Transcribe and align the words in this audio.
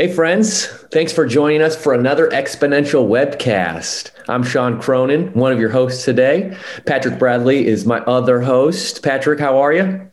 Hey, 0.00 0.10
friends. 0.10 0.64
Thanks 0.64 1.12
for 1.12 1.26
joining 1.26 1.60
us 1.60 1.76
for 1.76 1.92
another 1.92 2.30
Exponential 2.30 3.06
webcast. 3.06 4.10
I'm 4.30 4.42
Sean 4.42 4.80
Cronin, 4.80 5.30
one 5.34 5.52
of 5.52 5.60
your 5.60 5.68
hosts 5.68 6.06
today. 6.06 6.56
Patrick 6.86 7.18
Bradley 7.18 7.66
is 7.66 7.84
my 7.84 7.98
other 7.98 8.40
host. 8.40 9.02
Patrick, 9.02 9.38
how 9.38 9.60
are 9.60 9.74
you? 9.74 10.10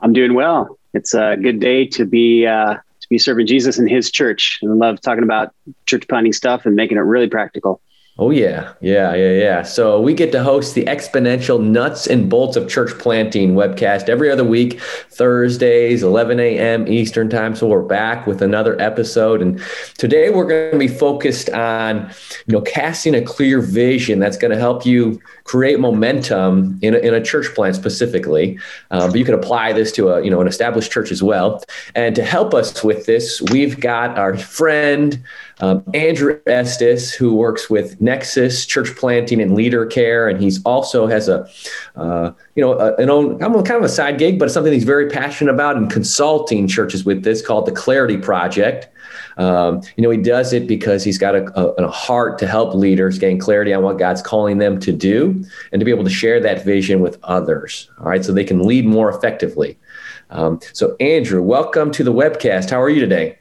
I'm 0.00 0.14
doing 0.14 0.34
well. 0.34 0.80
It's 0.94 1.14
a 1.14 1.36
good 1.40 1.60
day 1.60 1.86
to 1.90 2.04
be 2.04 2.44
uh, 2.44 2.74
to 2.74 3.08
be 3.08 3.18
serving 3.18 3.46
Jesus 3.46 3.78
in 3.78 3.86
His 3.86 4.10
church. 4.10 4.58
I 4.64 4.66
love 4.66 5.00
talking 5.00 5.22
about 5.22 5.54
church 5.86 6.08
planting 6.08 6.32
stuff 6.32 6.66
and 6.66 6.74
making 6.74 6.96
it 6.96 7.02
really 7.02 7.28
practical. 7.28 7.80
Oh 8.16 8.30
yeah, 8.30 8.74
yeah, 8.80 9.12
yeah, 9.16 9.32
yeah. 9.32 9.62
So 9.64 10.00
we 10.00 10.14
get 10.14 10.30
to 10.32 10.42
host 10.44 10.76
the 10.76 10.84
Exponential 10.84 11.60
Nuts 11.60 12.06
and 12.06 12.30
Bolts 12.30 12.56
of 12.56 12.68
Church 12.70 12.96
Planting 12.96 13.56
webcast 13.56 14.08
every 14.08 14.30
other 14.30 14.44
week, 14.44 14.80
Thursdays, 15.10 16.04
11 16.04 16.38
a.m. 16.38 16.86
Eastern 16.86 17.28
time. 17.28 17.56
So 17.56 17.66
we're 17.66 17.82
back 17.82 18.24
with 18.24 18.40
another 18.40 18.80
episode, 18.80 19.42
and 19.42 19.60
today 19.98 20.30
we're 20.30 20.46
going 20.46 20.70
to 20.70 20.78
be 20.78 20.86
focused 20.86 21.50
on, 21.50 22.08
you 22.46 22.52
know, 22.52 22.60
casting 22.60 23.16
a 23.16 23.20
clear 23.20 23.60
vision 23.60 24.20
that's 24.20 24.36
going 24.36 24.52
to 24.52 24.58
help 24.60 24.86
you 24.86 25.20
create 25.42 25.80
momentum 25.80 26.78
in 26.82 26.94
a, 26.94 26.98
in 26.98 27.14
a 27.14 27.20
church 27.20 27.52
plant 27.52 27.74
specifically. 27.74 28.56
Um, 28.92 29.10
but 29.10 29.18
you 29.18 29.24
can 29.24 29.34
apply 29.34 29.72
this 29.72 29.90
to 29.90 30.10
a, 30.10 30.24
you 30.24 30.30
know, 30.30 30.40
an 30.40 30.46
established 30.46 30.92
church 30.92 31.10
as 31.10 31.20
well. 31.20 31.64
And 31.96 32.14
to 32.14 32.24
help 32.24 32.54
us 32.54 32.84
with 32.84 33.06
this, 33.06 33.42
we've 33.50 33.80
got 33.80 34.16
our 34.16 34.38
friend. 34.38 35.20
Um, 35.64 35.82
Andrew 35.94 36.38
Estes, 36.46 37.14
who 37.14 37.34
works 37.34 37.70
with 37.70 37.98
Nexus 37.98 38.66
Church 38.66 38.94
Planting 38.96 39.40
and 39.40 39.54
Leader 39.54 39.86
Care, 39.86 40.28
and 40.28 40.38
he's 40.38 40.62
also 40.64 41.06
has 41.06 41.26
a, 41.26 41.48
uh, 41.96 42.32
you 42.54 42.62
know, 42.62 42.74
a, 42.74 42.94
an 42.96 43.08
own 43.08 43.38
kind 43.38 43.70
of 43.70 43.82
a 43.82 43.88
side 43.88 44.18
gig, 44.18 44.38
but 44.38 44.44
it's 44.44 44.54
something 44.54 44.74
he's 44.74 44.84
very 44.84 45.08
passionate 45.08 45.50
about 45.50 45.76
and 45.76 45.90
consulting 45.90 46.68
churches 46.68 47.06
with 47.06 47.24
this 47.24 47.40
called 47.40 47.64
the 47.64 47.72
Clarity 47.72 48.18
Project. 48.18 48.88
Um, 49.38 49.80
you 49.96 50.02
know, 50.02 50.10
he 50.10 50.18
does 50.18 50.52
it 50.52 50.66
because 50.66 51.02
he's 51.02 51.16
got 51.16 51.34
a, 51.34 51.58
a, 51.58 51.86
a, 51.86 51.90
heart 51.90 52.38
to 52.40 52.46
help 52.46 52.74
leaders 52.74 53.18
gain 53.18 53.38
clarity 53.38 53.72
on 53.72 53.82
what 53.82 53.98
God's 53.98 54.20
calling 54.20 54.58
them 54.58 54.78
to 54.80 54.92
do 54.92 55.44
and 55.72 55.80
to 55.80 55.84
be 55.84 55.90
able 55.90 56.04
to 56.04 56.10
share 56.10 56.40
that 56.40 56.62
vision 56.64 57.00
with 57.00 57.18
others. 57.22 57.90
All 57.98 58.06
right, 58.06 58.24
so 58.24 58.32
they 58.32 58.44
can 58.44 58.62
lead 58.62 58.84
more 58.84 59.08
effectively. 59.08 59.78
Um, 60.30 60.60
so, 60.74 60.94
Andrew, 61.00 61.42
welcome 61.42 61.90
to 61.92 62.04
the 62.04 62.12
webcast. 62.12 62.70
How 62.70 62.82
are 62.82 62.90
you 62.90 63.00
today? 63.00 63.38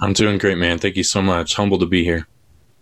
I'm 0.00 0.12
doing 0.12 0.38
great, 0.38 0.58
man. 0.58 0.78
Thank 0.78 0.96
you 0.96 1.04
so 1.04 1.22
much. 1.22 1.54
Humble 1.54 1.78
to 1.78 1.86
be 1.86 2.04
here. 2.04 2.26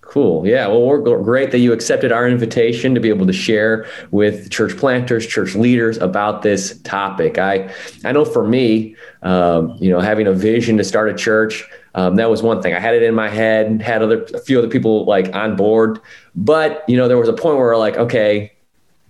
Cool. 0.01 0.45
Yeah. 0.45 0.67
Well, 0.67 0.83
we're 0.83 1.23
great 1.23 1.53
that 1.53 1.59
you 1.59 1.73
accepted 1.73 2.11
our 2.11 2.29
invitation 2.29 2.97
to 2.97 3.01
be 3.01 3.11
able 3.11 3.27
to 3.27 3.33
share 3.33 3.87
with 4.11 4.51
church 4.51 4.77
planters, 4.77 5.25
church 5.25 5.55
leaders 5.55 5.99
about 5.99 6.43
this 6.43 6.81
topic. 6.83 7.39
I, 7.39 7.73
I 8.05 8.11
know 8.11 8.25
for 8.25 8.45
me, 8.45 8.97
um, 9.23 9.77
you 9.79 9.89
know, 9.89 10.01
having 10.01 10.27
a 10.27 10.33
vision 10.33 10.77
to 10.79 10.85
start 10.85 11.11
a 11.11 11.15
church, 11.15 11.65
um, 11.95 12.17
that 12.17 12.29
was 12.29 12.43
one 12.43 12.61
thing. 12.61 12.75
I 12.75 12.81
had 12.81 12.95
it 12.95 13.05
in 13.05 13.15
my 13.15 13.29
head, 13.29 13.83
had 13.83 14.03
other 14.03 14.25
a 14.35 14.41
few 14.41 14.59
other 14.59 14.69
people 14.69 15.05
like 15.05 15.33
on 15.35 15.55
board, 15.55 16.01
but 16.35 16.85
you 16.89 16.97
know, 16.97 17.07
there 17.07 17.19
was 17.19 17.29
a 17.29 17.33
point 17.33 17.59
where 17.59 17.77
like, 17.77 17.97
okay, 17.97 18.53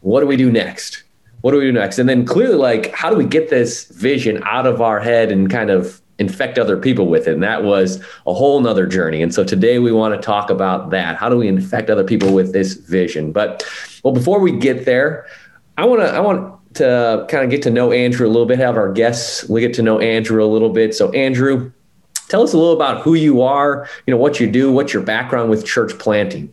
what 0.00 0.20
do 0.20 0.26
we 0.26 0.36
do 0.36 0.50
next? 0.50 1.02
What 1.40 1.52
do 1.52 1.58
we 1.58 1.64
do 1.64 1.72
next? 1.72 1.98
And 1.98 2.08
then 2.08 2.26
clearly, 2.26 2.56
like, 2.56 2.92
how 2.92 3.08
do 3.08 3.16
we 3.16 3.24
get 3.24 3.48
this 3.48 3.86
vision 3.86 4.42
out 4.44 4.66
of 4.66 4.82
our 4.82 5.00
head 5.00 5.32
and 5.32 5.50
kind 5.50 5.70
of 5.70 5.99
infect 6.20 6.58
other 6.58 6.76
people 6.76 7.06
with 7.06 7.26
it. 7.26 7.34
And 7.34 7.42
that 7.42 7.64
was 7.64 8.00
a 8.26 8.34
whole 8.34 8.60
nother 8.60 8.86
journey. 8.86 9.22
And 9.22 9.34
so 9.34 9.42
today 9.42 9.78
we 9.78 9.90
want 9.90 10.14
to 10.14 10.20
talk 10.20 10.50
about 10.50 10.90
that. 10.90 11.16
How 11.16 11.28
do 11.28 11.36
we 11.36 11.48
infect 11.48 11.90
other 11.90 12.04
people 12.04 12.32
with 12.32 12.52
this 12.52 12.74
vision? 12.74 13.32
But 13.32 13.66
well, 14.04 14.14
before 14.14 14.38
we 14.38 14.52
get 14.52 14.84
there, 14.84 15.26
I 15.76 15.86
want 15.86 16.02
to, 16.02 16.08
I 16.08 16.20
want 16.20 16.74
to 16.74 17.26
kind 17.28 17.42
of 17.42 17.50
get 17.50 17.62
to 17.62 17.70
know 17.70 17.90
Andrew 17.90 18.26
a 18.26 18.30
little 18.30 18.46
bit, 18.46 18.58
have 18.58 18.76
our 18.76 18.92
guests 18.92 19.48
we 19.48 19.60
get 19.60 19.74
to 19.74 19.82
know 19.82 19.98
Andrew 19.98 20.44
a 20.44 20.46
little 20.46 20.68
bit. 20.70 20.94
So 20.94 21.10
Andrew, 21.12 21.72
tell 22.28 22.42
us 22.42 22.52
a 22.52 22.58
little 22.58 22.74
about 22.74 23.02
who 23.02 23.14
you 23.14 23.42
are, 23.42 23.88
you 24.06 24.12
know, 24.12 24.18
what 24.18 24.38
you 24.38 24.48
do, 24.48 24.70
what's 24.70 24.92
your 24.92 25.02
background 25.02 25.50
with 25.50 25.66
church 25.66 25.98
planting. 25.98 26.52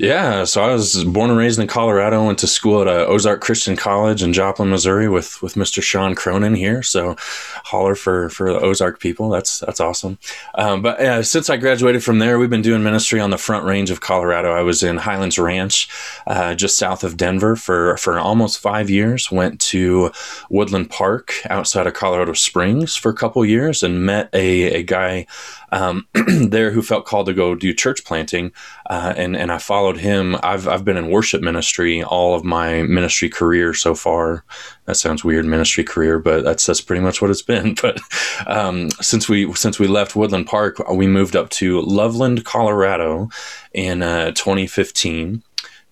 Yeah, 0.00 0.44
so 0.44 0.62
I 0.62 0.72
was 0.72 1.04
born 1.04 1.28
and 1.28 1.38
raised 1.38 1.58
in 1.58 1.66
Colorado. 1.66 2.24
Went 2.24 2.38
to 2.38 2.46
school 2.46 2.80
at 2.80 2.88
uh, 2.88 3.04
Ozark 3.06 3.42
Christian 3.42 3.76
College 3.76 4.22
in 4.22 4.32
Joplin, 4.32 4.70
Missouri, 4.70 5.10
with 5.10 5.42
with 5.42 5.56
Mr. 5.56 5.82
Sean 5.82 6.14
Cronin 6.14 6.54
here. 6.54 6.82
So, 6.82 7.16
holler 7.18 7.94
for 7.94 8.30
for 8.30 8.50
the 8.50 8.60
Ozark 8.60 8.98
people. 8.98 9.28
That's 9.28 9.58
that's 9.58 9.78
awesome. 9.78 10.16
Um, 10.54 10.80
but 10.80 10.98
uh, 11.00 11.22
since 11.22 11.50
I 11.50 11.58
graduated 11.58 12.02
from 12.02 12.18
there, 12.18 12.38
we've 12.38 12.48
been 12.48 12.62
doing 12.62 12.82
ministry 12.82 13.20
on 13.20 13.28
the 13.28 13.36
Front 13.36 13.66
Range 13.66 13.90
of 13.90 14.00
Colorado. 14.00 14.52
I 14.52 14.62
was 14.62 14.82
in 14.82 14.96
Highlands 14.96 15.38
Ranch, 15.38 15.86
uh, 16.26 16.54
just 16.54 16.78
south 16.78 17.04
of 17.04 17.18
Denver, 17.18 17.54
for 17.54 17.98
for 17.98 18.18
almost 18.18 18.58
five 18.58 18.88
years. 18.88 19.30
Went 19.30 19.60
to 19.60 20.12
Woodland 20.48 20.88
Park 20.88 21.34
outside 21.50 21.86
of 21.86 21.92
Colorado 21.92 22.32
Springs 22.32 22.96
for 22.96 23.10
a 23.10 23.14
couple 23.14 23.44
years, 23.44 23.82
and 23.82 24.06
met 24.06 24.30
a 24.32 24.76
a 24.76 24.82
guy 24.82 25.26
um, 25.72 26.06
there 26.14 26.70
who 26.70 26.82
felt 26.82 27.06
called 27.06 27.26
to 27.26 27.32
go 27.32 27.54
do 27.54 27.72
church 27.72 28.04
planting, 28.04 28.52
uh, 28.88 29.14
and 29.16 29.36
and 29.36 29.52
I 29.52 29.58
followed 29.58 29.98
him. 29.98 30.36
I've 30.42 30.66
I've 30.68 30.84
been 30.84 30.96
in 30.96 31.10
worship 31.10 31.42
ministry 31.42 32.02
all 32.02 32.34
of 32.34 32.44
my 32.44 32.82
ministry 32.82 33.28
career 33.28 33.74
so 33.74 33.94
far. 33.94 34.44
That 34.86 34.96
sounds 34.96 35.24
weird, 35.24 35.44
ministry 35.44 35.84
career, 35.84 36.18
but 36.18 36.44
that's 36.44 36.66
that's 36.66 36.80
pretty 36.80 37.02
much 37.02 37.20
what 37.22 37.30
it's 37.30 37.42
been. 37.42 37.74
But 37.80 38.00
um, 38.46 38.90
since 39.00 39.28
we 39.28 39.52
since 39.54 39.78
we 39.78 39.86
left 39.86 40.14
Woodland 40.14 40.46
Park, 40.46 40.78
we 40.90 41.06
moved 41.06 41.34
up 41.34 41.48
to 41.50 41.80
Loveland, 41.80 42.44
Colorado, 42.44 43.30
in 43.72 44.02
uh, 44.02 44.32
2015 44.32 45.42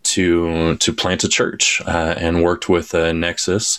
to 0.02 0.76
to 0.76 0.92
plant 0.92 1.24
a 1.24 1.28
church 1.28 1.80
uh, 1.86 2.14
and 2.16 2.42
worked 2.42 2.68
with 2.68 2.94
uh, 2.94 3.12
Nexus 3.12 3.78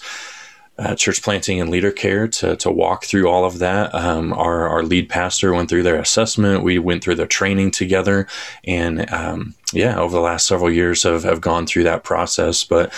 uh, 0.79 0.95
church 0.95 1.21
planting 1.21 1.59
and 1.59 1.69
leader 1.69 1.91
care 1.91 2.27
to, 2.27 2.55
to 2.55 2.71
walk 2.71 3.03
through 3.03 3.27
all 3.27 3.45
of 3.45 3.59
that. 3.59 3.93
Um, 3.93 4.31
our, 4.33 4.67
our 4.67 4.83
lead 4.83 5.09
pastor 5.09 5.53
went 5.53 5.69
through 5.69 5.83
their 5.83 5.99
assessment. 5.99 6.63
We 6.63 6.79
went 6.79 7.03
through 7.03 7.15
their 7.15 7.27
training 7.27 7.71
together. 7.71 8.27
And 8.63 9.11
um, 9.11 9.55
yeah, 9.73 9.99
over 9.99 10.15
the 10.15 10.21
last 10.21 10.47
several 10.47 10.71
years 10.71 11.03
have, 11.03 11.23
have 11.23 11.41
gone 11.41 11.67
through 11.67 11.83
that 11.83 12.03
process. 12.03 12.63
But 12.63 12.93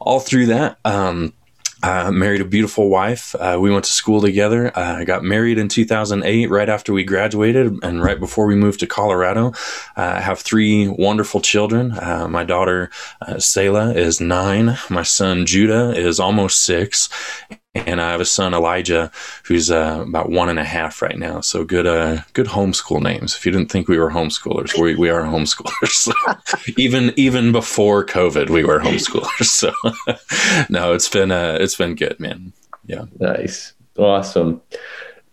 all 0.00 0.20
through 0.20 0.46
that, 0.46 0.78
um, 0.84 1.32
uh, 1.82 2.10
married 2.12 2.40
a 2.40 2.44
beautiful 2.44 2.88
wife. 2.88 3.34
Uh, 3.34 3.58
we 3.60 3.70
went 3.70 3.84
to 3.84 3.92
school 3.92 4.20
together. 4.20 4.76
Uh, 4.76 4.98
I 4.98 5.04
got 5.04 5.24
married 5.24 5.58
in 5.58 5.68
2008, 5.68 6.50
right 6.50 6.68
after 6.68 6.92
we 6.92 7.04
graduated, 7.04 7.78
and 7.82 8.02
right 8.02 8.18
before 8.18 8.46
we 8.46 8.54
moved 8.54 8.80
to 8.80 8.86
Colorado. 8.86 9.48
Uh, 9.96 10.14
I 10.16 10.20
have 10.20 10.40
three 10.40 10.88
wonderful 10.88 11.40
children. 11.40 11.92
Uh, 11.92 12.28
my 12.28 12.44
daughter 12.44 12.90
Selah 13.38 13.92
is 13.92 14.20
nine. 14.20 14.76
My 14.90 15.02
son 15.02 15.46
Judah 15.46 15.92
is 15.96 16.20
almost 16.20 16.62
six, 16.62 17.08
and 17.74 18.00
I 18.00 18.10
have 18.10 18.20
a 18.20 18.26
son 18.26 18.52
Elijah 18.52 19.10
who's 19.44 19.70
uh, 19.70 20.04
about 20.06 20.30
one 20.30 20.48
and 20.48 20.58
a 20.58 20.64
half 20.64 21.00
right 21.00 21.18
now. 21.18 21.40
So 21.40 21.64
good, 21.64 21.86
uh, 21.86 22.18
good 22.34 22.46
homeschool 22.46 23.02
names. 23.02 23.34
If 23.34 23.46
you 23.46 23.52
didn't 23.52 23.70
think 23.70 23.88
we 23.88 23.98
were 23.98 24.10
homeschoolers, 24.10 24.78
we, 24.80 24.94
we 24.94 25.08
are 25.08 25.22
homeschoolers. 25.22 25.72
So 26.12 26.12
even 26.76 27.12
even 27.16 27.52
before 27.52 28.04
COVID, 28.04 28.50
we 28.50 28.64
were 28.64 28.80
homeschoolers. 28.80 29.44
So 29.44 29.72
no, 30.68 30.92
it's 30.92 31.08
been 31.08 31.30
uh, 31.30 31.58
it's 31.60 31.76
been 31.76 31.94
good, 31.94 32.18
man. 32.18 32.52
Yeah, 32.86 33.04
nice, 33.18 33.72
awesome. 33.96 34.60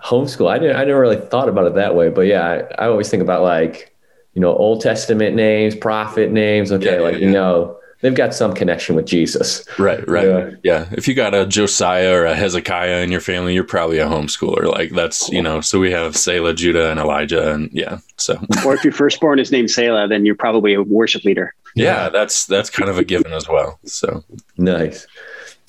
Homeschool. 0.04 0.50
I 0.50 0.60
didn't. 0.60 0.76
I 0.76 0.86
never 0.86 1.00
really 1.00 1.18
thought 1.18 1.50
about 1.50 1.66
it 1.66 1.76
that 1.76 1.96
way, 1.96 2.10
but 2.10 2.22
yeah, 2.22 2.46
I, 2.46 2.84
I 2.84 2.88
always 2.88 3.10
think 3.10 3.24
about 3.24 3.42
like 3.42 3.96
you 4.34 4.42
know 4.42 4.56
Old 4.56 4.82
Testament 4.82 5.36
names, 5.36 5.76
prophet 5.76 6.32
names. 6.32 6.72
Okay, 6.72 6.98
yeah, 6.98 7.02
like 7.02 7.16
yeah, 7.16 7.26
you 7.26 7.32
know 7.32 7.79
they've 8.02 8.16
got 8.16 8.34
some 8.34 8.54
connection 8.54 8.96
with 8.96 9.06
Jesus. 9.06 9.66
Right, 9.78 10.08
right. 10.08 10.28
Yeah. 10.28 10.50
yeah. 10.64 10.90
If 10.92 11.08
you 11.08 11.14
got 11.14 11.34
a 11.34 11.46
Josiah 11.46 12.14
or 12.14 12.26
a 12.26 12.36
Hezekiah 12.36 13.02
in 13.02 13.12
your 13.12 13.22
family, 13.22 13.54
you're 13.54 13.64
probably 13.64 14.00
a 14.00 14.06
homeschooler. 14.06 14.66
Like 14.66 14.92
that's, 14.92 15.30
you 15.30 15.42
know, 15.42 15.62
so 15.62 15.80
we 15.80 15.92
have 15.92 16.16
Selah, 16.16 16.54
Judah, 16.54 16.92
and 16.92 17.00
Elijah. 17.00 17.52
And 17.52 17.70
yeah, 17.72 18.00
so. 18.18 18.40
or 18.66 18.74
if 18.74 18.84
your 18.84 18.94
firstborn 18.94 19.40
is 19.40 19.52
named 19.52 19.72
Selah, 19.72 20.08
then 20.08 20.26
you're 20.26 20.36
probably 20.36 20.74
a 20.74 20.82
worship 20.82 21.24
leader. 21.24 21.54
Yeah, 21.76 22.10
that's, 22.10 22.46
that's 22.46 22.70
kind 22.70 22.90
of 22.90 22.98
a 22.98 23.04
given 23.04 23.32
as 23.32 23.48
well. 23.48 23.80
So 23.86 24.24
nice. 24.58 25.06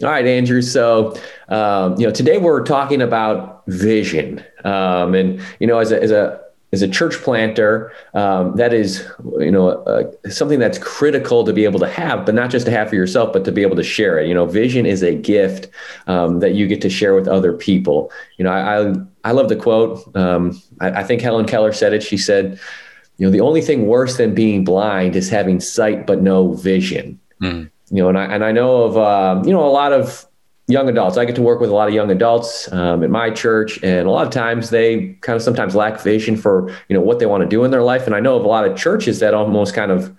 All 0.03 0.09
right, 0.09 0.27
Andrew. 0.27 0.63
So, 0.63 1.15
um, 1.49 1.99
you 2.01 2.07
know, 2.07 2.13
today 2.13 2.39
we're 2.39 2.65
talking 2.65 3.03
about 3.03 3.65
vision. 3.67 4.43
Um, 4.65 5.15
and, 5.15 5.43
you 5.59 5.67
know, 5.67 5.79
as 5.79 5.93
a, 5.93 6.03
as 6.03 6.11
a, 6.11 6.41
as 6.73 6.83
a 6.83 6.89
church 6.89 7.17
planter, 7.17 7.93
um, 8.15 8.55
that 8.57 8.73
is, 8.73 9.05
you 9.39 9.51
know, 9.51 9.71
uh, 9.71 10.11
something 10.29 10.61
that's 10.61 10.79
critical 10.79 11.45
to 11.45 11.53
be 11.53 11.65
able 11.65 11.81
to 11.81 11.89
have, 11.89 12.25
but 12.25 12.35
not 12.35 12.51
just 12.51 12.67
to 12.67 12.73
have 12.73 12.89
for 12.89 12.95
yourself, 12.95 13.33
but 13.33 13.45
to 13.45 13.53
be 13.53 13.63
able 13.63 13.77
to 13.77 13.83
share 13.83 14.19
it. 14.19 14.29
You 14.29 14.35
know, 14.35 14.47
vision 14.47 14.87
is 14.87 15.03
a 15.03 15.15
gift 15.15 15.69
um, 16.07 16.39
that 16.41 16.55
you 16.55 16.69
get 16.69 16.81
to 16.83 16.91
share 16.91 17.15
with 17.15 17.27
other 17.27 17.53
people. 17.53 18.13
You 18.37 18.45
know, 18.45 18.53
I 18.53 18.81
I, 18.81 18.95
I 19.25 19.33
love 19.33 19.49
the 19.49 19.57
quote. 19.57 20.15
Um, 20.17 20.61
I, 20.81 20.91
I, 20.91 21.05
think 21.05 21.23
Helen 21.23 21.47
Keller 21.47 21.73
said 21.73 21.93
it. 21.93 22.03
She 22.03 22.17
said, 22.17 22.61
"You 23.19 23.27
know, 23.27 23.33
the 23.33 23.41
only 23.41 23.63
thing 23.63 23.87
worse 23.87 24.17
than 24.17 24.35
being 24.35 24.65
blind 24.65 25.17
is 25.17 25.29
having 25.29 25.59
sight 25.59 26.07
but 26.07 26.23
no 26.23 26.55
vision." 26.55 27.19
Mm. 27.43 27.71
You 27.91 28.03
know, 28.03 28.09
and 28.09 28.19
I 28.19 28.25
and 28.27 28.45
I 28.45 28.53
know 28.53 28.85
of 28.85 28.97
um, 28.97 29.45
you 29.45 29.53
know 29.53 29.67
a 29.67 29.71
lot 29.71 29.93
of 29.93 30.25
young 30.71 30.89
adults. 30.89 31.17
I 31.17 31.25
get 31.25 31.35
to 31.37 31.43
work 31.43 31.61
with 31.61 31.71
a 31.71 31.75
lot 31.75 31.89
of 31.89 31.95
young 31.95 32.11
adults 32.11 32.71
um, 32.73 33.03
at 33.03 33.11
my 33.11 33.31
church, 33.31 33.83
and 33.83 34.07
a 34.07 34.11
lot 34.11 34.27
of 34.27 34.33
times 34.33 34.71
they 34.71 35.15
kind 35.21 35.37
of 35.37 35.43
sometimes 35.43 35.75
lack 35.75 36.01
vision 36.01 36.37
for 36.37 36.71
you 36.89 36.95
know 36.95 37.01
what 37.01 37.19
they 37.19 37.27
want 37.27 37.43
to 37.43 37.49
do 37.49 37.65
in 37.65 37.71
their 37.71 37.83
life. 37.83 38.07
And 38.07 38.15
I 38.15 38.21
know 38.21 38.37
of 38.37 38.45
a 38.45 38.49
lot 38.49 38.67
of 38.67 38.77
churches 38.77 39.19
that 39.21 39.35
almost 39.35 39.75
kind 39.75 39.91
of 39.91 40.15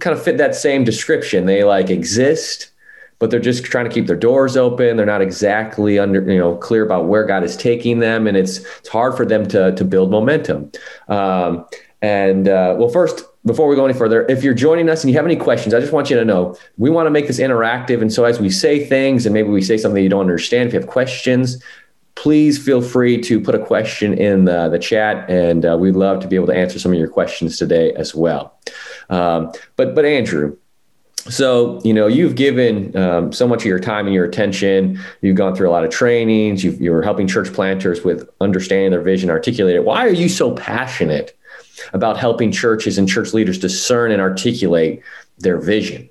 kind 0.00 0.16
of 0.16 0.22
fit 0.22 0.38
that 0.38 0.54
same 0.54 0.84
description. 0.84 1.46
They 1.46 1.64
like 1.64 1.90
exist, 1.90 2.70
but 3.18 3.30
they're 3.30 3.40
just 3.40 3.64
trying 3.64 3.84
to 3.84 3.90
keep 3.90 4.06
their 4.06 4.16
doors 4.16 4.56
open. 4.56 4.96
They're 4.96 5.06
not 5.06 5.22
exactly 5.22 5.98
under, 5.98 6.20
you 6.30 6.38
know, 6.38 6.56
clear 6.56 6.84
about 6.84 7.06
where 7.06 7.24
God 7.24 7.42
is 7.42 7.56
taking 7.56 7.98
them, 7.98 8.26
and 8.26 8.36
it's 8.36 8.58
it's 8.78 8.88
hard 8.88 9.16
for 9.16 9.24
them 9.24 9.46
to 9.48 9.74
to 9.74 9.84
build 9.84 10.10
momentum. 10.10 10.70
Um, 11.08 11.66
and 12.00 12.48
uh, 12.48 12.76
well, 12.78 12.88
first, 12.88 13.24
before 13.44 13.68
we 13.68 13.76
go 13.76 13.84
any 13.84 13.94
further, 13.94 14.26
if 14.28 14.44
you're 14.44 14.54
joining 14.54 14.88
us 14.88 15.02
and 15.02 15.10
you 15.10 15.16
have 15.16 15.24
any 15.24 15.36
questions, 15.36 15.74
I 15.74 15.80
just 15.80 15.92
want 15.92 16.10
you 16.10 16.16
to 16.16 16.24
know 16.24 16.56
we 16.76 16.90
want 16.90 17.06
to 17.06 17.10
make 17.10 17.26
this 17.26 17.40
interactive. 17.40 18.00
And 18.00 18.12
so 18.12 18.24
as 18.24 18.40
we 18.40 18.50
say 18.50 18.84
things 18.84 19.26
and 19.26 19.32
maybe 19.32 19.48
we 19.48 19.62
say 19.62 19.76
something 19.76 20.02
you 20.02 20.08
don't 20.08 20.20
understand, 20.20 20.68
if 20.68 20.74
you 20.74 20.80
have 20.80 20.88
questions, 20.88 21.62
please 22.14 22.62
feel 22.62 22.82
free 22.82 23.20
to 23.22 23.40
put 23.40 23.54
a 23.54 23.64
question 23.64 24.12
in 24.14 24.44
the, 24.44 24.68
the 24.68 24.78
chat, 24.78 25.28
and 25.30 25.64
uh, 25.64 25.76
we'd 25.78 25.94
love 25.94 26.20
to 26.20 26.28
be 26.28 26.36
able 26.36 26.48
to 26.48 26.54
answer 26.54 26.78
some 26.78 26.92
of 26.92 26.98
your 26.98 27.08
questions 27.08 27.58
today 27.58 27.92
as 27.94 28.14
well. 28.14 28.58
Um, 29.08 29.52
but 29.76 29.94
but 29.94 30.04
Andrew, 30.04 30.56
so 31.28 31.80
you 31.84 31.94
know 31.94 32.06
you've 32.06 32.34
given 32.34 32.96
um, 32.96 33.32
so 33.32 33.46
much 33.46 33.60
of 33.60 33.66
your 33.66 33.78
time 33.78 34.06
and 34.06 34.14
your 34.14 34.24
attention 34.24 34.98
you've 35.20 35.36
gone 35.36 35.54
through 35.54 35.68
a 35.68 35.72
lot 35.72 35.84
of 35.84 35.90
trainings 35.90 36.64
you 36.64 36.92
are 36.92 37.02
helping 37.02 37.26
church 37.26 37.52
planters 37.52 38.02
with 38.02 38.28
understanding 38.40 38.90
their 38.90 39.02
vision 39.02 39.28
articulate 39.28 39.76
it 39.76 39.84
why 39.84 40.06
are 40.06 40.12
you 40.12 40.28
so 40.28 40.54
passionate 40.54 41.37
about 41.92 42.16
helping 42.16 42.52
churches 42.52 42.98
and 42.98 43.08
church 43.08 43.32
leaders 43.32 43.58
discern 43.58 44.10
and 44.10 44.20
articulate 44.20 45.02
their 45.38 45.58
vision 45.58 46.08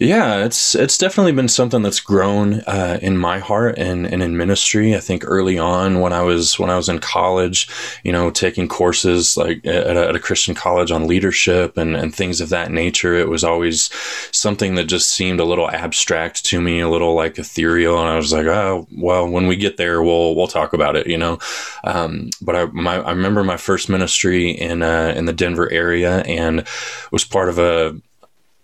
yeah, 0.00 0.44
it's 0.44 0.76
it's 0.76 0.96
definitely 0.96 1.32
been 1.32 1.48
something 1.48 1.82
that's 1.82 1.98
grown 1.98 2.60
uh, 2.68 3.00
in 3.02 3.18
my 3.18 3.40
heart 3.40 3.76
and, 3.78 4.06
and 4.06 4.22
in 4.22 4.36
ministry. 4.36 4.94
I 4.94 5.00
think 5.00 5.24
early 5.26 5.58
on 5.58 5.98
when 5.98 6.12
I 6.12 6.22
was 6.22 6.56
when 6.56 6.70
I 6.70 6.76
was 6.76 6.88
in 6.88 7.00
college, 7.00 7.68
you 8.04 8.12
know, 8.12 8.30
taking 8.30 8.68
courses 8.68 9.36
like 9.36 9.66
at 9.66 9.96
a, 9.96 10.08
at 10.08 10.14
a 10.14 10.20
Christian 10.20 10.54
college 10.54 10.92
on 10.92 11.08
leadership 11.08 11.76
and, 11.76 11.96
and 11.96 12.14
things 12.14 12.40
of 12.40 12.48
that 12.50 12.70
nature, 12.70 13.14
it 13.14 13.28
was 13.28 13.42
always 13.42 13.90
something 14.30 14.76
that 14.76 14.84
just 14.84 15.10
seemed 15.10 15.40
a 15.40 15.44
little 15.44 15.68
abstract 15.68 16.44
to 16.44 16.60
me, 16.60 16.78
a 16.78 16.88
little 16.88 17.14
like 17.14 17.36
ethereal, 17.36 17.98
and 17.98 18.08
I 18.08 18.16
was 18.16 18.32
like, 18.32 18.46
oh, 18.46 18.86
well, 18.96 19.28
when 19.28 19.48
we 19.48 19.56
get 19.56 19.78
there, 19.78 20.00
we'll 20.00 20.36
we'll 20.36 20.46
talk 20.46 20.74
about 20.74 20.94
it, 20.94 21.08
you 21.08 21.18
know. 21.18 21.40
Um, 21.82 22.30
but 22.40 22.54
I 22.54 22.66
my, 22.66 22.98
I 22.98 23.10
remember 23.10 23.42
my 23.42 23.56
first 23.56 23.88
ministry 23.88 24.50
in 24.50 24.82
uh, 24.82 25.12
in 25.16 25.24
the 25.24 25.32
Denver 25.32 25.68
area 25.72 26.18
and 26.18 26.64
was 27.10 27.24
part 27.24 27.48
of 27.48 27.58
a 27.58 28.00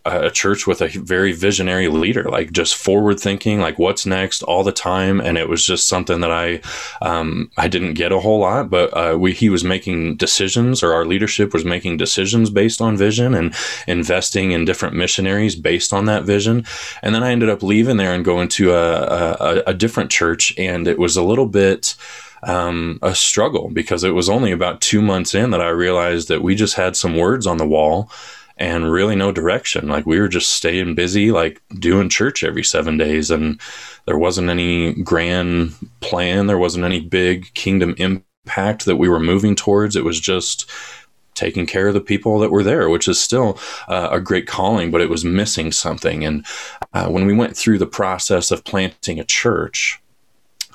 a 0.07 0.31
church 0.31 0.67
with 0.67 0.83
a 0.83 0.89
very 0.89 1.33
visionary 1.33 1.89
leader, 1.89 2.25
like 2.25 2.53
just 2.53 2.77
forward 2.77 3.19
thinking, 3.19 3.61
like 3.61 3.79
what's 3.79 4.05
next 4.05 4.43
all 4.43 4.63
the 4.63 4.73
time. 4.73 5.19
And 5.19 5.39
it 5.39 5.49
was 5.49 5.65
just 5.65 5.89
something 5.89 6.21
that 6.21 6.31
I, 6.31 6.61
um, 7.01 7.51
I 7.57 7.69
didn't 7.69 7.95
get 7.95 8.13
a 8.13 8.21
whole 8.21 8.41
lot, 8.41 8.69
but 8.69 8.91
uh, 8.91 9.17
we, 9.19 9.33
he 9.33 9.49
was 9.49 9.65
making 9.65 10.17
decisions 10.17 10.83
or 10.83 10.93
our 10.93 11.07
leadership 11.07 11.55
was 11.55 11.65
making 11.65 11.97
decisions 11.97 12.51
based 12.51 12.83
on 12.83 12.99
vision 12.99 13.35
and 13.35 13.55
investing 13.87 14.53
in 14.53 14.67
different 14.67 14.95
missionaries 14.95 15.57
based 15.57 15.95
on 15.95 16.05
that 16.05 16.25
vision. 16.25 16.67
And 17.03 17.15
then 17.15 17.23
I 17.23 17.31
ended 17.31 17.49
up 17.49 17.63
leaving 17.63 17.97
there 17.97 18.13
and 18.13 18.25
going 18.25 18.49
to 18.49 18.75
a, 18.75 19.37
a, 19.41 19.63
a 19.69 19.75
different 19.75 20.11
church. 20.11 20.53
And 20.59 20.87
it 20.87 20.99
was 20.99 21.17
a 21.17 21.23
little 21.23 21.47
bit, 21.47 21.97
um, 22.43 22.99
a 23.01 23.15
struggle 23.15 23.71
because 23.71 24.05
it 24.05 24.11
was 24.11 24.29
only 24.29 24.53
about 24.53 24.83
two 24.83 25.01
months 25.01 25.35
in 25.35 25.51
that 25.53 25.63
I 25.63 25.69
realized 25.71 26.29
that 26.29 26.43
we 26.43 26.55
just 26.55 26.75
had 26.75 26.95
some 26.95 27.17
words 27.17 27.47
on 27.47 27.57
the 27.57 27.67
wall 27.67 28.11
and 28.57 28.91
really 28.91 29.17
no 29.17 29.33
direction. 29.33 29.89
Like 29.89 30.07
we 30.07 30.21
were 30.21 30.29
just 30.29 30.51
staying 30.51 30.95
busy, 30.95 31.33
like 31.33 31.61
doing 31.79 32.09
church 32.09 32.45
every 32.45 32.65
seven 32.65 32.97
days, 32.97 33.31
and 33.31 33.61
there 34.07 34.19
wasn't 34.19 34.51
any 34.51 34.95
grand 35.03 35.75
plan. 36.01 36.47
There 36.47 36.59
wasn't 36.59 36.85
any 36.85 37.01
big 37.01 37.53
kingdom 37.55 37.95
impact 37.99 38.85
that 38.85 38.97
we 38.97 39.09
were 39.09 39.21
moving 39.21 39.55
towards. 39.57 39.97
It 39.97 40.05
was 40.05 40.21
just 40.21 40.71
taking 41.35 41.67
care 41.67 41.89
of 41.89 41.95
the 41.95 42.01
people 42.01 42.39
that 42.39 42.51
were 42.51 42.63
there, 42.63 42.89
which 42.89 43.09
is 43.09 43.21
still 43.21 43.59
uh, 43.89 44.09
a 44.13 44.21
great 44.21 44.47
calling, 44.47 44.91
but 44.91 45.01
it 45.01 45.11
was 45.11 45.25
missing 45.25 45.73
something. 45.73 46.25
And 46.25 46.47
uh, 46.93 47.09
when 47.09 47.27
we 47.27 47.35
went 47.35 47.57
through 47.57 47.79
the 47.79 47.87
process 47.87 48.53
of 48.53 48.65
planting 48.65 49.19
a 49.19 49.25
church, 49.25 50.01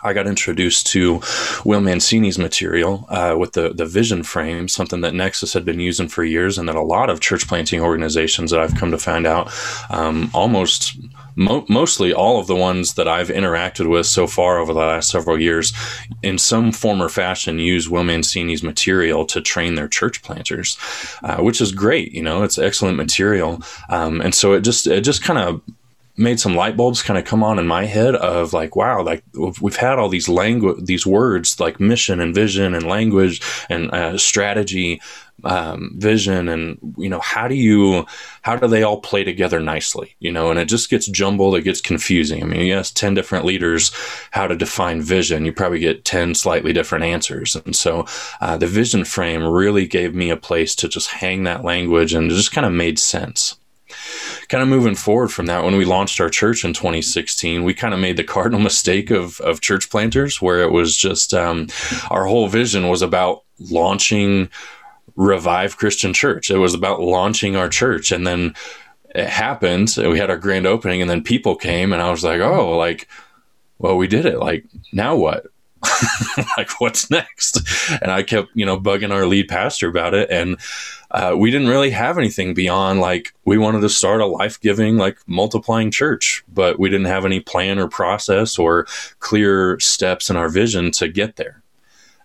I 0.04 0.14
got 0.14 0.28
introduced 0.28 0.88
to 0.88 1.22
Will 1.66 1.82
Mancini's 1.82 2.40
material 2.40 3.06
uh, 3.10 3.36
with 3.38 3.54
the 3.54 3.70
the 3.70 3.86
vision 3.86 4.24
frame, 4.24 4.68
something 4.68 5.02
that 5.02 5.14
Nexus 5.14 5.54
had 5.54 5.66
been 5.66 5.80
using 5.80 6.08
for 6.08 6.24
years, 6.24 6.58
and 6.58 6.68
that 6.68 6.76
a 6.76 6.82
lot 6.82 7.10
of 7.10 7.20
church 7.20 7.48
planting 7.48 7.82
organizations 7.82 8.52
that 8.52 8.60
I've 8.60 8.76
come 8.76 8.92
to 8.92 8.98
find 8.98 9.26
out, 9.28 9.52
um, 9.90 10.30
almost 10.34 10.98
mo- 11.36 11.66
mostly 11.70 12.14
all 12.14 12.40
of 12.40 12.48
the 12.48 12.56
ones 12.56 12.94
that 12.94 13.08
I've 13.08 13.30
interacted 13.30 13.90
with 13.90 14.06
so 14.06 14.28
far 14.28 14.60
over 14.60 14.74
the 14.74 14.80
last 14.80 15.10
several 15.10 15.40
years, 15.40 15.74
in 16.22 16.38
some 16.38 16.72
form 16.72 17.02
or 17.02 17.10
fashion, 17.10 17.60
use 17.60 17.90
Will 17.90 18.04
Mancini's 18.04 18.64
material 18.64 19.26
to 19.26 19.42
train 19.42 19.76
their 19.76 19.88
church 19.88 20.22
planters, 20.22 20.78
uh, 21.24 21.38
which 21.38 21.62
is 21.62 21.72
great. 21.72 22.12
You 22.12 22.24
know, 22.24 22.44
it's 22.44 22.58
excellent 22.58 22.98
material, 22.98 23.62
um, 23.90 24.22
and 24.22 24.36
so 24.36 24.54
it 24.54 24.62
just 24.62 24.88
it 24.88 25.02
just 25.02 25.24
kind 25.24 25.40
of 25.40 25.62
made 26.20 26.40
some 26.40 26.54
light 26.54 26.76
bulbs 26.76 27.02
kind 27.02 27.18
of 27.18 27.26
come 27.26 27.44
on 27.44 27.58
in 27.58 27.66
my 27.66 27.86
head 27.86 28.14
of 28.16 28.52
like 28.52 28.76
wow 28.76 29.02
like 29.02 29.24
we've 29.62 29.78
had 29.78 29.98
all 29.98 30.10
these 30.10 30.28
language 30.28 30.78
these 30.86 31.06
words 31.06 31.60
like 31.60 31.80
mission 31.80 32.20
and 32.20 32.36
vision 32.36 32.76
and 32.76 32.86
language 32.86 33.42
and 33.70 33.90
uh, 33.92 34.18
strategy 34.18 35.02
um, 35.46 35.94
vision 35.98 36.50
and 36.50 36.78
you 36.98 37.10
know 37.10 37.22
how 37.22 37.48
do 37.48 37.56
you 37.56 38.06
how 38.42 38.58
do 38.58 38.68
they 38.68 38.84
all 38.84 39.00
play 39.00 39.24
together 39.24 39.60
nicely 39.60 40.16
you 40.20 40.32
know? 40.32 40.52
And 40.52 40.60
it 40.60 40.66
just 40.66 40.90
gets 40.90 41.08
jumbled 41.08 41.56
it 41.56 41.62
gets 41.62 41.82
confusing. 41.82 42.44
I 42.44 42.46
mean 42.46 42.62
you 42.62 42.74
ask 42.74 42.94
10 42.96 43.14
different 43.14 43.46
leaders 43.46 43.92
how 44.32 44.48
to 44.48 44.56
define 44.56 45.02
vision 45.02 45.46
you 45.46 45.54
probably 45.54 45.80
get 45.80 46.06
10 46.06 46.36
slightly 46.36 46.74
different 46.74 47.06
answers. 47.06 47.56
And 47.56 47.76
so 47.76 48.06
uh, 48.42 48.58
the 48.58 48.68
vision 48.68 49.06
frame 49.06 49.44
really 49.48 49.88
gave 49.88 50.14
me 50.14 50.30
a 50.30 50.38
place 50.38 50.76
to 50.76 50.90
just 50.90 51.10
hang 51.10 51.44
that 51.44 51.64
language 51.64 52.14
and 52.14 52.32
it 52.32 52.36
just 52.36 52.52
kind 52.52 52.66
of 52.66 52.74
made 52.74 53.00
sense 53.00 53.59
kind 54.50 54.64
of 54.64 54.68
moving 54.68 54.96
forward 54.96 55.30
from 55.32 55.46
that, 55.46 55.64
when 55.64 55.78
we 55.78 55.86
launched 55.86 56.20
our 56.20 56.30
church 56.30 56.66
in 56.66 56.74
2016, 56.74 57.64
we 57.64 57.74
kind 57.74 57.94
of 57.94 58.00
made 58.00 58.18
the 58.18 58.24
cardinal 58.24 58.60
mistake 58.70 59.12
of, 59.12 59.40
of 59.42 59.62
church 59.62 59.90
planters, 59.90 60.42
where 60.42 60.62
it 60.62 60.72
was 60.72 60.98
just 60.98 61.34
um, 61.34 61.68
our 62.10 62.26
whole 62.26 62.48
vision 62.48 62.90
was 62.90 63.02
about 63.02 63.44
launching 63.72 64.50
Revive 65.16 65.78
Christian 65.78 66.14
Church. 66.14 66.50
It 66.50 66.58
was 66.58 66.74
about 66.74 67.02
launching 67.02 67.56
our 67.56 67.70
church. 67.70 68.12
And 68.12 68.26
then 68.26 68.56
it 69.14 69.28
happened. 69.28 69.94
We 69.98 70.20
had 70.20 70.30
our 70.30 70.38
grand 70.38 70.66
opening, 70.66 71.02
and 71.02 71.10
then 71.10 71.24
people 71.24 71.56
came, 71.56 71.94
and 71.94 72.02
I 72.02 72.12
was 72.12 72.24
like, 72.24 72.42
oh, 72.42 72.78
like, 72.78 73.08
well, 73.78 73.98
we 73.98 74.08
did 74.08 74.26
it. 74.26 74.40
Like, 74.40 74.66
now 74.92 75.16
what? 75.16 75.46
like 76.58 76.82
what's 76.82 77.10
next 77.10 77.62
and 78.02 78.12
i 78.12 78.22
kept 78.22 78.50
you 78.54 78.66
know 78.66 78.78
bugging 78.78 79.14
our 79.14 79.26
lead 79.26 79.48
pastor 79.48 79.88
about 79.88 80.14
it 80.14 80.30
and 80.30 80.58
uh, 81.12 81.36
we 81.38 81.50
didn't 81.50 81.68
really 81.68 81.90
have 81.90 82.18
anything 82.18 82.54
beyond 82.54 83.00
like 83.00 83.34
we 83.46 83.58
wanted 83.58 83.82
to 83.82 83.90
start 83.90 84.22
a 84.22 84.26
life-giving 84.26 84.98
like 84.98 85.18
multiplying 85.28 85.90
church 85.92 86.44
but 86.54 86.80
we 86.80 86.90
didn't 86.90 87.08
have 87.08 87.26
any 87.26 87.40
plan 87.40 87.80
or 87.80 87.88
process 87.88 88.60
or 88.60 88.86
clear 89.20 89.80
steps 89.80 90.30
in 90.30 90.36
our 90.36 90.50
vision 90.50 90.92
to 90.92 91.08
get 91.08 91.36
there. 91.36 91.62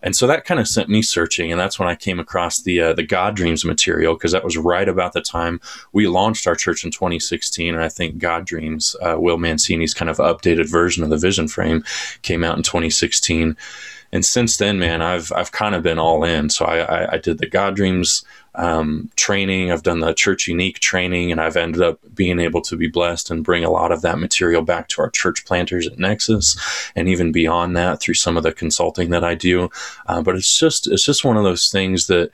And 0.02 0.14
so 0.14 0.26
that 0.26 0.44
kind 0.44 0.60
of 0.60 0.68
sent 0.68 0.90
me 0.90 1.00
searching 1.00 1.50
and 1.50 1.58
that's 1.58 1.78
when 1.78 1.88
i 1.88 1.94
came 1.94 2.20
across 2.20 2.60
the 2.60 2.78
uh, 2.78 2.92
the 2.92 3.02
god 3.02 3.34
dreams 3.34 3.64
material 3.64 4.12
because 4.12 4.32
that 4.32 4.44
was 4.44 4.58
right 4.58 4.86
about 4.86 5.14
the 5.14 5.22
time 5.22 5.62
we 5.92 6.06
launched 6.06 6.46
our 6.46 6.54
church 6.54 6.84
in 6.84 6.90
2016 6.90 7.74
and 7.74 7.82
i 7.82 7.88
think 7.88 8.18
god 8.18 8.44
dreams 8.44 8.94
uh, 9.00 9.16
will 9.18 9.38
mancini's 9.38 9.94
kind 9.94 10.10
of 10.10 10.18
updated 10.18 10.70
version 10.70 11.02
of 11.02 11.08
the 11.08 11.16
vision 11.16 11.48
frame 11.48 11.82
came 12.20 12.44
out 12.44 12.58
in 12.58 12.62
2016 12.62 13.56
and 14.12 14.24
since 14.26 14.58
then 14.58 14.78
man 14.78 15.00
i've 15.00 15.32
i've 15.32 15.52
kind 15.52 15.74
of 15.74 15.82
been 15.82 15.98
all 15.98 16.22
in. 16.22 16.50
So 16.50 16.66
i 16.66 16.80
i, 16.80 17.12
I 17.14 17.18
did 17.18 17.38
the 17.38 17.48
god 17.48 17.74
dreams 17.74 18.26
um, 18.54 19.10
training. 19.16 19.72
I've 19.72 19.82
done 19.82 20.00
the 20.00 20.14
Church 20.14 20.46
Unique 20.46 20.78
training, 20.78 21.32
and 21.32 21.40
I've 21.40 21.56
ended 21.56 21.82
up 21.82 21.98
being 22.14 22.38
able 22.38 22.62
to 22.62 22.76
be 22.76 22.88
blessed 22.88 23.30
and 23.30 23.44
bring 23.44 23.64
a 23.64 23.70
lot 23.70 23.92
of 23.92 24.02
that 24.02 24.18
material 24.18 24.62
back 24.62 24.88
to 24.88 25.02
our 25.02 25.10
church 25.10 25.44
planters 25.44 25.86
at 25.86 25.98
Nexus, 25.98 26.56
and 26.94 27.08
even 27.08 27.32
beyond 27.32 27.76
that 27.76 28.00
through 28.00 28.14
some 28.14 28.36
of 28.36 28.42
the 28.42 28.52
consulting 28.52 29.10
that 29.10 29.24
I 29.24 29.34
do. 29.34 29.70
Uh, 30.06 30.22
but 30.22 30.36
it's 30.36 30.58
just 30.58 30.86
it's 30.86 31.04
just 31.04 31.24
one 31.24 31.36
of 31.36 31.44
those 31.44 31.70
things 31.70 32.06
that 32.06 32.30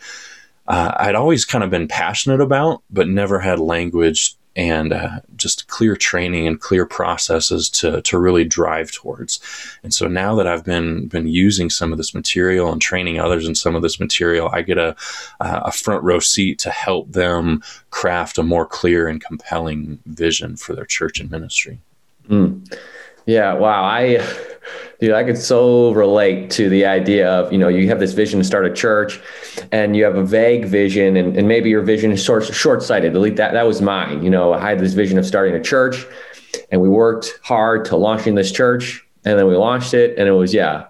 uh, 0.69 0.93
I'd 0.97 1.15
always 1.15 1.45
kind 1.45 1.65
of 1.65 1.71
been 1.71 1.89
passionate 1.89 2.41
about, 2.41 2.83
but 2.91 3.09
never 3.09 3.41
had 3.41 3.59
language 3.59 4.37
and 4.61 4.93
uh, 4.93 5.21
just 5.37 5.69
clear 5.69 5.97
training 5.97 6.47
and 6.47 6.61
clear 6.61 6.85
processes 6.85 7.71
to, 7.71 8.03
to 8.03 8.19
really 8.19 8.45
drive 8.45 8.93
towards. 8.93 9.41
And 9.83 9.95
so 9.95 10.07
now 10.07 10.35
that 10.35 10.47
I've 10.47 10.65
been 10.65 11.07
been 11.07 11.27
using 11.27 11.71
some 11.71 11.93
of 11.93 11.99
this 11.99 12.15
material 12.15 12.71
and 12.71 12.81
training 12.81 13.19
others 13.19 13.49
in 13.49 13.55
some 13.55 13.75
of 13.75 13.81
this 13.81 13.99
material, 13.99 14.51
I 14.53 14.61
get 14.61 14.77
a 14.77 14.95
a 15.41 15.73
front 15.73 16.05
row 16.05 16.19
seat 16.19 16.59
to 16.59 16.71
help 16.71 17.11
them 17.11 17.63
craft 17.89 18.37
a 18.37 18.43
more 18.43 18.67
clear 18.67 19.09
and 19.09 19.25
compelling 19.25 19.99
vision 20.05 20.57
for 20.57 20.75
their 20.75 20.85
church 20.85 21.21
and 21.21 21.31
ministry. 21.31 21.79
Mm. 22.29 22.71
Yeah, 23.25 23.55
wow. 23.55 23.83
I 23.83 24.19
dude, 25.01 25.13
I 25.13 25.25
could 25.25 25.39
so 25.39 25.93
relate 25.93 26.51
to 26.53 26.69
the 26.69 26.85
idea 26.85 27.31
of, 27.31 27.53
you 27.53 27.59
know, 27.59 27.69
you 27.69 27.89
have 27.89 27.99
this 27.99 28.13
vision 28.13 28.39
to 28.39 28.45
start 28.45 28.67
a 28.67 28.73
church 28.73 29.21
and 29.73 29.97
you 29.97 30.05
have 30.05 30.17
a 30.17 30.25
vague 30.25 30.67
vision 30.67 31.17
and, 31.17 31.37
and 31.37 31.49
maybe 31.49 31.71
your 31.71 31.83
vision 31.83 32.13
is 32.13 32.23
short 32.23 32.45
short-sighted. 32.45 33.15
At 33.15 33.21
least 33.21 33.37
that, 33.37 33.53
that 33.53 33.67
was 33.67 33.81
mine. 33.81 34.23
You 34.23 34.31
know, 34.31 34.53
I 34.53 34.69
had 34.69 34.79
this 34.79 34.93
vision 34.93 35.19
of 35.19 35.25
starting 35.25 35.55
a 35.55 35.63
church 35.63 36.05
and 36.71 36.81
we 36.81 36.89
worked 36.89 37.41
hard 37.43 37.87
to 37.87 37.97
launching 37.97 38.35
this 38.35 38.53
church 38.53 39.05
and 39.25 39.39
then 39.39 39.47
we 39.47 39.57
launched 39.57 39.95
it 39.95 40.19
and 40.19 40.29
it 40.29 40.33
was, 40.33 40.53
yeah, 40.53 40.87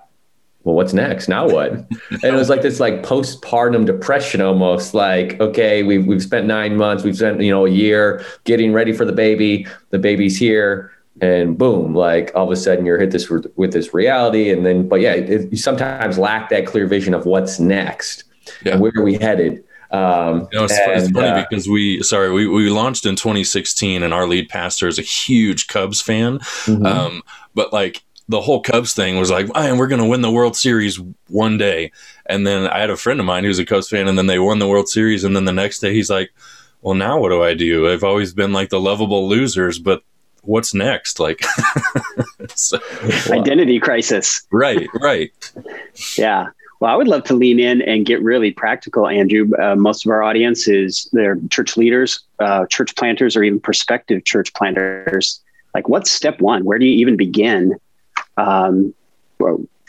well, 0.64 0.74
what's 0.74 0.92
next? 0.92 1.28
Now 1.28 1.48
what? 1.48 1.72
and 2.10 2.24
it 2.24 2.34
was 2.34 2.48
like 2.48 2.62
this 2.62 2.80
like 2.80 3.02
postpartum 3.02 3.86
depression 3.86 4.40
almost 4.40 4.92
like, 4.92 5.40
okay, 5.40 5.84
we've, 5.84 6.04
we've 6.04 6.22
spent 6.22 6.46
nine 6.46 6.76
months, 6.76 7.04
we've 7.04 7.16
spent, 7.16 7.40
you 7.40 7.50
know, 7.50 7.64
a 7.64 7.70
year 7.70 8.24
getting 8.42 8.72
ready 8.72 8.92
for 8.92 9.04
the 9.04 9.12
baby. 9.12 9.68
The 9.90 10.00
baby's 10.00 10.36
here 10.36 10.90
and 11.20 11.58
boom, 11.58 11.94
like 11.94 12.32
all 12.34 12.44
of 12.46 12.50
a 12.50 12.56
sudden 12.56 12.86
you're 12.86 12.98
hit 12.98 13.10
this 13.10 13.28
with 13.28 13.72
this 13.72 13.92
reality. 13.92 14.50
And 14.50 14.64
then, 14.64 14.88
but 14.88 15.00
yeah, 15.00 15.12
it, 15.12 15.50
you 15.50 15.56
sometimes 15.56 16.18
lack 16.18 16.48
that 16.50 16.66
clear 16.66 16.86
vision 16.86 17.14
of 17.14 17.26
what's 17.26 17.60
next 17.60 18.24
yeah. 18.64 18.72
and 18.72 18.80
where 18.80 18.92
are 18.96 19.02
we 19.02 19.14
headed. 19.14 19.64
Um, 19.90 20.48
you 20.52 20.58
know, 20.58 20.64
it's, 20.64 20.78
and, 20.78 21.00
it's 21.00 21.10
funny 21.10 21.28
uh, 21.28 21.46
because 21.48 21.68
we, 21.68 22.02
sorry, 22.02 22.30
we, 22.30 22.46
we 22.46 22.70
launched 22.70 23.06
in 23.06 23.16
2016 23.16 24.02
and 24.02 24.14
our 24.14 24.26
lead 24.26 24.48
pastor 24.48 24.86
is 24.88 24.98
a 24.98 25.02
huge 25.02 25.66
Cubs 25.66 26.00
fan. 26.00 26.38
Mm-hmm. 26.38 26.86
Um, 26.86 27.22
but 27.54 27.72
like 27.72 28.02
the 28.30 28.40
whole 28.40 28.62
Cubs 28.62 28.94
thing 28.94 29.18
was 29.18 29.30
like, 29.30 29.52
man, 29.52 29.76
we're 29.76 29.88
going 29.88 30.00
to 30.00 30.08
win 30.08 30.22
the 30.22 30.30
World 30.30 30.56
Series 30.56 31.00
one 31.26 31.58
day. 31.58 31.90
And 32.26 32.46
then 32.46 32.68
I 32.68 32.78
had 32.78 32.88
a 32.90 32.96
friend 32.96 33.18
of 33.18 33.26
mine 33.26 33.42
who's 33.42 33.58
a 33.58 33.66
Cubs 33.66 33.88
fan, 33.88 34.06
and 34.06 34.16
then 34.16 34.28
they 34.28 34.38
won 34.38 34.60
the 34.60 34.68
World 34.68 34.88
Series. 34.88 35.24
And 35.24 35.34
then 35.34 35.46
the 35.46 35.52
next 35.52 35.80
day, 35.80 35.92
he's 35.92 36.08
like, 36.08 36.30
well, 36.80 36.94
now 36.94 37.18
what 37.18 37.30
do 37.30 37.42
I 37.42 37.54
do? 37.54 37.90
I've 37.90 38.04
always 38.04 38.32
been 38.32 38.52
like 38.52 38.68
the 38.68 38.80
lovable 38.80 39.28
losers, 39.28 39.80
but 39.80 40.04
what's 40.42 40.74
next? 40.74 41.20
Like, 41.20 41.44
so, 42.54 42.78
identity 43.30 43.80
crisis. 43.80 44.46
Right, 44.50 44.88
right. 45.00 45.32
yeah. 46.16 46.48
Well, 46.80 46.90
I 46.90 46.96
would 46.96 47.08
love 47.08 47.24
to 47.24 47.34
lean 47.34 47.60
in 47.60 47.82
and 47.82 48.06
get 48.06 48.22
really 48.22 48.52
practical, 48.52 49.06
Andrew. 49.06 49.50
Uh, 49.60 49.76
most 49.76 50.06
of 50.06 50.10
our 50.10 50.22
audience 50.22 50.66
is 50.66 51.08
they're 51.12 51.36
church 51.50 51.76
leaders, 51.76 52.20
uh, 52.38 52.66
church 52.66 52.96
planters, 52.96 53.36
or 53.36 53.42
even 53.42 53.60
prospective 53.60 54.24
church 54.24 54.54
planters. 54.54 55.42
Like, 55.74 55.88
what's 55.88 56.10
step 56.10 56.40
one? 56.40 56.64
Where 56.64 56.78
do 56.78 56.86
you 56.86 56.96
even 56.96 57.16
begin 57.16 57.78
um, 58.38 58.94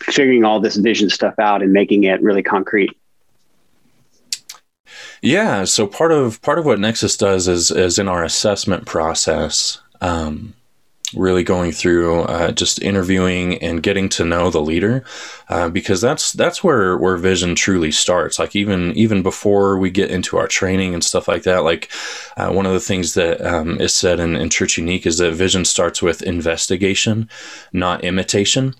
figuring 0.03 0.43
all 0.43 0.59
this 0.59 0.75
vision 0.75 1.09
stuff 1.09 1.37
out 1.39 1.61
and 1.61 1.71
making 1.71 2.03
it 2.03 2.21
really 2.21 2.43
concrete. 2.43 2.97
Yeah, 5.21 5.65
so 5.65 5.85
part 5.85 6.11
of 6.11 6.41
part 6.41 6.57
of 6.57 6.65
what 6.65 6.79
Nexus 6.79 7.15
does 7.15 7.47
is 7.47 7.69
is 7.69 7.99
in 7.99 8.07
our 8.07 8.23
assessment 8.23 8.85
process. 8.85 9.79
Um, 10.01 10.55
really 11.13 11.43
going 11.43 11.71
through 11.71 12.21
uh, 12.21 12.51
just 12.51 12.81
interviewing 12.81 13.57
and 13.61 13.83
getting 13.83 14.07
to 14.09 14.23
know 14.23 14.49
the 14.49 14.61
leader 14.61 15.03
uh, 15.49 15.69
because 15.69 15.99
that's 15.99 16.31
that's 16.33 16.63
where 16.63 16.97
where 16.97 17.17
vision 17.17 17.55
truly 17.55 17.91
starts. 17.91 18.39
Like 18.39 18.55
even 18.55 18.95
even 18.95 19.21
before 19.21 19.77
we 19.77 19.89
get 19.89 20.11
into 20.11 20.37
our 20.37 20.47
training 20.47 20.93
and 20.93 21.03
stuff 21.03 21.27
like 21.27 21.43
that 21.43 21.63
like 21.63 21.89
uh, 22.37 22.51
one 22.51 22.65
of 22.65 22.73
the 22.73 22.79
things 22.79 23.13
that 23.15 23.41
um, 23.41 23.79
is 23.81 23.93
said 23.93 24.19
in, 24.19 24.35
in 24.35 24.49
church 24.49 24.77
unique 24.77 25.05
is 25.05 25.17
that 25.17 25.33
vision 25.33 25.65
starts 25.65 26.01
with 26.01 26.21
investigation 26.21 27.29
not 27.73 28.03
imitation 28.03 28.75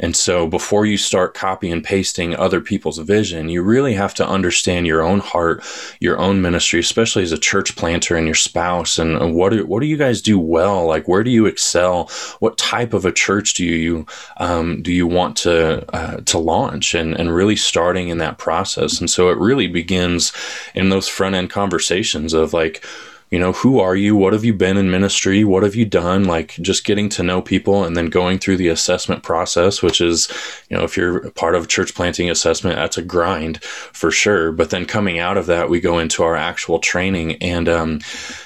and 0.00 0.16
so 0.16 0.46
before 0.46 0.86
you 0.86 0.96
start 0.96 1.34
copy 1.34 1.70
and 1.70 1.84
pasting 1.84 2.34
other 2.34 2.60
people's 2.60 2.98
vision, 2.98 3.48
you 3.48 3.62
really 3.62 3.94
have 3.94 4.14
to 4.14 4.26
understand 4.26 4.86
your 4.86 5.02
own 5.02 5.20
heart, 5.20 5.62
your 6.00 6.18
own 6.18 6.40
ministry, 6.40 6.80
especially 6.80 7.22
as 7.22 7.32
a 7.32 7.38
church 7.38 7.76
planter 7.76 8.16
and 8.16 8.26
your 8.26 8.34
spouse. 8.34 8.98
And 8.98 9.34
what 9.34 9.52
do, 9.52 9.66
what 9.66 9.80
do 9.80 9.86
you 9.86 9.98
guys 9.98 10.22
do 10.22 10.38
well? 10.38 10.86
Like, 10.86 11.06
where 11.06 11.22
do 11.22 11.30
you 11.30 11.44
excel? 11.46 12.10
What 12.38 12.56
type 12.56 12.94
of 12.94 13.04
a 13.04 13.12
church 13.12 13.54
do 13.54 13.64
you, 13.64 14.06
um, 14.38 14.82
do 14.82 14.92
you 14.92 15.06
want 15.06 15.36
to, 15.38 15.84
uh, 15.94 16.20
to 16.22 16.38
launch 16.38 16.94
and, 16.94 17.14
and 17.14 17.34
really 17.34 17.56
starting 17.56 18.08
in 18.08 18.18
that 18.18 18.38
process? 18.38 19.00
And 19.00 19.10
so 19.10 19.28
it 19.28 19.38
really 19.38 19.66
begins 19.66 20.32
in 20.74 20.88
those 20.88 21.08
front 21.08 21.34
end 21.34 21.50
conversations 21.50 22.32
of 22.32 22.54
like, 22.54 22.84
you 23.30 23.38
know, 23.38 23.52
who 23.52 23.78
are 23.78 23.94
you? 23.94 24.16
What 24.16 24.32
have 24.32 24.44
you 24.44 24.52
been 24.52 24.76
in 24.76 24.90
ministry? 24.90 25.44
What 25.44 25.62
have 25.62 25.76
you 25.76 25.84
done? 25.84 26.24
Like 26.24 26.56
just 26.60 26.84
getting 26.84 27.08
to 27.10 27.22
know 27.22 27.40
people 27.40 27.84
and 27.84 27.96
then 27.96 28.06
going 28.06 28.38
through 28.38 28.56
the 28.56 28.68
assessment 28.68 29.22
process, 29.22 29.82
which 29.82 30.00
is, 30.00 30.28
you 30.68 30.76
know, 30.76 30.82
if 30.82 30.96
you're 30.96 31.30
part 31.32 31.54
of 31.54 31.68
church 31.68 31.94
planting 31.94 32.28
assessment, 32.28 32.76
that's 32.76 32.98
a 32.98 33.02
grind 33.02 33.62
for 33.62 34.10
sure. 34.10 34.50
But 34.50 34.70
then 34.70 34.84
coming 34.84 35.20
out 35.20 35.36
of 35.36 35.46
that, 35.46 35.70
we 35.70 35.80
go 35.80 36.00
into 36.00 36.24
our 36.24 36.34
actual 36.34 36.80
training 36.80 37.36
and 37.36 37.68
um, 37.68 38.00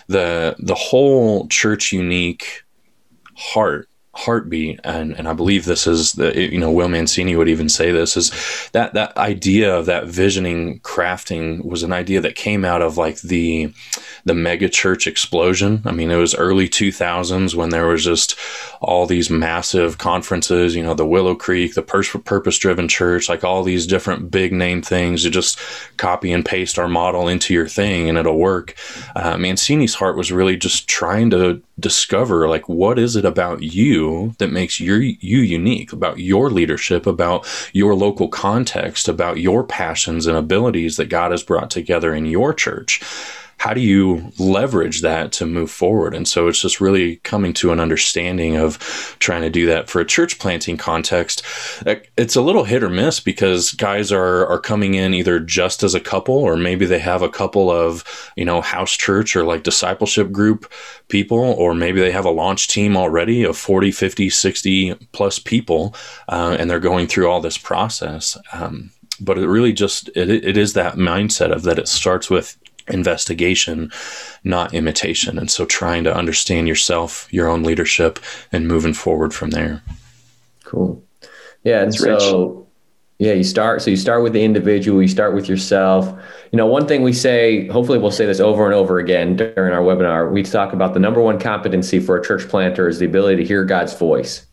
the 0.09 0.55
the 0.59 0.75
whole 0.75 1.49
church 1.49 1.91
unique 1.91 2.63
heart 3.37 3.89
heartbeat 4.17 4.79
and 4.85 5.13
and 5.19 5.27
I 5.27 5.33
believe 5.33 5.65
this 5.65 5.87
is 5.87 6.13
the 6.13 6.53
you 6.53 6.59
know 6.59 6.71
Will 6.71 6.89
Mancini 6.89 7.35
would 7.35 7.49
even 7.49 7.69
say 7.69 7.91
this 7.91 8.17
is 8.17 8.31
that 8.73 8.95
that 8.95 9.17
idea 9.17 9.75
of 9.75 9.87
that 9.87 10.07
visioning 10.07 10.79
crafting 10.81 11.65
was 11.65 11.83
an 11.83 11.93
idea 11.93 12.21
that 12.21 12.37
came 12.37 12.65
out 12.65 12.81
of 12.81 12.97
like 12.97 13.21
the 13.23 13.73
the 14.25 14.35
mega 14.35 14.69
church 14.69 15.07
explosion. 15.07 15.83
I 15.85 15.93
mean 15.93 16.11
it 16.11 16.17
was 16.17 16.35
early 16.35 16.69
2000s 16.69 17.55
when 17.57 17.71
there 17.71 17.89
was 17.89 18.05
just 18.05 18.39
all 18.81 19.07
these 19.07 19.31
massive 19.31 19.99
conferences 19.99 20.77
you 20.77 20.83
know 20.83 20.95
the 20.95 21.07
Willow 21.07 21.35
Creek 21.35 21.75
the 21.75 21.83
purpose 21.83 22.59
driven 22.59 22.87
church 22.87 23.29
like 23.29 23.43
all 23.43 23.65
these 23.65 23.87
different 23.87 24.31
big 24.31 24.53
name 24.53 24.81
things 24.81 25.25
you 25.25 25.31
just 25.31 25.59
copy 25.97 26.33
and 26.33 26.45
paste 26.45 26.79
our 26.79 26.89
model 26.89 27.27
into 27.27 27.53
your 27.53 27.69
thing 27.69 28.09
and 28.09 28.17
it'll 28.17 28.39
work. 28.39 28.77
Uh, 29.17 29.37
Mancini's 29.37 29.95
heart 29.95 30.17
was 30.17 30.31
really 30.31 30.57
just 30.57 30.89
trying 30.89 31.31
to 31.31 31.61
discover 31.81 32.49
like 32.49 32.69
what 32.69 33.01
is 33.01 33.17
it 33.17 33.25
about 33.25 33.61
you 33.61 34.04
that 34.39 34.53
makes 34.53 34.81
your 34.81 35.01
you 35.01 35.39
unique 35.39 35.93
about 35.93 36.19
your 36.19 36.51
leadership 36.51 37.07
about 37.07 37.47
your 37.73 37.95
local 37.95 38.29
context 38.29 39.09
about 39.09 39.39
your 39.39 39.65
passions 39.65 40.27
and 40.27 40.37
abilities 40.37 40.97
that 40.97 41.07
God 41.07 41.31
has 41.31 41.43
brought 41.43 41.71
together 41.71 42.15
in 42.15 42.27
your 42.27 42.53
church 42.55 43.01
how 43.65 43.73
do 43.73 43.81
you 43.81 44.31
leverage 44.39 45.01
that 45.01 45.33
to 45.33 45.47
move 45.47 45.71
forward? 45.71 46.13
And 46.13 46.29
so 46.29 46.49
it's 46.49 46.61
just 46.61 46.83
really 46.83 47.17
coming 47.25 47.55
to 47.55 47.73
an 47.73 47.81
understanding 47.81 48.57
of 48.57 48.77
trying 49.21 49.41
to 49.41 49.49
do 49.49 49.65
that 49.65 49.89
for 49.89 50.03
a 50.03 50.05
church 50.05 50.39
planting 50.39 50.77
context. 50.77 51.43
It's 52.19 52.37
a 52.37 52.43
little 52.43 52.65
hit 52.65 52.83
or 52.83 52.91
miss 52.91 53.21
because 53.21 53.73
guys 53.73 54.13
are 54.13 54.47
are 54.49 54.61
coming 54.61 54.93
in 54.93 55.15
either 55.15 55.41
just 55.41 55.83
as 55.83 55.95
a 55.95 56.01
couple 56.01 56.35
or 56.35 56.59
maybe 56.59 56.85
they 56.85 56.99
have 56.99 57.23
a 57.23 57.29
couple 57.31 57.71
of, 57.71 58.05
you 58.37 58.45
know, 58.45 58.61
house 58.61 58.93
church 58.93 59.35
or 59.35 59.45
like 59.45 59.63
discipleship 59.63 60.31
group 60.31 60.71
people 61.09 61.39
or 61.39 61.75
maybe 61.75 62.03
they 62.03 62.13
have 62.13 62.27
a 62.27 62.31
launch 62.31 62.69
team 62.69 62.99
already 62.99 63.45
of 63.45 63.57
40, 63.57 63.93
50, 63.93 64.29
60 64.29 64.95
plus 65.13 65.39
people 65.39 65.95
uh, 66.29 66.55
and 66.59 66.69
they're 66.69 66.81
going 66.81 67.07
through 67.07 67.31
all 67.31 67.41
this 67.41 67.57
process. 67.57 68.37
Um, 68.53 68.91
but 69.21 69.39
it 69.39 69.49
really 69.49 69.73
just 69.73 70.09
it, 70.15 70.29
it 70.29 70.57
is 70.57 70.75
that 70.75 70.97
mindset 70.97 71.51
of 71.51 71.63
that 71.63 71.79
it 71.79 71.89
starts 71.89 72.29
with 72.29 72.59
investigation, 72.89 73.91
not 74.43 74.75
imitation. 74.75 75.39
And 75.39 75.51
so 75.51 75.65
trying 75.65 76.05
to 76.05 76.15
understand 76.15 76.69
yourself, 76.69 77.29
your 77.33 77.49
own 77.49 77.63
leadership, 77.63 78.19
and 78.53 78.69
moving 78.69 78.95
forward 78.95 79.35
from 79.35 79.51
there. 79.51 79.83
Cool. 80.65 81.03
Yeah. 81.63 81.83
And 81.83 81.95
so, 81.95 82.49
rich. 82.49 82.67
yeah, 83.19 83.33
you 83.33 83.45
start, 83.45 83.83
so 83.83 83.91
you 83.91 83.97
start 83.97 84.23
with 84.23 84.33
the 84.33 84.45
individual, 84.45 85.01
you 85.01 85.09
start 85.09 85.35
with 85.35 85.49
yourself. 85.49 86.07
You 86.53 86.57
know, 86.57 86.67
one 86.67 86.87
thing 86.87 87.03
we 87.03 87.13
say, 87.13 87.67
hopefully 87.69 87.99
we'll 87.99 88.11
say 88.11 88.27
this 88.27 88.41
over 88.41 88.65
and 88.67 88.75
over 88.75 88.99
again 88.99 89.37
during 89.37 89.73
our 89.73 89.83
webinar, 89.83 90.31
we 90.31 90.43
talk 90.43 90.73
about 90.73 90.95
the 90.95 91.01
number 91.01 91.21
one 91.21 91.39
competency 91.39 92.01
for 92.01 92.17
a 92.17 92.25
church 92.25 92.49
planter 92.49 92.89
is 92.89 92.99
the 92.99 93.07
ability 93.07 93.37
to 93.43 93.45
hear 93.45 93.65
God's 93.65 93.95
voice 93.95 94.47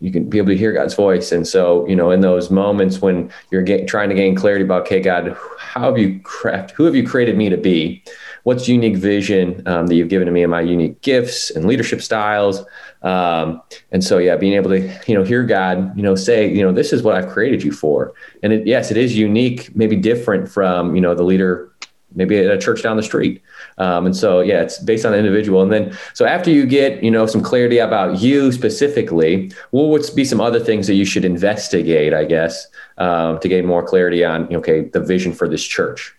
you 0.00 0.12
can 0.12 0.28
be 0.28 0.38
able 0.38 0.48
to 0.48 0.56
hear 0.56 0.72
God's 0.72 0.94
voice. 0.94 1.32
And 1.32 1.46
so, 1.46 1.86
you 1.88 1.96
know, 1.96 2.10
in 2.10 2.20
those 2.20 2.50
moments 2.50 3.00
when 3.00 3.32
you're 3.50 3.62
get, 3.62 3.88
trying 3.88 4.10
to 4.10 4.14
gain 4.14 4.34
clarity 4.34 4.64
about, 4.64 4.82
okay, 4.82 5.00
God, 5.00 5.36
how 5.78 5.90
have 5.90 5.98
you 5.98 6.20
craft, 6.20 6.70
who 6.72 6.84
have 6.84 6.94
you 6.94 7.06
created 7.06 7.36
me 7.36 7.48
to 7.48 7.56
be? 7.56 8.02
What's 8.44 8.68
unique 8.68 8.96
vision 8.96 9.62
um, 9.66 9.86
that 9.88 9.94
you've 9.94 10.08
given 10.08 10.26
to 10.26 10.32
me 10.32 10.42
and 10.42 10.50
my 10.50 10.60
unique 10.60 11.00
gifts 11.02 11.50
and 11.50 11.66
leadership 11.66 12.00
styles? 12.00 12.64
Um, 13.02 13.62
and 13.92 14.02
so, 14.02 14.18
yeah, 14.18 14.36
being 14.36 14.54
able 14.54 14.70
to, 14.70 14.80
you 15.06 15.14
know, 15.14 15.22
hear 15.22 15.42
God, 15.42 15.96
you 15.96 16.02
know, 16.02 16.14
say, 16.14 16.48
you 16.48 16.62
know, 16.62 16.72
this 16.72 16.92
is 16.92 17.02
what 17.02 17.14
I've 17.14 17.28
created 17.28 17.62
you 17.62 17.72
for. 17.72 18.14
And 18.42 18.52
it, 18.52 18.66
yes, 18.66 18.90
it 18.90 18.96
is 18.96 19.16
unique, 19.16 19.74
maybe 19.76 19.96
different 19.96 20.48
from, 20.48 20.94
you 20.94 21.00
know, 21.00 21.14
the 21.14 21.24
leader 21.24 21.72
maybe 22.14 22.38
at 22.38 22.50
a 22.50 22.58
church 22.58 22.82
down 22.82 22.96
the 22.96 23.02
street. 23.02 23.42
Um, 23.78 24.06
and 24.06 24.16
so, 24.16 24.40
yeah, 24.40 24.62
it's 24.62 24.78
based 24.78 25.04
on 25.04 25.12
the 25.12 25.18
individual. 25.18 25.62
And 25.62 25.72
then, 25.72 25.96
so 26.14 26.24
after 26.24 26.50
you 26.50 26.66
get, 26.66 27.02
you 27.02 27.10
know, 27.10 27.26
some 27.26 27.42
clarity 27.42 27.78
about 27.78 28.20
you 28.20 28.52
specifically, 28.52 29.52
what 29.70 29.88
would 29.88 30.08
be 30.14 30.24
some 30.24 30.40
other 30.40 30.60
things 30.60 30.86
that 30.86 30.94
you 30.94 31.04
should 31.04 31.24
investigate, 31.24 32.14
I 32.14 32.24
guess, 32.24 32.66
um, 32.98 33.38
to 33.40 33.48
gain 33.48 33.66
more 33.66 33.86
clarity 33.86 34.24
on, 34.24 34.54
okay, 34.54 34.82
the 34.82 35.00
vision 35.00 35.32
for 35.32 35.48
this 35.48 35.64
church? 35.64 36.14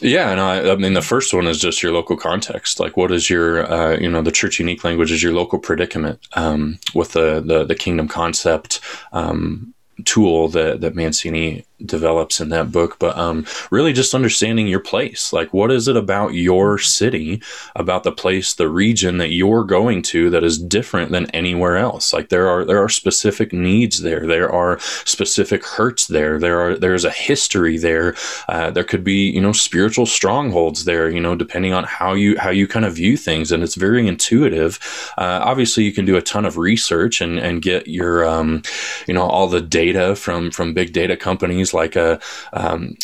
Yeah, 0.00 0.30
and 0.30 0.40
I, 0.40 0.72
I, 0.72 0.76
mean 0.76 0.94
the 0.94 1.02
first 1.02 1.32
one 1.32 1.46
is 1.46 1.60
just 1.60 1.80
your 1.80 1.92
local 1.92 2.16
context. 2.16 2.80
Like, 2.80 2.96
what 2.96 3.12
is 3.12 3.30
your, 3.30 3.70
uh, 3.70 3.96
you 3.96 4.10
know, 4.10 4.22
the 4.22 4.32
church 4.32 4.58
unique 4.58 4.82
language 4.82 5.12
is 5.12 5.22
your 5.22 5.32
local 5.32 5.60
predicament 5.60 6.18
um, 6.32 6.80
with 6.94 7.12
the, 7.12 7.40
the, 7.40 7.64
the 7.64 7.76
kingdom 7.76 8.08
concept 8.08 8.80
um, 9.12 9.72
tool 10.04 10.48
that 10.48 10.80
that 10.80 10.94
Mancini 10.94 11.64
develops 11.84 12.40
in 12.40 12.50
that 12.50 12.70
book 12.70 12.98
but 12.98 13.16
um, 13.16 13.46
really 13.70 13.92
just 13.92 14.14
understanding 14.14 14.66
your 14.66 14.80
place. 14.80 15.32
Like 15.32 15.52
what 15.52 15.70
is 15.70 15.88
it 15.88 15.96
about 15.96 16.34
your 16.34 16.78
city 16.78 17.42
about 17.74 18.04
the 18.04 18.12
place 18.12 18.54
the 18.54 18.68
region 18.68 19.18
that 19.18 19.30
you're 19.30 19.64
going 19.64 20.02
to 20.02 20.30
that 20.30 20.44
is 20.44 20.58
different 20.58 21.10
than 21.10 21.30
anywhere 21.30 21.76
else? 21.76 22.12
Like 22.12 22.28
there 22.28 22.48
are 22.48 22.64
there 22.64 22.82
are 22.82 22.88
specific 22.88 23.52
needs 23.52 24.02
there. 24.02 24.26
There 24.26 24.50
are 24.50 24.78
specific 24.80 25.64
hurts 25.64 26.06
there. 26.06 26.38
There 26.38 26.60
are 26.60 26.76
there's 26.76 27.04
a 27.04 27.10
history 27.10 27.78
there. 27.78 28.14
Uh, 28.48 28.70
there 28.70 28.84
could 28.84 29.04
be 29.04 29.30
you 29.30 29.40
know 29.40 29.52
spiritual 29.52 30.06
strongholds 30.06 30.84
there 30.84 31.08
you 31.08 31.20
know 31.20 31.34
depending 31.34 31.72
on 31.72 31.84
how 31.84 32.14
you 32.14 32.38
how 32.38 32.50
you 32.50 32.66
kind 32.66 32.84
of 32.84 32.94
view 32.94 33.16
things 33.16 33.50
and 33.52 33.62
it's 33.62 33.74
very 33.74 34.06
intuitive. 34.06 34.78
Uh, 35.18 35.40
obviously 35.42 35.84
you 35.84 35.92
can 35.92 36.04
do 36.04 36.16
a 36.16 36.22
ton 36.22 36.44
of 36.44 36.58
research 36.58 37.20
and 37.20 37.38
and 37.38 37.62
get 37.62 37.88
your 37.88 38.26
um, 38.26 38.62
you 39.06 39.14
know 39.14 39.22
all 39.22 39.46
the 39.48 39.60
data 39.60 39.94
data 39.94 40.16
from 40.16 40.50
from 40.50 40.74
big 40.74 40.92
data 40.92 41.16
companies 41.16 41.63
like 41.72 41.96
a 41.96 42.20
um, 42.52 42.96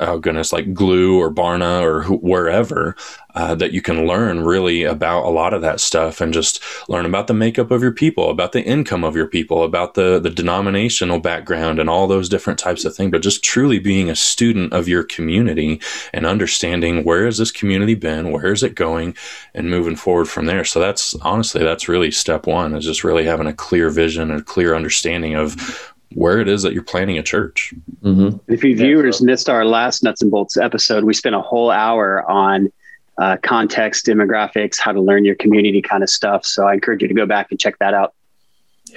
oh 0.00 0.18
goodness, 0.18 0.52
like 0.52 0.72
Gloo 0.72 1.18
or 1.18 1.32
Barna 1.32 1.82
or 1.82 2.02
wh- 2.02 2.22
wherever, 2.22 2.96
uh, 3.34 3.54
that 3.54 3.72
you 3.72 3.82
can 3.82 4.06
learn 4.06 4.40
really 4.40 4.82
about 4.82 5.24
a 5.24 5.30
lot 5.30 5.54
of 5.54 5.62
that 5.62 5.78
stuff 5.78 6.20
and 6.20 6.32
just 6.32 6.60
learn 6.88 7.06
about 7.06 7.26
the 7.26 7.34
makeup 7.34 7.70
of 7.70 7.82
your 7.82 7.92
people, 7.92 8.30
about 8.30 8.52
the 8.52 8.62
income 8.62 9.04
of 9.04 9.14
your 9.14 9.26
people, 9.26 9.62
about 9.62 9.94
the 9.94 10.18
the 10.18 10.30
denominational 10.30 11.20
background 11.20 11.78
and 11.78 11.88
all 11.88 12.06
those 12.06 12.28
different 12.28 12.58
types 12.58 12.84
of 12.84 12.96
things. 12.96 13.10
But 13.10 13.22
just 13.22 13.44
truly 13.44 13.78
being 13.78 14.10
a 14.10 14.16
student 14.16 14.72
of 14.72 14.88
your 14.88 15.04
community 15.04 15.80
and 16.12 16.26
understanding 16.26 17.04
where 17.04 17.26
has 17.26 17.38
this 17.38 17.52
community 17.52 17.94
been, 17.94 18.32
where 18.32 18.52
is 18.52 18.62
it 18.62 18.74
going, 18.74 19.14
and 19.54 19.70
moving 19.70 19.96
forward 19.96 20.28
from 20.28 20.46
there. 20.46 20.64
So 20.64 20.80
that's 20.80 21.14
honestly 21.16 21.62
that's 21.62 21.88
really 21.88 22.10
step 22.10 22.46
one 22.46 22.74
is 22.74 22.84
just 22.84 23.04
really 23.04 23.24
having 23.24 23.46
a 23.46 23.52
clear 23.52 23.90
vision 23.90 24.30
and 24.30 24.40
a 24.40 24.44
clear 24.44 24.74
understanding 24.74 25.34
of 25.34 25.94
where 26.14 26.40
it 26.40 26.48
is 26.48 26.62
that 26.62 26.72
you're 26.72 26.82
planning 26.82 27.18
a 27.18 27.22
church. 27.22 27.72
Mm-hmm. 28.02 28.38
If 28.52 28.64
you 28.64 28.76
viewers 28.76 29.16
yeah, 29.16 29.18
so. 29.18 29.24
missed 29.24 29.48
our 29.48 29.64
last 29.64 30.02
nuts 30.02 30.22
and 30.22 30.30
bolts 30.30 30.56
episode, 30.56 31.04
we 31.04 31.14
spent 31.14 31.34
a 31.34 31.40
whole 31.40 31.70
hour 31.70 32.28
on 32.30 32.72
uh, 33.18 33.36
context, 33.42 34.06
demographics, 34.06 34.78
how 34.78 34.92
to 34.92 35.00
learn 35.00 35.24
your 35.24 35.34
community 35.36 35.82
kind 35.82 36.02
of 36.02 36.10
stuff. 36.10 36.44
So 36.44 36.66
I 36.66 36.74
encourage 36.74 37.02
you 37.02 37.08
to 37.08 37.14
go 37.14 37.26
back 37.26 37.48
and 37.50 37.60
check 37.60 37.78
that 37.78 37.94
out. 37.94 38.14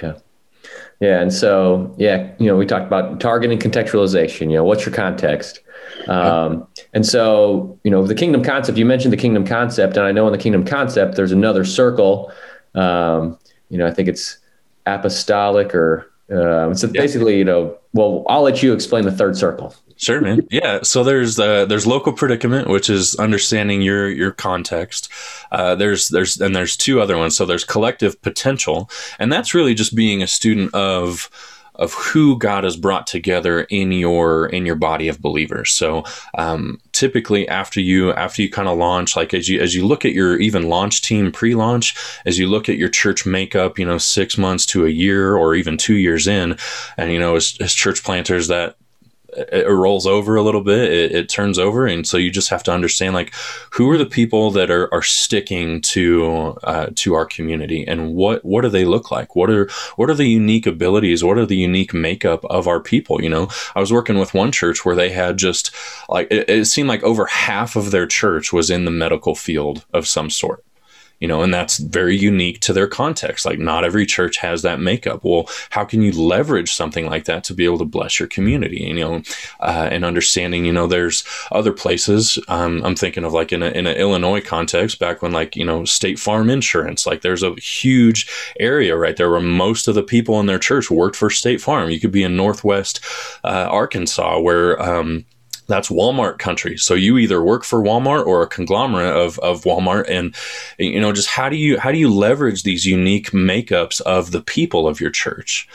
Yeah. 0.02 0.14
Yeah. 1.00 1.20
And 1.20 1.32
so, 1.32 1.94
yeah, 1.98 2.32
you 2.38 2.46
know, 2.46 2.56
we 2.56 2.66
talked 2.66 2.86
about 2.86 3.20
targeting 3.20 3.58
contextualization, 3.58 4.42
you 4.42 4.56
know, 4.56 4.64
what's 4.64 4.86
your 4.86 4.94
context? 4.94 5.60
Um, 6.08 6.66
and 6.94 7.04
so, 7.04 7.78
you 7.84 7.90
know, 7.90 8.06
the 8.06 8.14
kingdom 8.14 8.42
concept, 8.42 8.78
you 8.78 8.86
mentioned 8.86 9.12
the 9.12 9.18
kingdom 9.18 9.46
concept, 9.46 9.96
and 9.96 10.06
I 10.06 10.12
know 10.12 10.26
in 10.26 10.32
the 10.32 10.38
kingdom 10.38 10.64
concept, 10.64 11.16
there's 11.16 11.32
another 11.32 11.64
circle. 11.64 12.32
Um, 12.74 13.38
you 13.68 13.78
know, 13.78 13.86
I 13.86 13.92
think 13.92 14.08
it's 14.08 14.38
apostolic 14.86 15.74
or 15.74 16.10
um, 16.30 16.74
so 16.74 16.86
yeah. 16.86 17.00
basically, 17.00 17.38
you 17.38 17.44
know, 17.44 17.76
well, 17.92 18.24
I'll 18.28 18.42
let 18.42 18.62
you 18.62 18.72
explain 18.72 19.04
the 19.04 19.12
third 19.12 19.36
circle. 19.36 19.74
Sure, 19.96 20.20
man. 20.20 20.46
Yeah. 20.50 20.80
So 20.82 21.04
there's 21.04 21.38
uh, 21.38 21.66
there's 21.66 21.86
local 21.86 22.12
predicament, 22.12 22.68
which 22.68 22.90
is 22.90 23.14
understanding 23.16 23.82
your 23.82 24.08
your 24.08 24.32
context. 24.32 25.08
Uh, 25.52 25.74
there's 25.74 26.08
there's 26.08 26.40
and 26.40 26.54
there's 26.54 26.76
two 26.76 27.00
other 27.00 27.16
ones. 27.16 27.36
So 27.36 27.46
there's 27.46 27.64
collective 27.64 28.20
potential, 28.22 28.90
and 29.18 29.32
that's 29.32 29.54
really 29.54 29.74
just 29.74 29.94
being 29.94 30.22
a 30.22 30.26
student 30.26 30.74
of 30.74 31.30
of 31.76 31.92
who 31.94 32.38
God 32.38 32.64
has 32.64 32.76
brought 32.76 33.06
together 33.06 33.62
in 33.62 33.92
your 33.92 34.46
in 34.46 34.64
your 34.64 34.76
body 34.76 35.08
of 35.08 35.20
believers. 35.20 35.72
So 35.72 36.04
um, 36.36 36.80
typically 36.92 37.48
after 37.48 37.80
you 37.80 38.12
after 38.12 38.42
you 38.42 38.50
kind 38.50 38.68
of 38.68 38.78
launch, 38.78 39.16
like 39.16 39.34
as 39.34 39.48
you 39.48 39.60
as 39.60 39.74
you 39.74 39.86
look 39.86 40.04
at 40.04 40.12
your 40.12 40.38
even 40.38 40.68
launch 40.68 41.02
team 41.02 41.32
pre-launch, 41.32 41.96
as 42.26 42.38
you 42.38 42.48
look 42.48 42.68
at 42.68 42.76
your 42.76 42.88
church 42.88 43.26
makeup, 43.26 43.78
you 43.78 43.84
know, 43.84 43.98
six 43.98 44.38
months 44.38 44.66
to 44.66 44.86
a 44.86 44.90
year 44.90 45.36
or 45.36 45.54
even 45.54 45.76
two 45.76 45.96
years 45.96 46.26
in, 46.26 46.56
and 46.96 47.12
you 47.12 47.18
know, 47.18 47.36
as, 47.36 47.56
as 47.60 47.72
church 47.72 48.04
planters 48.04 48.48
that 48.48 48.76
it 49.36 49.68
rolls 49.68 50.06
over 50.06 50.36
a 50.36 50.42
little 50.42 50.62
bit 50.62 50.90
it, 50.92 51.12
it, 51.12 51.28
turns 51.28 51.58
over 51.58 51.86
and 51.86 52.06
so 52.06 52.16
you 52.16 52.30
just 52.30 52.50
have 52.50 52.62
to 52.62 52.72
understand 52.72 53.14
like 53.14 53.34
who 53.70 53.90
are 53.90 53.98
the 53.98 54.06
people 54.06 54.50
that 54.50 54.70
are, 54.70 54.92
are 54.92 55.02
sticking 55.02 55.80
to 55.80 56.56
uh, 56.62 56.86
to 56.94 57.14
our 57.14 57.26
community 57.26 57.84
and 57.86 58.14
what 58.14 58.44
what 58.44 58.62
do 58.62 58.68
they 58.68 58.84
look 58.84 59.10
like? 59.10 59.34
What 59.36 59.50
are 59.50 59.68
what 59.96 60.10
are 60.10 60.14
the 60.14 60.28
unique 60.28 60.66
abilities? 60.66 61.24
What 61.24 61.38
are 61.38 61.46
the 61.46 61.56
unique 61.56 61.94
makeup 61.94 62.44
of 62.46 62.68
our 62.68 62.80
people 62.80 63.22
you 63.22 63.28
know? 63.28 63.48
I 63.74 63.80
was 63.80 63.92
working 63.92 64.18
with 64.18 64.34
one 64.34 64.52
church 64.52 64.84
where 64.84 64.96
they 64.96 65.10
had 65.10 65.36
just 65.36 65.74
like 66.08 66.28
it, 66.30 66.48
it 66.48 66.64
seemed 66.66 66.88
like 66.88 67.02
over 67.02 67.26
half 67.26 67.76
of 67.76 67.90
their 67.90 68.06
church 68.06 68.52
was 68.52 68.70
in 68.70 68.84
the 68.84 68.90
medical 68.90 69.34
field 69.34 69.84
of 69.92 70.06
some 70.06 70.30
sort 70.30 70.64
you 71.20 71.28
know, 71.28 71.42
and 71.42 71.52
that's 71.52 71.78
very 71.78 72.16
unique 72.16 72.60
to 72.60 72.72
their 72.72 72.86
context. 72.86 73.46
Like, 73.46 73.58
not 73.58 73.84
every 73.84 74.06
church 74.06 74.38
has 74.38 74.62
that 74.62 74.80
makeup. 74.80 75.20
Well, 75.24 75.48
how 75.70 75.84
can 75.84 76.02
you 76.02 76.12
leverage 76.12 76.72
something 76.72 77.06
like 77.06 77.24
that 77.24 77.44
to 77.44 77.54
be 77.54 77.64
able 77.64 77.78
to 77.78 77.84
bless 77.84 78.18
your 78.18 78.28
community? 78.28 78.82
You 78.84 78.94
know, 78.94 79.22
uh, 79.60 79.88
and 79.90 80.04
understanding, 80.04 80.64
you 80.64 80.72
know, 80.72 80.86
there's 80.86 81.24
other 81.50 81.72
places. 81.72 82.38
Um, 82.48 82.82
I'm 82.84 82.96
thinking 82.96 83.24
of 83.24 83.32
like 83.32 83.52
in 83.52 83.62
a 83.62 83.68
in 83.68 83.86
an 83.86 83.96
Illinois 83.96 84.40
context, 84.40 84.98
back 84.98 85.22
when 85.22 85.32
like 85.32 85.56
you 85.56 85.64
know 85.64 85.84
State 85.84 86.18
Farm 86.18 86.50
Insurance, 86.50 87.06
like 87.06 87.22
there's 87.22 87.42
a 87.42 87.54
huge 87.54 88.28
area 88.60 88.96
right 88.96 89.16
there 89.16 89.30
where 89.30 89.40
most 89.40 89.88
of 89.88 89.94
the 89.94 90.02
people 90.02 90.40
in 90.40 90.46
their 90.46 90.58
church 90.58 90.90
worked 90.90 91.16
for 91.16 91.30
State 91.30 91.60
Farm. 91.60 91.90
You 91.90 92.00
could 92.00 92.12
be 92.12 92.22
in 92.22 92.36
Northwest 92.36 93.00
uh, 93.44 93.68
Arkansas 93.70 94.40
where 94.40 94.80
um, 94.82 95.24
that's 95.66 95.88
Walmart 95.88 96.38
country. 96.38 96.76
So 96.76 96.94
you 96.94 97.18
either 97.18 97.42
work 97.42 97.64
for 97.64 97.82
Walmart 97.82 98.26
or 98.26 98.42
a 98.42 98.48
conglomerate 98.48 99.16
of, 99.16 99.38
of 99.40 99.62
Walmart. 99.64 100.08
And, 100.08 100.34
you 100.78 101.00
know, 101.00 101.12
just 101.12 101.28
how 101.28 101.48
do 101.48 101.56
you, 101.56 101.78
how 101.78 101.92
do 101.92 101.98
you 101.98 102.12
leverage 102.12 102.62
these 102.62 102.84
unique 102.84 103.30
makeups 103.30 104.00
of 104.02 104.30
the 104.30 104.42
people 104.42 104.86
of 104.86 105.00
your 105.00 105.10
church? 105.10 105.68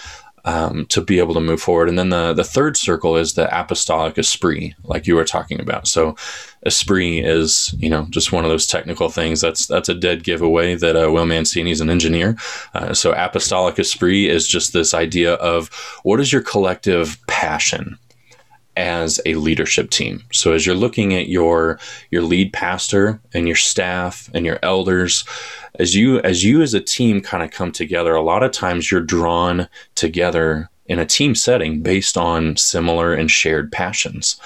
Um, 0.46 0.86
to 0.86 1.02
be 1.02 1.20
able 1.20 1.34
to 1.34 1.42
move 1.42 1.62
forward. 1.62 1.90
And 1.90 2.00
then 2.00 2.10
the, 2.10 2.34
the 2.34 2.46
third 2.46 2.78
circle 2.78 3.18
is 3.18 3.34
the 3.34 3.48
apostolic 3.56 4.18
esprit, 4.18 4.74
like 4.86 5.06
you 5.06 5.16
were 5.16 5.26
talking 5.26 5.60
about. 5.60 5.86
So 5.86 6.16
esprit 6.66 7.26
is, 7.26 7.76
you 7.78 7.90
know, 7.90 8.08
just 8.10 8.32
one 8.32 8.46
of 8.46 8.50
those 8.50 8.66
technical 8.66 9.10
things. 9.10 9.42
That's 9.42 9.68
that's 9.68 9.90
a 9.90 9.94
dead 9.94 10.24
giveaway 10.24 10.76
that 10.76 10.96
uh, 10.96 11.12
Will 11.12 11.26
Mancini 11.26 11.72
is 11.72 11.82
an 11.82 11.90
engineer. 11.90 12.38
Uh, 12.74 12.94
so 12.94 13.12
apostolic 13.12 13.78
esprit 13.80 14.30
is 14.30 14.48
just 14.48 14.72
this 14.72 14.94
idea 14.94 15.34
of 15.34 15.68
what 16.04 16.22
is 16.22 16.32
your 16.32 16.42
collective 16.42 17.20
passion? 17.28 18.00
As 18.80 19.20
a 19.26 19.36
leadership 19.36 19.90
team. 19.90 20.24
So 20.32 20.54
as 20.54 20.66
you're 20.66 20.74
looking 20.74 21.14
at 21.14 21.28
your 21.28 21.80
your 22.12 22.22
lead 22.22 22.54
pastor 22.54 23.20
and 23.34 23.46
your 23.46 23.58
staff 23.58 24.30
and 24.34 24.46
your 24.46 24.58
elders, 24.64 25.26
as 25.76 25.96
you 25.96 26.20
as 26.22 26.44
you 26.46 26.62
as 26.62 26.74
a 26.74 26.80
team 26.80 27.22
kind 27.22 27.44
of 27.44 27.52
come 27.52 27.74
together, 27.74 28.16
a 28.16 28.24
lot 28.24 28.42
of 28.42 28.52
times 28.52 28.90
you're 28.90 29.02
drawn 29.02 29.68
together 29.96 30.70
in 30.86 30.98
a 30.98 31.06
team 31.06 31.36
setting 31.36 31.82
based 31.82 32.18
on 32.18 32.56
similar 32.56 33.14
and 33.14 33.30
shared 33.30 33.72
passions. 33.72 34.40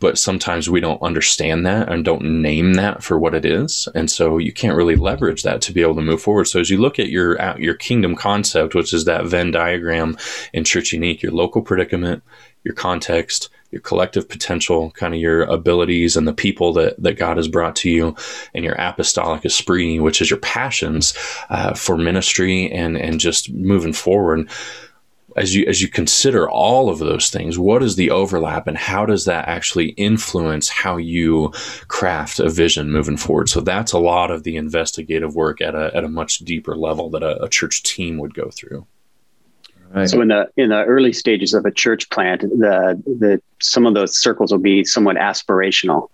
But 0.00 0.18
sometimes 0.18 0.70
we 0.70 0.80
don't 0.80 1.02
understand 1.02 1.66
that 1.66 1.90
and 1.90 2.04
don't 2.04 2.42
name 2.42 2.74
that 2.74 3.02
for 3.02 3.18
what 3.18 3.34
it 3.34 3.44
is, 3.44 3.88
and 3.94 4.10
so 4.10 4.38
you 4.38 4.52
can't 4.52 4.76
really 4.76 4.96
leverage 4.96 5.42
that 5.42 5.60
to 5.62 5.72
be 5.72 5.82
able 5.82 5.96
to 5.96 6.02
move 6.02 6.22
forward. 6.22 6.46
So 6.46 6.60
as 6.60 6.70
you 6.70 6.78
look 6.78 6.98
at 6.98 7.08
your 7.08 7.36
your 7.58 7.74
kingdom 7.74 8.14
concept, 8.14 8.74
which 8.74 8.92
is 8.92 9.04
that 9.06 9.26
Venn 9.26 9.50
diagram 9.50 10.16
in 10.52 10.64
Church 10.64 10.92
Unique, 10.92 11.22
your 11.22 11.32
local 11.32 11.62
predicament, 11.62 12.22
your 12.62 12.74
context, 12.74 13.48
your 13.70 13.80
collective 13.82 14.28
potential, 14.28 14.90
kind 14.92 15.14
of 15.14 15.20
your 15.20 15.42
abilities 15.42 16.16
and 16.16 16.26
the 16.26 16.32
people 16.32 16.72
that, 16.72 17.00
that 17.02 17.18
God 17.18 17.36
has 17.36 17.48
brought 17.48 17.76
to 17.76 17.90
you, 17.90 18.16
and 18.54 18.64
your 18.64 18.74
apostolic 18.74 19.44
esprit, 19.44 19.98
which 19.98 20.22
is 20.22 20.30
your 20.30 20.38
passions 20.38 21.12
uh, 21.50 21.74
for 21.74 21.98
ministry 21.98 22.70
and, 22.70 22.96
and 22.96 23.20
just 23.20 23.52
moving 23.52 23.92
forward. 23.92 24.48
As 25.38 25.54
you 25.54 25.64
as 25.66 25.80
you 25.80 25.88
consider 25.88 26.50
all 26.50 26.90
of 26.90 26.98
those 26.98 27.30
things, 27.30 27.58
what 27.58 27.82
is 27.82 27.96
the 27.96 28.10
overlap 28.10 28.66
and 28.66 28.76
how 28.76 29.06
does 29.06 29.24
that 29.24 29.46
actually 29.48 29.90
influence 29.90 30.68
how 30.68 30.96
you 30.96 31.52
craft 31.86 32.40
a 32.40 32.50
vision 32.50 32.90
moving 32.90 33.16
forward? 33.16 33.48
So 33.48 33.60
that's 33.60 33.92
a 33.92 33.98
lot 33.98 34.30
of 34.30 34.42
the 34.42 34.56
investigative 34.56 35.34
work 35.34 35.60
at 35.60 35.74
a, 35.74 35.90
at 35.94 36.04
a 36.04 36.08
much 36.08 36.38
deeper 36.38 36.76
level 36.76 37.08
that 37.10 37.22
a, 37.22 37.42
a 37.44 37.48
church 37.48 37.82
team 37.82 38.18
would 38.18 38.34
go 38.34 38.50
through. 38.50 38.86
Right. 39.90 40.08
So 40.08 40.20
in 40.20 40.28
the 40.28 40.50
in 40.56 40.68
the 40.68 40.84
early 40.84 41.12
stages 41.12 41.54
of 41.54 41.64
a 41.64 41.70
church 41.70 42.10
plant, 42.10 42.42
the 42.42 43.02
the 43.06 43.40
some 43.60 43.86
of 43.86 43.94
those 43.94 44.18
circles 44.18 44.52
will 44.52 44.58
be 44.58 44.84
somewhat 44.84 45.16
aspirational, 45.16 46.08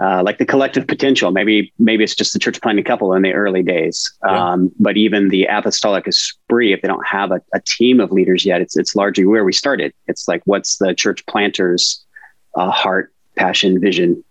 uh, 0.00 0.22
like 0.22 0.38
the 0.38 0.46
collective 0.46 0.86
potential. 0.86 1.30
Maybe 1.30 1.72
maybe 1.78 2.02
it's 2.02 2.14
just 2.14 2.32
the 2.32 2.38
church 2.38 2.60
planting 2.60 2.84
couple 2.84 3.12
in 3.12 3.22
the 3.22 3.32
early 3.32 3.62
days. 3.62 4.12
Yeah. 4.24 4.52
Um, 4.52 4.72
but 4.78 4.96
even 4.96 5.28
the 5.28 5.44
apostolic 5.44 6.08
esprit, 6.08 6.72
if 6.72 6.82
they 6.82 6.88
don't 6.88 7.06
have 7.06 7.30
a, 7.30 7.40
a, 7.52 7.60
team 7.60 8.00
of 8.00 8.10
leaders 8.10 8.44
yet, 8.44 8.60
it's 8.60 8.76
it's 8.76 8.96
largely 8.96 9.24
where 9.24 9.44
we 9.44 9.52
started. 9.52 9.92
It's 10.08 10.26
like 10.26 10.42
what's 10.46 10.78
the 10.78 10.94
church 10.94 11.24
planter's 11.26 12.04
uh, 12.56 12.70
heart, 12.70 13.12
passion, 13.36 13.80
vision 13.80 14.23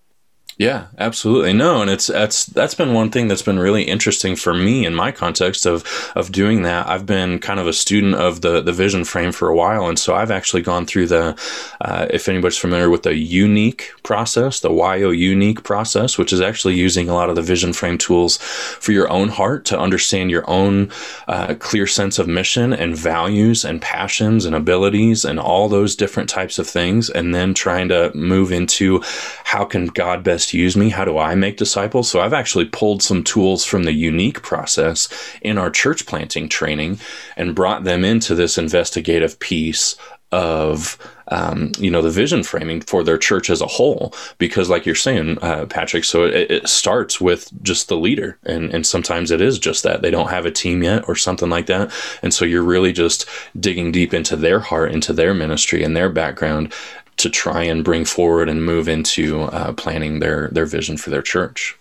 yeah, 0.57 0.87
absolutely. 0.99 1.51
No, 1.53 1.81
and 1.81 1.89
it's 1.89 2.07
that's 2.07 2.45
that's 2.45 2.75
been 2.75 2.93
one 2.93 3.09
thing 3.09 3.27
that's 3.27 3.41
been 3.41 3.57
really 3.57 3.83
interesting 3.83 4.35
for 4.35 4.53
me 4.53 4.85
in 4.85 4.93
my 4.93 5.11
context 5.11 5.65
of 5.65 5.83
of 6.15 6.31
doing 6.31 6.61
that. 6.61 6.87
I've 6.87 7.07
been 7.07 7.39
kind 7.39 7.59
of 7.59 7.65
a 7.65 7.73
student 7.73 8.15
of 8.15 8.41
the 8.41 8.61
the 8.61 8.71
vision 8.71 9.03
frame 9.03 9.31
for 9.31 9.49
a 9.49 9.55
while, 9.55 9.87
and 9.87 9.97
so 9.97 10.13
I've 10.13 10.29
actually 10.29 10.61
gone 10.61 10.85
through 10.85 11.07
the 11.07 11.35
uh, 11.81 12.05
if 12.11 12.29
anybody's 12.29 12.57
familiar 12.57 12.89
with 12.91 13.01
the 13.01 13.15
unique 13.15 13.93
process, 14.03 14.59
the 14.59 14.71
YO 14.71 15.09
unique 15.09 15.63
process, 15.63 16.19
which 16.19 16.31
is 16.31 16.39
actually 16.39 16.75
using 16.75 17.09
a 17.09 17.15
lot 17.15 17.29
of 17.29 17.35
the 17.35 17.41
vision 17.41 17.73
frame 17.73 17.97
tools 17.97 18.37
for 18.37 18.91
your 18.91 19.09
own 19.09 19.29
heart 19.29 19.65
to 19.65 19.79
understand 19.79 20.29
your 20.29 20.47
own 20.47 20.91
uh, 21.27 21.55
clear 21.55 21.87
sense 21.87 22.19
of 22.19 22.27
mission 22.27 22.73
and 22.73 22.95
values 22.95 23.65
and 23.65 23.81
passions 23.81 24.45
and 24.45 24.55
abilities 24.55 25.25
and 25.25 25.39
all 25.39 25.67
those 25.67 25.95
different 25.95 26.29
types 26.29 26.59
of 26.59 26.67
things, 26.67 27.09
and 27.09 27.33
then 27.33 27.55
trying 27.55 27.89
to 27.89 28.11
move 28.13 28.51
into 28.51 29.01
how 29.45 29.65
can 29.65 29.87
God 29.87 30.23
best 30.23 30.42
best 30.43 30.53
use 30.53 30.75
me? 30.75 30.89
How 30.89 31.05
do 31.05 31.17
I 31.17 31.35
make 31.35 31.55
disciples? 31.55 32.09
So 32.09 32.19
I've 32.19 32.33
actually 32.33 32.65
pulled 32.65 33.01
some 33.01 33.23
tools 33.23 33.63
from 33.63 33.83
the 33.83 33.93
unique 33.93 34.41
process 34.41 35.07
in 35.41 35.57
our 35.57 35.69
church 35.69 36.05
planting 36.05 36.49
training 36.49 36.99
and 37.37 37.55
brought 37.55 37.85
them 37.85 38.03
into 38.03 38.35
this 38.35 38.57
investigative 38.57 39.39
piece 39.39 39.95
of 40.33 40.97
um, 41.29 41.71
you 41.79 41.89
know, 41.89 42.01
the 42.01 42.09
vision 42.09 42.43
framing 42.43 42.81
for 42.81 43.01
their 43.01 43.17
church 43.17 43.49
as 43.49 43.61
a 43.61 43.65
whole. 43.67 44.13
Because, 44.39 44.69
like 44.69 44.85
you're 44.85 44.93
saying, 44.93 45.39
uh, 45.41 45.65
Patrick, 45.67 46.03
so 46.03 46.25
it, 46.25 46.51
it, 46.51 46.67
starts 46.67 47.21
with 47.21 47.49
just 47.63 47.87
the 47.87 47.95
leader, 47.95 48.37
and 48.43 48.73
and 48.73 48.85
sometimes 48.85 49.31
it 49.31 49.39
is 49.39 49.57
just 49.57 49.83
that 49.83 50.01
they 50.01 50.11
don't 50.11 50.29
have 50.29 50.45
a 50.45 50.51
team 50.51 50.83
yet 50.83 51.07
or 51.07 51.15
something 51.15 51.49
like 51.49 51.67
that, 51.67 51.91
and 52.21 52.33
so 52.33 52.43
you're 52.43 52.61
really 52.61 52.91
just 52.91 53.25
digging 53.57 53.91
deep 53.91 54.13
into 54.13 54.35
their 54.35 54.59
heart, 54.59 54.91
into 54.91 55.13
their 55.13 55.33
ministry 55.33 55.81
and 55.81 55.95
their 55.95 56.09
background 56.09 56.73
to 57.17 57.29
try 57.29 57.63
and 57.63 57.83
bring 57.83 58.05
forward 58.05 58.49
and 58.49 58.65
move 58.65 58.87
into 58.87 59.43
uh, 59.43 59.73
planning 59.73 60.19
their 60.19 60.49
their 60.49 60.65
vision 60.65 60.97
for 60.97 61.09
their 61.09 61.21
church. 61.21 61.77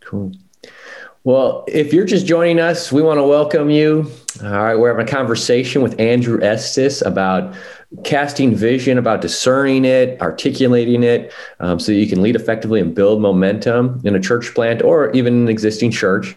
Cool. 0.00 0.32
Well, 1.24 1.64
if 1.68 1.92
you're 1.92 2.06
just 2.06 2.26
joining 2.26 2.58
us, 2.58 2.90
we 2.90 3.02
want 3.02 3.18
to 3.18 3.24
welcome 3.24 3.68
you. 3.68 4.10
All 4.42 4.50
right, 4.50 4.76
we're 4.76 4.88
having 4.88 5.06
a 5.06 5.10
conversation 5.10 5.82
with 5.82 5.98
Andrew 6.00 6.40
Estes 6.42 7.02
about 7.02 7.54
casting 8.04 8.54
vision, 8.54 8.98
about 8.98 9.20
discerning 9.20 9.84
it, 9.84 10.20
articulating 10.20 11.02
it, 11.02 11.32
um, 11.60 11.80
so 11.80 11.90
you 11.90 12.06
can 12.06 12.22
lead 12.22 12.36
effectively 12.36 12.80
and 12.80 12.94
build 12.94 13.20
momentum 13.20 14.00
in 14.04 14.14
a 14.14 14.20
church 14.20 14.54
plant 14.54 14.80
or 14.82 15.10
even 15.10 15.34
an 15.34 15.48
existing 15.48 15.90
church. 15.90 16.36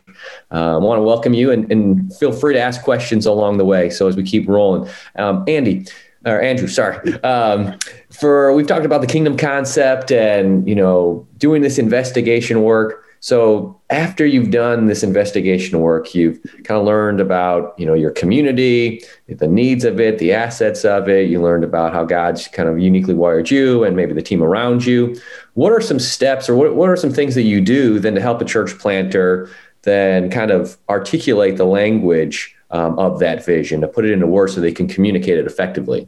Uh, 0.51 0.75
I 0.75 0.77
want 0.77 0.97
to 0.97 1.03
welcome 1.03 1.33
you 1.33 1.51
and, 1.51 1.71
and, 1.71 2.13
feel 2.17 2.31
free 2.31 2.53
to 2.53 2.59
ask 2.59 2.83
questions 2.83 3.25
along 3.25 3.57
the 3.57 3.65
way. 3.65 3.89
So 3.89 4.07
as 4.07 4.15
we 4.15 4.23
keep 4.23 4.47
rolling, 4.47 4.89
um, 5.15 5.43
Andy 5.47 5.85
or 6.25 6.41
Andrew, 6.41 6.67
sorry. 6.67 6.97
Um, 7.23 7.77
for 8.11 8.53
we've 8.53 8.67
talked 8.67 8.85
about 8.85 9.01
the 9.01 9.07
kingdom 9.07 9.37
concept 9.37 10.11
and 10.11 10.67
you 10.67 10.75
know 10.75 11.27
doing 11.37 11.61
this 11.61 11.77
investigation 11.77 12.63
work. 12.63 13.05
So 13.23 13.79
after 13.91 14.25
you've 14.25 14.49
done 14.49 14.87
this 14.87 15.03
investigation 15.03 15.79
work, 15.79 16.15
you've 16.15 16.41
kind 16.63 16.79
of 16.79 16.85
learned 16.85 17.19
about, 17.19 17.75
you 17.77 17.85
know, 17.85 17.93
your 17.93 18.09
community, 18.09 19.03
the 19.27 19.47
needs 19.47 19.85
of 19.85 19.99
it, 19.99 20.17
the 20.17 20.33
assets 20.33 20.83
of 20.83 21.07
it. 21.07 21.29
You 21.29 21.39
learned 21.39 21.63
about 21.63 21.93
how 21.93 22.03
God's 22.03 22.47
kind 22.47 22.67
of 22.67 22.79
uniquely 22.79 23.13
wired 23.13 23.51
you 23.51 23.83
and 23.83 23.95
maybe 23.95 24.13
the 24.13 24.23
team 24.23 24.41
around 24.41 24.87
you. 24.87 25.15
What 25.53 25.71
are 25.71 25.81
some 25.81 25.99
steps 25.99 26.49
or 26.49 26.55
what, 26.55 26.75
what 26.75 26.89
are 26.89 26.95
some 26.95 27.11
things 27.11 27.35
that 27.35 27.43
you 27.43 27.61
do 27.61 27.99
then 27.99 28.15
to 28.15 28.21
help 28.21 28.41
a 28.41 28.45
church 28.45 28.79
planter 28.79 29.47
then 29.83 30.29
kind 30.29 30.51
of 30.51 30.77
articulate 30.89 31.57
the 31.57 31.65
language 31.65 32.55
um, 32.71 32.97
of 32.97 33.19
that 33.19 33.45
vision, 33.45 33.81
to 33.81 33.87
put 33.87 34.05
it 34.05 34.11
into 34.11 34.27
words 34.27 34.53
so 34.53 34.61
they 34.61 34.71
can 34.71 34.87
communicate 34.87 35.37
it 35.37 35.45
effectively? 35.45 36.07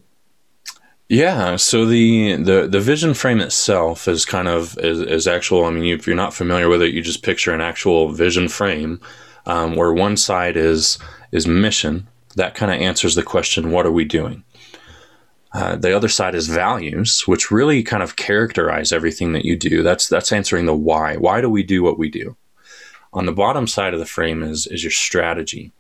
Yeah, 1.10 1.58
so 1.58 1.86
the, 1.86 2.38
the 2.38 2.68
the 2.68 2.80
vision 2.80 3.14
frame 3.14 3.42
itself 3.42 4.08
is 4.08 4.26
kind 4.26 4.48
of 4.48 4.78
is, 4.80 5.00
is 5.02 5.28
actual. 5.28 5.66
I 5.66 5.70
mean, 5.70 5.86
if 5.94 6.08
you're 6.08 6.16
not 6.16 6.34
familiar 6.34 6.70
with 6.70 6.82
it, 6.82 6.94
you 6.94 7.02
just 7.02 7.24
picture 7.24 7.54
an 7.54 7.62
actual 7.62 8.12
vision 8.12 8.48
frame 8.48 9.00
um, 9.46 9.76
where 9.76 9.94
one 9.94 10.18
side 10.18 10.58
is 10.58 10.98
is 11.32 11.46
mission. 11.46 12.08
That 12.36 12.56
kind 12.56 12.72
of 12.72 12.82
answers 12.82 13.14
the 13.14 13.22
question, 13.22 13.70
what 13.70 13.86
are 13.86 13.92
we 13.92 14.06
doing? 14.06 14.44
Uh, 15.54 15.76
the 15.76 15.96
other 15.96 16.10
side 16.10 16.34
is 16.34 16.48
values, 16.48 17.28
which 17.28 17.52
really 17.52 17.84
kind 17.84 18.02
of 18.02 18.16
characterize 18.16 18.92
everything 18.92 19.34
that 19.34 19.46
you 19.46 19.56
do. 19.56 19.84
That's 19.84 20.08
that's 20.08 20.32
answering 20.32 20.66
the 20.66 20.76
why. 20.76 21.16
Why 21.18 21.42
do 21.42 21.50
we 21.50 21.62
do 21.62 21.84
what 21.84 22.00
we 22.00 22.10
do? 22.10 22.36
On 23.12 23.28
the 23.28 23.32
bottom 23.32 23.68
side 23.68 23.94
of 23.94 24.00
the 24.00 24.06
frame 24.06 24.42
is 24.42 24.66
is 24.68 24.84
your 24.84 24.92
strategy. 24.92 25.72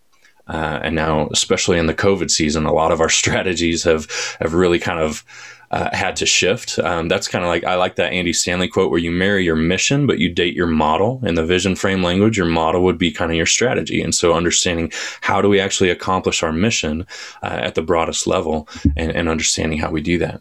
Uh, 0.47 0.79
and 0.84 0.95
now, 0.95 1.29
especially 1.32 1.79
in 1.79 1.88
the 1.88 1.93
COVID 1.93 2.29
season, 2.29 2.65
a 2.65 2.73
lot 2.73 2.91
of 2.91 3.01
our 3.01 3.10
strategies 3.21 3.84
have 3.84 4.08
have 4.39 4.53
really 4.53 4.79
kind 4.79 4.99
of 4.99 5.23
uh, 5.71 5.89
had 5.91 6.15
to 6.15 6.25
shift. 6.25 6.77
Um, 6.77 7.08
that's 7.08 7.27
kind 7.27 7.43
of 7.43 7.49
like 7.49 7.63
I 7.63 7.75
like 7.75 7.95
that 7.95 8.13
Andy 8.13 8.32
Stanley 8.32 8.67
quote 8.67 8.91
where 8.91 8.99
you 8.99 9.10
marry 9.10 9.43
your 9.43 9.56
mission, 9.56 10.06
but 10.06 10.19
you 10.19 10.29
date 10.29 10.53
your 10.53 10.67
model. 10.67 11.19
In 11.25 11.34
the 11.34 11.45
vision 11.45 11.75
frame 11.75 12.03
language, 12.03 12.38
your 12.38 12.45
model 12.45 12.84
would 12.84 12.99
be 12.99 13.12
kind 13.12 13.32
of 13.32 13.38
your 13.38 13.47
strategy. 13.47 13.99
And 14.01 14.13
so, 14.13 14.34
understanding 14.34 14.91
how 15.21 15.41
do 15.41 15.49
we 15.49 15.60
actually 15.60 15.89
accomplish 15.89 16.43
our 16.43 16.51
mission 16.51 17.08
uh, 17.41 17.60
at 17.62 17.73
the 17.73 17.82
broadest 17.82 18.27
level, 18.27 18.67
and, 18.95 19.12
and 19.12 19.27
understanding 19.27 19.79
how 19.79 19.89
we 19.89 20.01
do 20.01 20.19
that. 20.19 20.39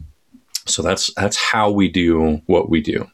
So 0.67 0.83
that's 0.83 1.11
that's 1.15 1.37
how 1.37 1.71
we 1.71 1.87
do 1.89 2.41
what 2.45 2.69
we 2.69 2.79
do. 2.79 3.09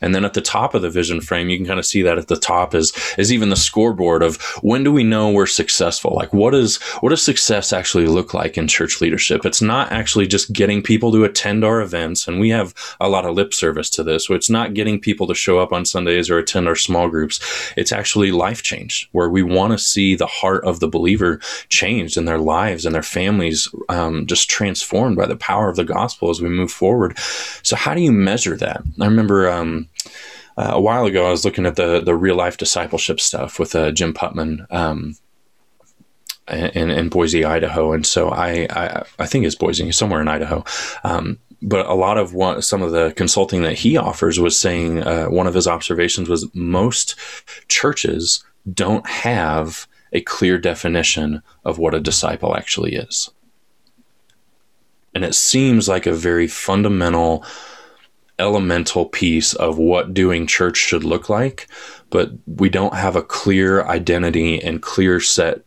And 0.00 0.14
then 0.14 0.24
at 0.24 0.34
the 0.34 0.40
top 0.40 0.74
of 0.74 0.82
the 0.82 0.90
vision 0.90 1.20
frame, 1.20 1.48
you 1.48 1.56
can 1.56 1.66
kind 1.66 1.78
of 1.78 1.86
see 1.86 2.02
that 2.02 2.18
at 2.18 2.28
the 2.28 2.36
top 2.36 2.74
is 2.74 2.92
is 3.18 3.32
even 3.32 3.48
the 3.48 3.56
scoreboard 3.56 4.22
of 4.22 4.40
when 4.62 4.84
do 4.84 4.92
we 4.92 5.04
know 5.04 5.30
we're 5.30 5.46
successful? 5.46 6.14
Like 6.14 6.32
what 6.32 6.54
is 6.54 6.80
what 7.00 7.10
does 7.10 7.24
success 7.24 7.72
actually 7.72 8.06
look 8.06 8.34
like 8.34 8.58
in 8.58 8.68
church 8.68 9.00
leadership? 9.00 9.44
It's 9.44 9.62
not 9.62 9.92
actually 9.92 10.26
just 10.26 10.52
getting 10.52 10.82
people 10.82 11.12
to 11.12 11.24
attend 11.24 11.64
our 11.64 11.80
events, 11.80 12.28
and 12.28 12.40
we 12.40 12.50
have 12.50 12.74
a 13.00 13.08
lot 13.08 13.24
of 13.24 13.34
lip 13.34 13.54
service 13.54 13.90
to 13.90 14.02
this. 14.02 14.26
So 14.26 14.34
it's 14.34 14.50
not 14.50 14.74
getting 14.74 15.00
people 15.00 15.26
to 15.26 15.34
show 15.34 15.58
up 15.58 15.72
on 15.72 15.84
Sundays 15.84 16.30
or 16.30 16.38
attend 16.38 16.68
our 16.68 16.76
small 16.76 17.08
groups. 17.08 17.40
It's 17.76 17.92
actually 17.92 18.32
life 18.32 18.62
change, 18.62 19.08
where 19.12 19.28
we 19.28 19.42
want 19.42 19.72
to 19.72 19.78
see 19.78 20.14
the 20.14 20.26
heart 20.26 20.64
of 20.64 20.80
the 20.80 20.88
believer 20.88 21.40
changed 21.68 22.16
in 22.16 22.24
their 22.24 22.38
lives 22.38 22.84
and 22.84 22.94
their 22.94 23.02
families 23.02 23.68
um, 23.88 24.26
just 24.26 24.50
transformed 24.50 25.16
by 25.16 25.26
the 25.26 25.36
power 25.36 25.68
of 25.68 25.76
the 25.76 25.84
gospel 25.84 26.30
as 26.30 26.40
we 26.40 26.48
move 26.48 26.70
forward. 26.70 27.18
So 27.62 27.76
how 27.76 27.94
do 27.94 28.00
you 28.00 28.12
measure 28.12 28.56
that? 28.56 28.82
I 29.00 29.06
remember. 29.06 29.48
Um, 29.48 29.61
um, 29.62 29.88
uh, 30.56 30.72
a 30.72 30.80
while 30.80 31.06
ago, 31.06 31.26
I 31.26 31.30
was 31.30 31.44
looking 31.44 31.66
at 31.66 31.76
the 31.76 32.00
the 32.00 32.14
real 32.14 32.36
life 32.36 32.58
discipleship 32.58 33.20
stuff 33.20 33.58
with 33.58 33.74
uh, 33.74 33.90
Jim 33.92 34.12
Putman 34.12 34.66
um, 34.70 35.16
in, 36.48 36.90
in 36.90 37.08
Boise, 37.08 37.44
Idaho, 37.44 37.92
and 37.92 38.06
so 38.06 38.30
I, 38.30 38.66
I, 38.70 39.02
I 39.18 39.26
think 39.26 39.46
it's 39.46 39.54
Boise, 39.54 39.90
somewhere 39.92 40.20
in 40.20 40.28
Idaho. 40.28 40.64
Um, 41.04 41.38
but 41.62 41.86
a 41.86 41.94
lot 41.94 42.18
of 42.18 42.34
what 42.34 42.64
some 42.64 42.82
of 42.82 42.90
the 42.90 43.12
consulting 43.16 43.62
that 43.62 43.78
he 43.78 43.96
offers 43.96 44.40
was 44.40 44.58
saying 44.58 45.02
uh, 45.02 45.26
one 45.26 45.46
of 45.46 45.54
his 45.54 45.68
observations 45.68 46.28
was 46.28 46.52
most 46.54 47.14
churches 47.68 48.44
don't 48.72 49.08
have 49.08 49.86
a 50.12 50.20
clear 50.22 50.58
definition 50.58 51.42
of 51.64 51.78
what 51.78 51.94
a 51.94 52.00
disciple 52.00 52.56
actually 52.56 52.94
is. 52.94 53.30
And 55.14 55.24
it 55.24 55.34
seems 55.34 55.88
like 55.88 56.06
a 56.06 56.12
very 56.12 56.48
fundamental 56.48 57.44
elemental 58.38 59.06
piece 59.06 59.54
of 59.54 59.78
what 59.78 60.14
doing 60.14 60.46
church 60.46 60.76
should 60.76 61.04
look 61.04 61.28
like, 61.28 61.68
but 62.10 62.30
we 62.46 62.68
don't 62.68 62.94
have 62.94 63.16
a 63.16 63.22
clear 63.22 63.84
identity 63.84 64.62
and 64.62 64.82
clear 64.82 65.20
set 65.20 65.64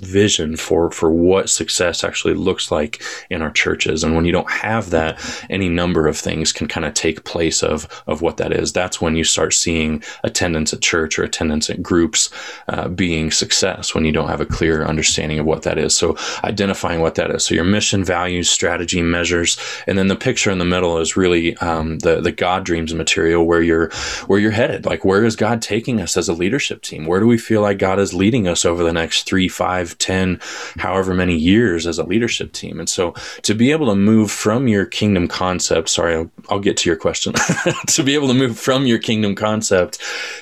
vision 0.00 0.56
for 0.56 0.90
for 0.90 1.10
what 1.10 1.50
success 1.50 2.02
actually 2.04 2.34
looks 2.34 2.70
like 2.70 3.02
in 3.28 3.42
our 3.42 3.50
churches. 3.50 4.02
And 4.02 4.14
when 4.14 4.24
you 4.24 4.32
don't 4.32 4.50
have 4.50 4.90
that 4.90 5.18
any 5.48 5.68
number 5.68 6.06
of 6.06 6.16
things 6.16 6.52
can 6.52 6.68
kind 6.68 6.86
of 6.86 6.94
take 6.94 7.24
place 7.24 7.62
of 7.62 7.86
of 8.06 8.22
what 8.22 8.36
that 8.38 8.52
is. 8.52 8.72
That's 8.72 9.00
when 9.00 9.16
you 9.16 9.24
start 9.24 9.54
seeing 9.54 10.02
attendance 10.24 10.72
at 10.72 10.80
church 10.80 11.18
or 11.18 11.24
attendance 11.24 11.70
at 11.70 11.82
groups 11.82 12.30
uh, 12.68 12.88
being 12.88 13.30
success 13.30 13.94
when 13.94 14.04
you 14.04 14.12
don't 14.12 14.28
have 14.28 14.40
a 14.40 14.46
clear 14.46 14.84
understanding 14.84 15.38
of 15.38 15.46
what 15.46 15.62
that 15.62 15.78
is. 15.78 15.96
So 15.96 16.16
identifying 16.44 17.00
what 17.00 17.14
that 17.16 17.30
is. 17.30 17.44
So 17.44 17.54
your 17.54 17.64
mission 17.64 18.04
values 18.04 18.48
strategy 18.48 19.02
measures 19.02 19.58
and 19.86 19.98
then 19.98 20.08
the 20.08 20.16
picture 20.16 20.50
in 20.50 20.58
the 20.58 20.64
middle 20.64 20.98
is 20.98 21.16
really 21.16 21.56
um, 21.58 21.98
the 22.00 22.20
the 22.20 22.32
god 22.32 22.64
dreams 22.64 22.94
material 22.94 23.46
where 23.46 23.62
you're 23.62 23.90
where 24.26 24.38
you're 24.38 24.50
headed. 24.50 24.86
Like 24.86 25.04
where 25.04 25.24
is 25.24 25.36
god 25.36 25.62
taking 25.62 26.00
us 26.00 26.16
as 26.16 26.28
a 26.28 26.34
leadership 26.34 26.82
team? 26.82 27.06
Where 27.06 27.20
do 27.20 27.26
we 27.26 27.38
feel 27.38 27.62
like 27.62 27.78
god 27.78 27.98
is 27.98 28.14
leading 28.14 28.48
us 28.48 28.64
over 28.64 28.82
the 28.82 28.92
next 28.92 29.24
three 29.24 29.48
five 29.48 29.89
10, 29.98 30.40
however 30.78 31.14
many 31.14 31.36
years 31.36 31.86
as 31.86 31.98
a 31.98 32.04
leadership 32.04 32.52
team. 32.52 32.78
And 32.78 32.88
so 32.88 33.14
to 33.42 33.54
be 33.54 33.70
able 33.70 33.86
to 33.86 33.94
move 33.94 34.30
from 34.30 34.68
your 34.68 34.86
kingdom 34.86 35.28
concept, 35.28 35.88
sorry, 35.88 36.14
I'll, 36.14 36.30
I'll 36.48 36.60
get 36.60 36.76
to 36.78 36.88
your 36.88 36.96
question, 36.96 37.34
to 37.86 38.02
be 38.02 38.14
able 38.14 38.28
to 38.28 38.34
move 38.34 38.58
from 38.58 38.86
your 38.86 38.98
kingdom 38.98 39.34
concept 39.34 39.98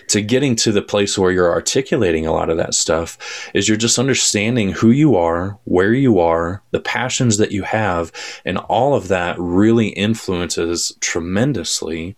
to 0.09 0.21
getting 0.23 0.57
to 0.57 0.73
the 0.73 0.83
place 0.83 1.19
where 1.19 1.33
you're 1.33 1.53
articulating 1.53 2.27
a 2.27 2.33
lot 2.33 2.51
of 2.51 2.57
that 2.57 2.75
stuff 2.75 3.51
is 3.55 3.69
you're 3.69 3.77
just 3.77 3.99
understanding 3.99 4.73
who 4.73 4.91
you 4.91 5.17
are, 5.17 5.59
where 5.65 5.93
you 5.93 6.19
are, 6.19 6.63
the 6.71 6.81
passions 6.81 7.39
that 7.39 7.53
you 7.53 7.63
have, 7.63 8.13
and 8.45 8.59
all 8.59 8.95
of 8.95 9.09
that 9.09 9.37
really 9.39 9.89
influences 9.89 10.97
tremendously 11.01 12.17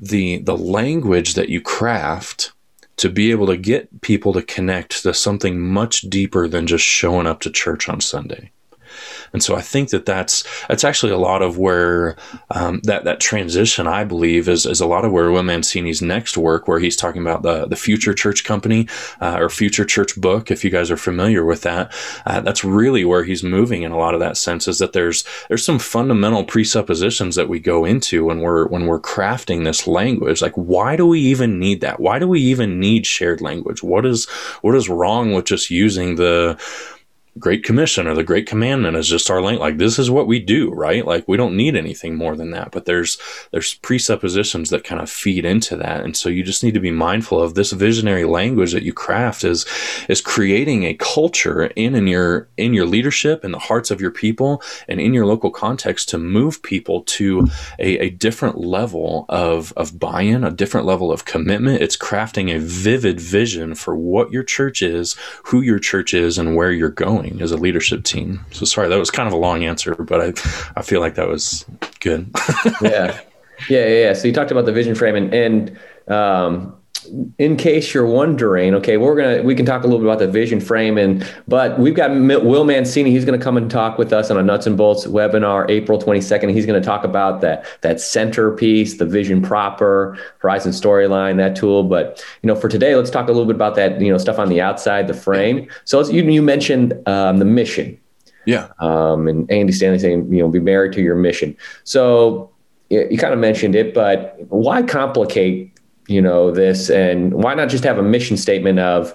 the 0.00 0.38
the 0.38 0.56
language 0.56 1.34
that 1.34 1.50
you 1.50 1.60
craft 1.60 2.52
to 3.00 3.08
be 3.08 3.30
able 3.30 3.46
to 3.46 3.56
get 3.56 4.02
people 4.02 4.34
to 4.34 4.42
connect 4.42 5.02
to 5.02 5.14
something 5.14 5.58
much 5.58 6.02
deeper 6.02 6.46
than 6.46 6.66
just 6.66 6.84
showing 6.84 7.26
up 7.26 7.40
to 7.40 7.50
church 7.50 7.88
on 7.88 7.98
Sunday. 7.98 8.52
And 9.32 9.42
so 9.42 9.54
I 9.54 9.60
think 9.60 9.90
that 9.90 10.06
that's 10.06 10.44
that's 10.68 10.84
actually 10.84 11.12
a 11.12 11.18
lot 11.18 11.42
of 11.42 11.58
where 11.58 12.16
um, 12.50 12.80
that 12.84 13.04
that 13.04 13.20
transition 13.20 13.86
I 13.86 14.04
believe 14.04 14.48
is, 14.48 14.66
is 14.66 14.80
a 14.80 14.86
lot 14.86 15.04
of 15.04 15.12
where 15.12 15.30
Will 15.30 15.42
Mancini's 15.42 16.02
next 16.02 16.36
work, 16.36 16.66
where 16.66 16.80
he's 16.80 16.96
talking 16.96 17.22
about 17.22 17.42
the 17.42 17.66
the 17.66 17.76
Future 17.76 18.14
Church 18.14 18.44
Company 18.44 18.88
uh, 19.20 19.36
or 19.38 19.48
Future 19.48 19.84
Church 19.84 20.20
book. 20.20 20.50
If 20.50 20.64
you 20.64 20.70
guys 20.70 20.90
are 20.90 20.96
familiar 20.96 21.44
with 21.44 21.62
that, 21.62 21.92
uh, 22.26 22.40
that's 22.40 22.64
really 22.64 23.04
where 23.04 23.24
he's 23.24 23.42
moving 23.42 23.82
in 23.82 23.92
a 23.92 23.98
lot 23.98 24.14
of 24.14 24.20
that 24.20 24.36
sense. 24.36 24.66
Is 24.66 24.78
that 24.78 24.92
there's 24.92 25.24
there's 25.48 25.64
some 25.64 25.78
fundamental 25.78 26.44
presuppositions 26.44 27.36
that 27.36 27.48
we 27.48 27.60
go 27.60 27.84
into 27.84 28.24
when 28.24 28.40
we're 28.40 28.66
when 28.66 28.86
we're 28.86 29.00
crafting 29.00 29.64
this 29.64 29.86
language. 29.86 30.42
Like, 30.42 30.54
why 30.54 30.96
do 30.96 31.06
we 31.06 31.20
even 31.20 31.58
need 31.58 31.80
that? 31.82 32.00
Why 32.00 32.18
do 32.18 32.26
we 32.26 32.40
even 32.40 32.80
need 32.80 33.06
shared 33.06 33.40
language? 33.40 33.82
What 33.82 34.04
is 34.04 34.28
what 34.62 34.74
is 34.74 34.88
wrong 34.88 35.32
with 35.32 35.44
just 35.44 35.70
using 35.70 36.16
the 36.16 36.58
Great 37.38 37.62
Commission 37.64 38.06
or 38.06 38.14
the 38.14 38.24
Great 38.24 38.46
Commandment 38.46 38.96
is 38.96 39.08
just 39.08 39.30
our 39.30 39.40
link. 39.40 39.60
Like 39.60 39.78
this 39.78 39.98
is 39.98 40.10
what 40.10 40.26
we 40.26 40.40
do, 40.40 40.70
right? 40.70 41.06
Like 41.06 41.28
we 41.28 41.36
don't 41.36 41.56
need 41.56 41.76
anything 41.76 42.16
more 42.16 42.34
than 42.34 42.50
that. 42.50 42.72
But 42.72 42.86
there's 42.86 43.18
there's 43.52 43.74
presuppositions 43.74 44.70
that 44.70 44.84
kind 44.84 45.00
of 45.00 45.08
feed 45.08 45.44
into 45.44 45.76
that, 45.76 46.02
and 46.02 46.16
so 46.16 46.28
you 46.28 46.42
just 46.42 46.64
need 46.64 46.74
to 46.74 46.80
be 46.80 46.90
mindful 46.90 47.40
of 47.40 47.54
this 47.54 47.70
visionary 47.72 48.24
language 48.24 48.72
that 48.72 48.82
you 48.82 48.92
craft 48.92 49.44
is 49.44 49.64
is 50.08 50.20
creating 50.20 50.84
a 50.84 50.94
culture 50.94 51.66
in 51.66 51.94
in 51.94 52.08
your 52.08 52.48
in 52.56 52.74
your 52.74 52.86
leadership 52.86 53.44
in 53.44 53.52
the 53.52 53.58
hearts 53.58 53.90
of 53.90 54.00
your 54.00 54.10
people 54.10 54.60
and 54.88 55.00
in 55.00 55.14
your 55.14 55.26
local 55.26 55.50
context 55.50 56.08
to 56.08 56.18
move 56.18 56.62
people 56.62 57.02
to 57.02 57.46
a, 57.78 57.98
a 57.98 58.10
different 58.10 58.58
level 58.58 59.24
of 59.28 59.72
of 59.76 59.98
buy-in, 60.00 60.42
a 60.42 60.50
different 60.50 60.86
level 60.86 61.12
of 61.12 61.24
commitment. 61.24 61.80
It's 61.80 61.96
crafting 61.96 62.54
a 62.54 62.58
vivid 62.58 63.20
vision 63.20 63.74
for 63.76 63.94
what 63.94 64.32
your 64.32 64.42
church 64.42 64.82
is, 64.82 65.16
who 65.44 65.60
your 65.60 65.78
church 65.78 66.12
is, 66.12 66.36
and 66.36 66.56
where 66.56 66.72
you're 66.72 66.88
going 66.88 67.19
as 67.40 67.52
a 67.52 67.56
leadership 67.56 68.04
team. 68.04 68.44
So 68.52 68.64
sorry, 68.64 68.88
that 68.88 68.98
was 68.98 69.10
kind 69.10 69.26
of 69.26 69.32
a 69.32 69.36
long 69.36 69.64
answer, 69.64 69.94
but 69.94 70.20
I, 70.20 70.28
I 70.76 70.82
feel 70.82 71.00
like 71.00 71.14
that 71.14 71.28
was 71.28 71.64
good. 72.00 72.30
yeah. 72.82 73.20
Yeah. 73.68 73.86
Yeah. 73.86 74.12
So 74.14 74.28
you 74.28 74.34
talked 74.34 74.50
about 74.50 74.64
the 74.64 74.72
vision 74.72 74.94
frame 74.94 75.16
and, 75.16 75.34
and, 75.34 75.78
um, 76.08 76.74
in 77.38 77.56
case 77.56 77.94
you're 77.94 78.06
wondering, 78.06 78.74
okay, 78.74 78.96
we're 78.96 79.16
gonna 79.16 79.42
we 79.42 79.54
can 79.54 79.66
talk 79.66 79.82
a 79.82 79.86
little 79.86 79.98
bit 79.98 80.06
about 80.06 80.18
the 80.18 80.28
vision 80.28 80.60
frame, 80.60 80.98
and 80.98 81.26
but 81.48 81.78
we've 81.78 81.94
got 81.94 82.10
Will 82.10 82.64
Mancini. 82.64 83.10
He's 83.10 83.24
going 83.24 83.38
to 83.38 83.42
come 83.42 83.56
and 83.56 83.70
talk 83.70 83.98
with 83.98 84.12
us 84.12 84.30
on 84.30 84.36
a 84.36 84.42
nuts 84.42 84.66
and 84.66 84.76
bolts 84.76 85.06
webinar, 85.06 85.68
April 85.70 85.98
22nd. 85.98 86.52
He's 86.52 86.66
going 86.66 86.80
to 86.80 86.84
talk 86.84 87.04
about 87.04 87.40
that 87.40 87.64
that 87.80 88.00
centerpiece, 88.00 88.98
the 88.98 89.06
vision 89.06 89.42
proper, 89.42 90.18
Horizon 90.38 90.72
Storyline, 90.72 91.36
that 91.36 91.56
tool. 91.56 91.84
But 91.84 92.24
you 92.42 92.46
know, 92.46 92.54
for 92.54 92.68
today, 92.68 92.94
let's 92.96 93.10
talk 93.10 93.28
a 93.28 93.32
little 93.32 93.46
bit 93.46 93.56
about 93.56 93.74
that 93.76 94.00
you 94.00 94.10
know 94.10 94.18
stuff 94.18 94.38
on 94.38 94.48
the 94.48 94.60
outside, 94.60 95.06
the 95.06 95.14
frame. 95.14 95.68
So 95.84 96.06
you 96.08 96.22
you 96.24 96.42
mentioned 96.42 96.94
um, 97.06 97.38
the 97.38 97.44
mission, 97.44 97.98
yeah, 98.46 98.68
um, 98.78 99.28
and 99.28 99.50
Andy 99.50 99.72
Stanley 99.72 99.98
saying 99.98 100.32
you 100.32 100.40
know 100.40 100.48
be 100.48 100.60
married 100.60 100.92
to 100.94 101.02
your 101.02 101.16
mission. 101.16 101.56
So 101.84 102.50
you 102.90 103.16
kind 103.18 103.32
of 103.32 103.38
mentioned 103.38 103.76
it, 103.76 103.94
but 103.94 104.36
why 104.48 104.82
complicate 104.82 105.69
you 106.10 106.20
know 106.20 106.50
this 106.50 106.90
and 106.90 107.32
why 107.32 107.54
not 107.54 107.68
just 107.68 107.84
have 107.84 107.98
a 107.98 108.02
mission 108.02 108.36
statement 108.36 108.78
of 108.78 109.14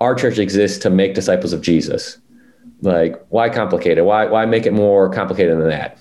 our 0.00 0.14
church 0.14 0.38
exists 0.38 0.78
to 0.78 0.90
make 0.90 1.14
disciples 1.14 1.52
of 1.52 1.60
jesus 1.60 2.18
like 2.80 3.22
why 3.28 3.48
complicate 3.48 3.98
it 3.98 4.04
why 4.04 4.24
why 4.26 4.46
make 4.46 4.66
it 4.66 4.72
more 4.72 5.10
complicated 5.10 5.58
than 5.58 5.68
that 5.68 5.98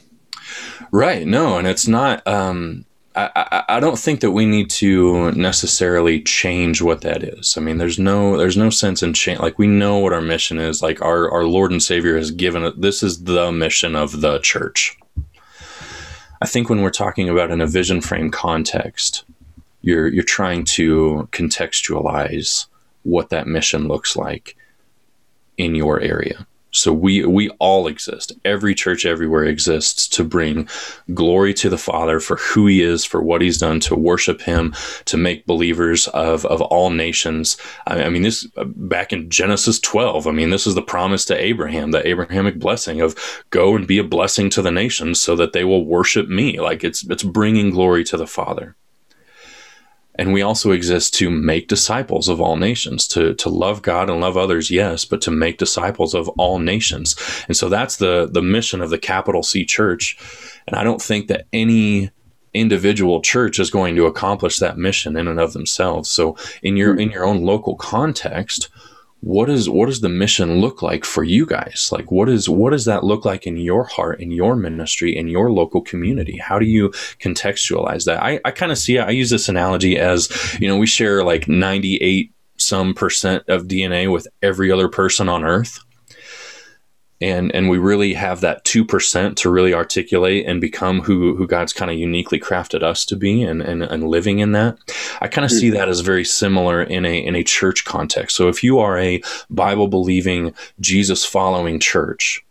right 0.92 1.28
no 1.28 1.58
and 1.58 1.68
it's 1.68 1.88
not 1.88 2.26
um 2.28 2.86
I, 3.18 3.64
I, 3.70 3.80
don't 3.80 3.98
think 3.98 4.20
that 4.20 4.32
we 4.32 4.46
need 4.46 4.70
to 4.72 5.32
necessarily 5.32 6.22
change 6.22 6.82
what 6.82 7.00
that 7.00 7.24
is. 7.24 7.56
I 7.58 7.62
mean, 7.62 7.78
there's 7.78 7.98
no 7.98 8.36
there's 8.36 8.58
no 8.58 8.70
sense 8.70 9.02
in 9.02 9.14
change. 9.14 9.40
Like 9.40 9.58
we 9.58 9.68
know 9.68 10.00
what 10.00 10.12
our 10.12 10.20
mission 10.20 10.60
is. 10.60 10.82
Like 10.82 11.02
our 11.02 11.32
our 11.32 11.46
Lord 11.46 11.72
and 11.72 11.82
Savior 11.82 12.18
has 12.18 12.32
given 12.32 12.64
it. 12.64 12.82
This 12.82 13.02
is 13.02 13.24
the 13.24 13.54
mission 13.54 13.96
of 13.96 14.20
the 14.20 14.40
church. 14.40 14.98
I 16.42 16.46
think 16.46 16.70
when 16.70 16.82
we're 16.82 16.90
talking 16.90 17.30
about 17.30 17.52
in 17.52 17.62
a 17.62 17.68
vision 17.68 18.02
frame 18.02 18.32
context, 18.32 19.24
you're 19.86 20.08
you're 20.08 20.24
trying 20.24 20.66
to 20.66 21.30
contextualize 21.32 22.66
what 23.04 23.30
that 23.30 23.48
mission 23.48 23.88
looks 23.88 24.18
like 24.18 24.58
in 25.58 25.76
your 25.76 26.02
area. 26.02 26.48
So 26.72 26.92
we 26.92 27.24
we 27.26 27.50
all 27.60 27.88
exist. 27.88 28.34
Every 28.44 28.76
church 28.76 29.06
everywhere 29.06 29.46
exists 29.46 30.10
to 30.10 30.26
bring 30.26 30.68
glory 31.14 31.54
to 31.54 31.70
the 31.70 31.78
Father 31.78 32.20
for 32.20 32.36
who 32.36 32.68
he 32.68 32.82
is, 32.82 33.06
for 33.06 33.22
what 33.22 33.42
he's 33.42 33.60
done, 33.60 33.80
to 33.82 33.96
worship 33.96 34.42
him, 34.42 34.76
to 35.06 35.16
make 35.16 35.46
believers 35.46 36.08
of 36.10 36.46
of 36.48 36.62
all 36.64 36.90
nations. 36.90 37.56
I, 37.88 38.04
I 38.04 38.10
mean 38.10 38.24
this 38.24 38.46
back 38.58 39.14
in 39.14 39.30
Genesis 39.30 39.80
12. 39.80 40.28
I 40.28 40.32
mean 40.32 40.50
this 40.50 40.68
is 40.68 40.76
the 40.76 40.82
promise 40.82 41.24
to 41.26 41.42
Abraham, 41.42 41.92
the 41.92 42.06
Abrahamic 42.06 42.60
blessing 42.60 43.00
of 43.02 43.16
go 43.52 43.76
and 43.76 43.88
be 43.88 44.00
a 44.00 44.04
blessing 44.04 44.50
to 44.50 44.62
the 44.62 44.72
nations 44.72 45.22
so 45.22 45.36
that 45.38 45.54
they 45.54 45.64
will 45.64 45.86
worship 45.86 46.28
me. 46.28 46.60
Like 46.60 46.84
it's 46.84 47.10
it's 47.10 47.24
bringing 47.24 47.70
glory 47.70 48.04
to 48.06 48.18
the 48.18 48.28
Father. 48.28 48.76
And 50.18 50.34
we 50.34 50.42
also 50.42 50.72
exist 50.72 51.14
to 51.16 51.30
make 51.30 51.68
disciples 51.68 52.30
of 52.30 52.40
all 52.40 52.56
nations, 52.56 53.08
to, 53.10 53.34
to 53.36 53.50
love 53.50 53.82
God 53.82 54.10
and 54.10 54.22
love 54.22 54.38
others, 54.38 54.72
yes, 54.72 55.06
but 55.06 55.22
to 55.22 55.32
make 55.32 55.58
disciples 55.58 56.14
of 56.14 56.30
all 56.30 56.60
nations. 56.60 57.16
And 57.48 57.58
so 57.58 57.70
that's 57.70 57.98
the, 57.98 58.30
the 58.32 58.42
mission 58.42 58.82
of 58.82 58.90
the 58.90 58.98
capital 58.98 59.44
C 59.44 59.66
church. 59.66 60.18
And 60.68 60.76
I 60.76 60.84
don't 60.84 61.02
think 61.02 61.28
that 61.28 61.48
any 61.52 62.12
individual 62.56 63.22
church 63.22 63.60
is 63.60 63.70
going 63.70 63.96
to 63.98 64.06
accomplish 64.06 64.60
that 64.60 64.78
mission 64.78 65.18
in 65.18 65.28
and 65.28 65.40
of 65.40 65.54
themselves. 65.54 66.10
So 66.10 66.38
in 66.64 66.78
your 66.78 66.98
in 66.98 67.12
your 67.12 67.26
own 67.26 67.44
local 67.44 67.76
context, 67.76 68.70
what 69.22 69.50
is 69.50 69.70
what 69.70 69.88
does 69.88 70.02
the 70.02 70.10
mission 70.10 70.60
look 70.60 70.82
like 70.82 71.04
for 71.04 71.24
you 71.24 71.46
guys? 71.46 71.90
Like 71.92 72.12
what 72.12 72.30
is 72.30 72.48
what 72.48 72.72
does 72.72 72.86
that 72.86 73.04
look 73.04 73.26
like 73.26 73.48
in 73.48 73.58
your 73.58 73.86
heart 73.86 74.20
in 74.20 74.32
your 74.32 74.56
ministry 74.56 75.16
in 75.16 75.28
your 75.28 75.52
local 75.52 75.82
community? 75.82 76.38
How 76.38 76.60
do 76.60 76.66
you 76.66 76.90
contextualize 77.20 78.06
that? 78.06 78.22
I, 78.22 78.40
I 78.46 78.52
kind 78.52 78.72
of 78.72 78.78
see 78.78 79.00
i 79.00 79.10
use 79.10 79.30
this 79.30 79.50
analogy 79.50 79.98
as 79.98 80.30
you 80.60 80.68
know 80.68 80.78
we 80.78 80.88
share 80.88 81.24
like 81.24 81.48
98 81.48 82.32
some 82.58 82.94
percent 82.94 83.44
of 83.48 83.64
dna 83.64 84.12
with 84.12 84.28
every 84.42 84.72
other 84.72 84.88
person 84.88 85.28
on 85.28 85.44
earth 85.44 85.80
and 87.22 87.54
and 87.56 87.70
we 87.70 87.78
really 87.78 88.14
have 88.14 88.42
that 88.42 88.64
2% 88.66 89.36
to 89.36 89.50
really 89.50 89.74
articulate 89.74 90.46
and 90.46 90.60
become 90.60 91.02
who 91.02 91.36
who 91.36 91.48
God's 91.48 91.74
kind 91.74 91.90
of 91.90 91.98
uniquely 91.98 92.40
crafted 92.40 92.84
us 92.84 93.06
to 93.06 93.16
be 93.16 93.42
and 93.42 93.62
and, 93.62 93.84
and 93.84 94.08
living 94.08 94.40
in 94.40 94.52
that 94.52 94.78
I 95.22 95.28
kind 95.28 95.46
of 95.46 95.52
see 95.52 95.70
that 95.70 95.90
as 95.90 96.02
very 96.02 96.26
similar 96.26 96.82
in 96.82 97.06
a 97.06 97.26
in 97.26 97.36
a 97.36 97.44
church 97.44 97.86
context 97.86 98.36
so 98.36 98.50
if 98.50 98.64
you 98.64 98.80
are 98.80 98.98
a 98.98 99.22
bible 99.50 99.88
believing 99.88 100.54
Jesus 100.80 101.26
following 101.26 101.80
church 101.80 102.46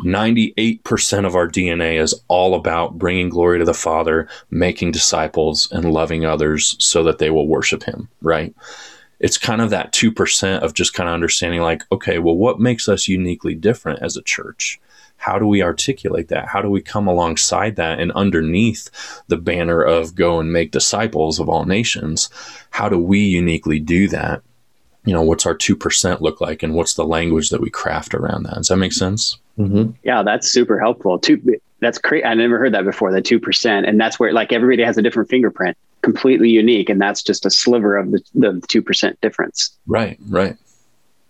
98% 0.00 1.26
of 1.26 1.36
our 1.36 1.46
DNA 1.46 2.00
is 2.00 2.14
all 2.28 2.54
about 2.54 2.98
bringing 2.98 3.28
glory 3.28 3.58
to 3.58 3.66
the 3.66 3.74
Father, 3.74 4.28
making 4.50 4.92
disciples, 4.92 5.70
and 5.72 5.92
loving 5.92 6.24
others 6.24 6.74
so 6.78 7.02
that 7.04 7.18
they 7.18 7.28
will 7.28 7.46
worship 7.46 7.82
Him, 7.82 8.08
right? 8.22 8.54
It's 9.20 9.38
kind 9.38 9.60
of 9.60 9.70
that 9.70 9.92
2% 9.92 10.60
of 10.60 10.74
just 10.74 10.94
kind 10.94 11.08
of 11.08 11.14
understanding 11.14 11.60
like 11.60 11.84
okay 11.92 12.18
well 12.18 12.36
what 12.36 12.58
makes 12.58 12.88
us 12.88 13.08
uniquely 13.08 13.54
different 13.54 14.02
as 14.02 14.16
a 14.16 14.22
church? 14.22 14.80
How 15.16 15.38
do 15.38 15.46
we 15.46 15.62
articulate 15.62 16.28
that? 16.28 16.48
How 16.48 16.62
do 16.62 16.70
we 16.70 16.80
come 16.80 17.06
alongside 17.06 17.76
that 17.76 18.00
and 18.00 18.10
underneath 18.12 18.88
the 19.28 19.36
banner 19.36 19.82
of 19.82 20.14
go 20.14 20.40
and 20.40 20.50
make 20.50 20.70
disciples 20.70 21.38
of 21.38 21.48
all 21.48 21.66
nations? 21.66 22.30
How 22.70 22.88
do 22.88 22.98
we 22.98 23.20
uniquely 23.20 23.80
do 23.80 24.08
that? 24.08 24.42
You 25.04 25.12
know 25.12 25.22
what's 25.22 25.46
our 25.46 25.54
2% 25.54 26.20
look 26.20 26.40
like 26.40 26.62
and 26.62 26.74
what's 26.74 26.94
the 26.94 27.06
language 27.06 27.50
that 27.50 27.60
we 27.60 27.70
craft 27.70 28.14
around 28.14 28.44
that? 28.44 28.54
Does 28.54 28.68
that 28.68 28.76
make 28.78 28.92
sense? 28.92 29.38
Mm-hmm. 29.58 29.90
yeah 30.04 30.22
that's 30.22 30.50
super 30.50 30.80
helpful. 30.80 31.18
Two, 31.18 31.60
that's 31.80 31.98
crazy 31.98 32.24
i 32.24 32.32
never 32.34 32.58
heard 32.58 32.72
that 32.74 32.84
before 32.84 33.12
the 33.12 33.20
2% 33.20 33.88
and 33.88 34.00
that's 34.00 34.18
where 34.18 34.32
like 34.32 34.52
everybody 34.52 34.82
has 34.84 34.96
a 34.96 35.02
different 35.02 35.28
fingerprint 35.28 35.76
completely 36.02 36.50
unique 36.50 36.88
and 36.88 37.00
that's 37.00 37.22
just 37.22 37.46
a 37.46 37.50
sliver 37.50 37.96
of 37.96 38.10
the, 38.10 38.22
the 38.34 38.52
2% 38.68 39.20
difference. 39.20 39.76
Right 39.86 40.18
right. 40.28 40.56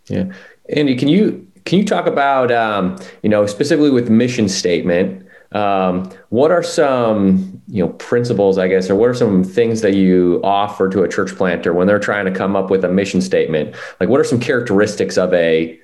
Yeah. 0.07 0.33
Andy 0.71 0.97
can 0.97 1.09
you 1.09 1.47
can 1.65 1.79
you 1.79 1.85
talk 1.85 2.07
about 2.07 2.51
um, 2.51 2.99
you 3.23 3.29
know 3.29 3.47
specifically 3.47 3.91
with 3.91 4.09
mission 4.09 4.49
statement 4.49 5.27
um, 5.53 6.11
what 6.29 6.51
are 6.53 6.63
some 6.63 7.61
you 7.67 7.85
know 7.85 7.91
principles 7.95 8.57
i 8.57 8.69
guess 8.69 8.89
or 8.89 8.95
what 8.95 9.09
are 9.09 9.15
some 9.15 9.43
things 9.43 9.81
that 9.81 9.95
you 9.95 10.41
offer 10.45 10.89
to 10.89 11.03
a 11.03 11.09
church 11.09 11.35
planter 11.35 11.73
when 11.73 11.87
they're 11.87 11.99
trying 11.99 12.25
to 12.25 12.31
come 12.31 12.55
up 12.55 12.71
with 12.71 12.85
a 12.85 12.89
mission 12.89 13.21
statement? 13.21 13.75
Like 13.99 14.09
what 14.09 14.21
are 14.21 14.25
some 14.25 14.41
characteristics 14.41 15.19
of 15.19 15.33
a 15.35 15.79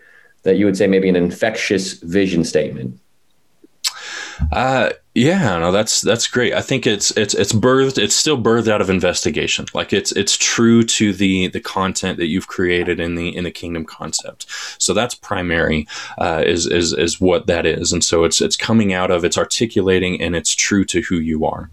that 0.44 0.57
you 0.57 0.64
would 0.64 0.77
say 0.77 0.87
maybe 0.87 1.09
an 1.09 1.16
infectious 1.16 1.94
vision 1.94 2.44
statement 2.44 3.01
uh, 4.53 4.90
yeah, 5.14 5.59
no, 5.59 5.72
that's 5.72 6.01
that's 6.01 6.27
great. 6.29 6.53
I 6.53 6.61
think 6.61 6.87
it's 6.87 7.11
it's 7.12 7.35
it's 7.35 7.53
birthed. 7.53 7.96
It's 7.96 8.14
still 8.14 8.37
birthed 8.37 8.68
out 8.68 8.81
of 8.81 8.90
investigation. 8.90 9.66
Like 9.72 9.92
it's 9.92 10.12
it's 10.12 10.37
true 10.37 10.83
to 10.83 11.12
the 11.12 11.49
the 11.49 11.61
content 11.61 12.18
that 12.18 12.27
you've 12.27 12.49
created 12.49 13.01
in 13.01 13.14
the 13.14 13.35
in 13.35 13.44
the 13.44 13.51
kingdom 13.51 13.85
concept. 13.85 14.46
So 14.79 14.92
that's 14.92 15.14
primary. 15.14 15.88
Uh, 16.18 16.42
is 16.44 16.66
is 16.66 16.92
is 16.92 17.20
what 17.20 17.46
that 17.46 17.66
is, 17.66 17.92
and 17.92 18.05
so 18.05 18.25
it's 18.25 18.40
it's 18.40 18.57
coming 18.57 18.92
out 18.92 19.11
of 19.11 19.25
it's 19.25 19.38
articulating 19.38 20.20
and 20.20 20.37
it's 20.37 20.55
true 20.55 20.85
to 20.85 21.01
who 21.03 21.16
you 21.16 21.46
are 21.46 21.70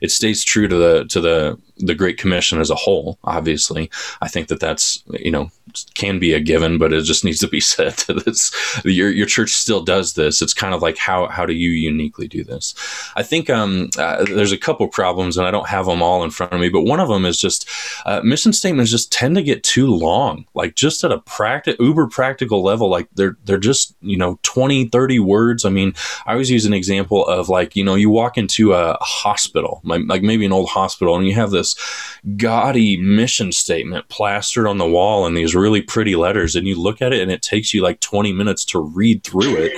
it 0.00 0.10
stays 0.10 0.44
true 0.44 0.68
to 0.68 0.76
the 0.76 1.04
to 1.06 1.20
the 1.20 1.58
the 1.78 1.94
Great 1.94 2.18
Commission 2.18 2.60
as 2.60 2.70
a 2.70 2.74
whole. 2.74 3.18
Obviously, 3.24 3.90
I 4.20 4.28
think 4.28 4.48
that 4.48 4.60
that's 4.60 5.02
you 5.10 5.30
know 5.30 5.50
can 5.94 6.18
be 6.18 6.32
a 6.32 6.40
given, 6.40 6.78
but 6.78 6.92
it 6.92 7.02
just 7.02 7.24
needs 7.24 7.38
to 7.40 7.48
be 7.48 7.60
said 7.68 7.92
that 8.06 8.26
it's 8.26 8.84
your 8.84 9.10
your 9.10 9.26
church 9.26 9.52
still 9.52 9.82
does 9.82 10.14
this. 10.14 10.42
It's 10.42 10.54
kind 10.54 10.74
of 10.74 10.82
like 10.82 10.98
how 10.98 11.26
how 11.28 11.46
do 11.46 11.52
you 11.52 11.70
uniquely 11.70 12.28
do 12.28 12.44
this? 12.44 12.74
I 13.16 13.22
think 13.22 13.50
um, 13.50 13.90
uh, 13.98 14.24
there's 14.24 14.52
a 14.52 14.58
couple 14.58 14.88
problems, 14.88 15.36
and 15.36 15.46
I 15.46 15.50
don't 15.50 15.68
have 15.68 15.86
them 15.86 16.02
all 16.02 16.24
in 16.24 16.30
front 16.30 16.52
of 16.52 16.60
me, 16.60 16.68
but 16.68 16.82
one 16.82 17.00
of 17.00 17.08
them 17.08 17.24
is 17.24 17.38
just 17.38 17.68
uh, 18.06 18.20
mission 18.22 18.52
statements 18.52 18.90
just 18.90 19.12
tend 19.12 19.34
to 19.36 19.42
get 19.42 19.62
too 19.62 19.86
long. 19.86 20.46
Like 20.54 20.74
just 20.74 21.04
at 21.04 21.12
a 21.12 21.18
practice 21.18 21.76
uber 21.78 22.06
practical 22.06 22.62
level, 22.62 22.88
like 22.88 23.08
they're 23.14 23.36
they're 23.44 23.58
just 23.58 23.94
you 24.00 24.16
know 24.16 24.38
20, 24.42 24.88
30 24.88 25.18
words. 25.18 25.64
I 25.64 25.70
mean, 25.70 25.94
I 26.26 26.32
always 26.32 26.50
use 26.50 26.66
an 26.66 26.72
example 26.72 27.26
of 27.26 27.48
like 27.48 27.76
you 27.76 27.84
know 27.84 27.94
you 27.94 28.10
walk 28.10 28.38
into 28.38 28.72
a 28.72 28.96
hospital, 29.00 29.80
like 29.84 30.22
maybe 30.22 30.46
an 30.46 30.52
old 30.52 30.68
hospital, 30.68 31.16
and 31.16 31.26
you 31.26 31.34
have 31.34 31.50
this 31.50 31.67
this 31.74 32.18
gaudy 32.36 32.96
mission 32.96 33.52
statement 33.52 34.08
plastered 34.08 34.66
on 34.66 34.78
the 34.78 34.86
wall 34.86 35.26
in 35.26 35.34
these 35.34 35.54
really 35.54 35.82
pretty 35.82 36.16
letters. 36.16 36.56
And 36.56 36.66
you 36.66 36.80
look 36.80 37.00
at 37.02 37.12
it 37.12 37.20
and 37.20 37.30
it 37.30 37.42
takes 37.42 37.72
you 37.72 37.82
like 37.82 38.00
20 38.00 38.32
minutes 38.32 38.64
to 38.66 38.80
read 38.80 39.24
through 39.24 39.56
it. 39.56 39.72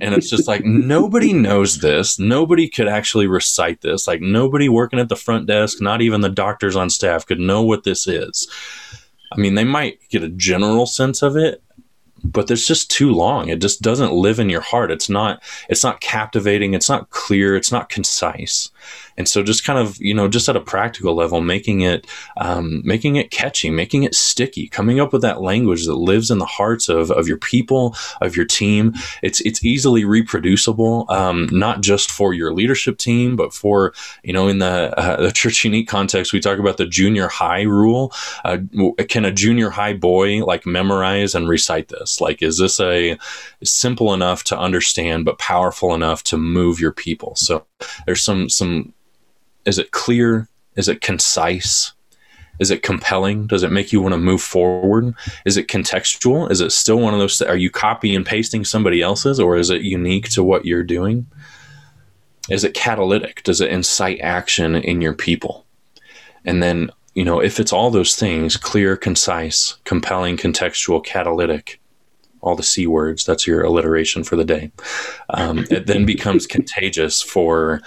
and 0.00 0.14
it's 0.14 0.30
just 0.30 0.48
like, 0.48 0.64
nobody 0.64 1.32
knows 1.32 1.78
this. 1.78 2.18
Nobody 2.18 2.68
could 2.68 2.88
actually 2.88 3.26
recite 3.26 3.80
this. 3.80 4.06
Like, 4.06 4.20
nobody 4.20 4.68
working 4.68 4.98
at 4.98 5.08
the 5.08 5.16
front 5.16 5.46
desk, 5.46 5.80
not 5.80 6.02
even 6.02 6.20
the 6.20 6.28
doctors 6.28 6.76
on 6.76 6.90
staff, 6.90 7.26
could 7.26 7.40
know 7.40 7.62
what 7.62 7.84
this 7.84 8.06
is. 8.06 8.48
I 9.32 9.40
mean, 9.40 9.54
they 9.54 9.64
might 9.64 9.98
get 10.10 10.22
a 10.22 10.28
general 10.28 10.86
sense 10.86 11.22
of 11.22 11.36
it, 11.36 11.62
but 12.22 12.50
it's 12.50 12.66
just 12.66 12.90
too 12.90 13.12
long. 13.12 13.48
It 13.48 13.60
just 13.60 13.82
doesn't 13.82 14.12
live 14.12 14.38
in 14.38 14.48
your 14.48 14.62
heart. 14.62 14.90
It's 14.90 15.10
not 15.10 15.42
it's 15.68 15.84
not 15.84 16.00
captivating, 16.00 16.72
it's 16.72 16.88
not 16.88 17.10
clear, 17.10 17.54
it's 17.54 17.72
not 17.72 17.90
concise. 17.90 18.70
And 19.16 19.28
so 19.28 19.42
just 19.42 19.64
kind 19.64 19.78
of, 19.78 19.96
you 20.00 20.14
know, 20.14 20.28
just 20.28 20.48
at 20.48 20.56
a 20.56 20.60
practical 20.60 21.14
level, 21.14 21.40
making 21.40 21.82
it 21.82 22.06
um, 22.36 22.82
making 22.84 23.16
it 23.16 23.30
catchy, 23.30 23.70
making 23.70 24.02
it 24.02 24.14
sticky, 24.14 24.68
coming 24.68 25.00
up 25.00 25.12
with 25.12 25.22
that 25.22 25.40
language 25.40 25.86
that 25.86 25.94
lives 25.94 26.30
in 26.30 26.38
the 26.38 26.46
hearts 26.46 26.88
of, 26.88 27.10
of 27.10 27.28
your 27.28 27.38
people, 27.38 27.96
of 28.20 28.36
your 28.36 28.44
team. 28.44 28.94
It's 29.22 29.40
it's 29.42 29.64
easily 29.64 30.04
reproducible, 30.04 31.06
um, 31.08 31.48
not 31.52 31.80
just 31.80 32.10
for 32.10 32.34
your 32.34 32.52
leadership 32.52 32.98
team, 32.98 33.36
but 33.36 33.52
for, 33.52 33.92
you 34.22 34.32
know, 34.32 34.48
in 34.48 34.58
the 34.58 34.98
uh, 34.98 35.20
the 35.20 35.32
church 35.44 35.64
unique 35.64 35.88
context, 35.88 36.32
we 36.32 36.40
talk 36.40 36.58
about 36.58 36.76
the 36.76 36.86
junior 36.86 37.28
high 37.28 37.62
rule. 37.62 38.12
Uh, 38.44 38.58
can 39.08 39.24
a 39.24 39.32
junior 39.32 39.70
high 39.70 39.94
boy 39.94 40.44
like 40.44 40.66
memorize 40.66 41.34
and 41.34 41.48
recite 41.48 41.88
this? 41.88 42.20
Like, 42.20 42.42
is 42.42 42.58
this 42.58 42.80
a 42.80 43.18
simple 43.62 44.12
enough 44.12 44.44
to 44.44 44.58
understand, 44.58 45.24
but 45.24 45.38
powerful 45.38 45.94
enough 45.94 46.22
to 46.24 46.36
move 46.36 46.80
your 46.80 46.92
people? 46.92 47.34
So 47.36 47.66
there's 48.06 48.22
some 48.22 48.48
some 48.48 48.92
is 49.66 49.78
it 49.78 49.90
clear? 49.90 50.48
Is 50.76 50.88
it 50.88 51.00
concise? 51.00 51.92
Is 52.60 52.70
it 52.70 52.82
compelling? 52.82 53.46
Does 53.46 53.62
it 53.62 53.72
make 53.72 53.92
you 53.92 54.00
want 54.00 54.12
to 54.12 54.18
move 54.18 54.40
forward? 54.40 55.14
Is 55.44 55.56
it 55.56 55.66
contextual? 55.66 56.50
Is 56.50 56.60
it 56.60 56.70
still 56.70 56.98
one 56.98 57.12
of 57.12 57.20
those? 57.20 57.42
Are 57.42 57.56
you 57.56 57.70
copy 57.70 58.14
and 58.14 58.24
pasting 58.24 58.64
somebody 58.64 59.02
else's, 59.02 59.40
or 59.40 59.56
is 59.56 59.70
it 59.70 59.82
unique 59.82 60.28
to 60.30 60.44
what 60.44 60.64
you're 60.64 60.84
doing? 60.84 61.26
Is 62.48 62.62
it 62.62 62.74
catalytic? 62.74 63.42
Does 63.42 63.60
it 63.60 63.70
incite 63.70 64.20
action 64.20 64.76
in 64.76 65.00
your 65.00 65.14
people? 65.14 65.66
And 66.44 66.62
then, 66.62 66.90
you 67.14 67.24
know, 67.24 67.40
if 67.40 67.58
it's 67.58 67.72
all 67.72 67.90
those 67.90 68.14
things 68.14 68.56
clear, 68.56 68.96
concise, 68.96 69.76
compelling, 69.84 70.36
contextual, 70.36 71.04
catalytic 71.04 71.80
all 72.44 72.54
the 72.54 72.62
C 72.62 72.86
words, 72.86 73.24
that's 73.24 73.46
your 73.46 73.62
alliteration 73.62 74.22
for 74.22 74.36
the 74.36 74.44
day. 74.44 74.70
Um, 75.30 75.66
it 75.70 75.86
then 75.86 76.04
becomes 76.04 76.46
contagious 76.46 77.22
for 77.22 77.80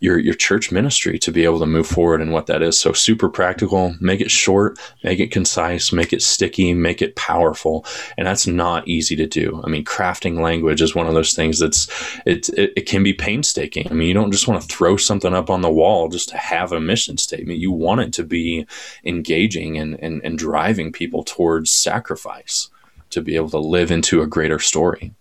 your 0.00 0.18
your 0.18 0.34
church 0.34 0.70
ministry 0.70 1.18
to 1.18 1.32
be 1.32 1.44
able 1.44 1.58
to 1.58 1.66
move 1.66 1.86
forward 1.86 2.20
and 2.20 2.32
what 2.32 2.46
that 2.46 2.62
is. 2.62 2.78
So 2.78 2.92
super 2.92 3.28
practical, 3.28 3.96
make 4.00 4.20
it 4.20 4.30
short, 4.30 4.78
make 5.02 5.18
it 5.18 5.32
concise, 5.32 5.92
make 5.92 6.12
it 6.12 6.22
sticky, 6.22 6.72
make 6.72 7.02
it 7.02 7.16
powerful. 7.16 7.84
And 8.16 8.26
that's 8.26 8.46
not 8.46 8.86
easy 8.86 9.16
to 9.16 9.26
do. 9.26 9.60
I 9.64 9.68
mean, 9.68 9.84
crafting 9.84 10.40
language 10.40 10.80
is 10.80 10.94
one 10.94 11.06
of 11.06 11.14
those 11.14 11.34
things 11.34 11.58
that's 11.58 11.88
it 12.26 12.48
it, 12.50 12.72
it 12.76 12.86
can 12.86 13.02
be 13.02 13.12
painstaking. 13.12 13.88
I 13.90 13.94
mean, 13.94 14.08
you 14.08 14.14
don't 14.14 14.32
just 14.32 14.46
want 14.46 14.62
to 14.62 14.68
throw 14.68 14.96
something 14.96 15.34
up 15.34 15.50
on 15.50 15.62
the 15.62 15.70
wall 15.70 16.08
just 16.08 16.28
to 16.30 16.36
have 16.36 16.72
a 16.72 16.80
mission 16.80 17.18
statement. 17.18 17.58
You 17.58 17.72
want 17.72 18.00
it 18.00 18.12
to 18.14 18.24
be 18.24 18.66
engaging 19.04 19.78
and 19.78 19.98
and, 20.00 20.20
and 20.22 20.38
driving 20.38 20.92
people 20.92 21.24
towards 21.24 21.72
sacrifice 21.72 22.70
to 23.10 23.20
be 23.20 23.36
able 23.36 23.50
to 23.50 23.58
live 23.58 23.90
into 23.90 24.22
a 24.22 24.26
greater 24.26 24.58
story. 24.58 25.12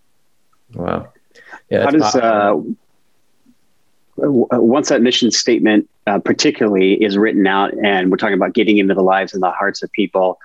Wow. 0.74 1.13
Yeah, 1.70 1.84
How 1.84 1.92
does 1.92 2.16
uh, 2.16 2.56
once 4.18 4.90
that 4.90 5.02
mission 5.02 5.32
statement 5.32 5.90
uh, 6.08 6.20
particularly 6.20 6.94
is 7.04 7.18
written 7.18 7.46
out 7.46 7.74
and 7.84 8.10
we're 8.10 8.18
talking 8.18 8.34
about 8.34 8.54
getting 8.54 8.78
into 8.78 8.94
the 8.94 9.04
lives 9.04 9.34
and 9.34 9.44
the 9.44 9.52
hearts 9.52 9.84
of 9.84 9.92
people 9.92 10.40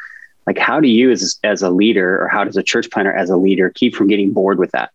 like 0.46 0.58
how 0.58 0.80
do 0.80 0.88
you 0.88 1.10
as, 1.10 1.38
as 1.44 1.62
a 1.62 1.70
leader 1.70 2.22
or 2.22 2.28
how 2.28 2.44
does 2.44 2.56
a 2.56 2.62
church 2.62 2.90
planter 2.90 3.12
as 3.12 3.30
a 3.30 3.36
leader 3.36 3.70
keep 3.70 3.94
from 3.94 4.08
getting 4.08 4.32
bored 4.32 4.58
with 4.58 4.70
that 4.72 4.90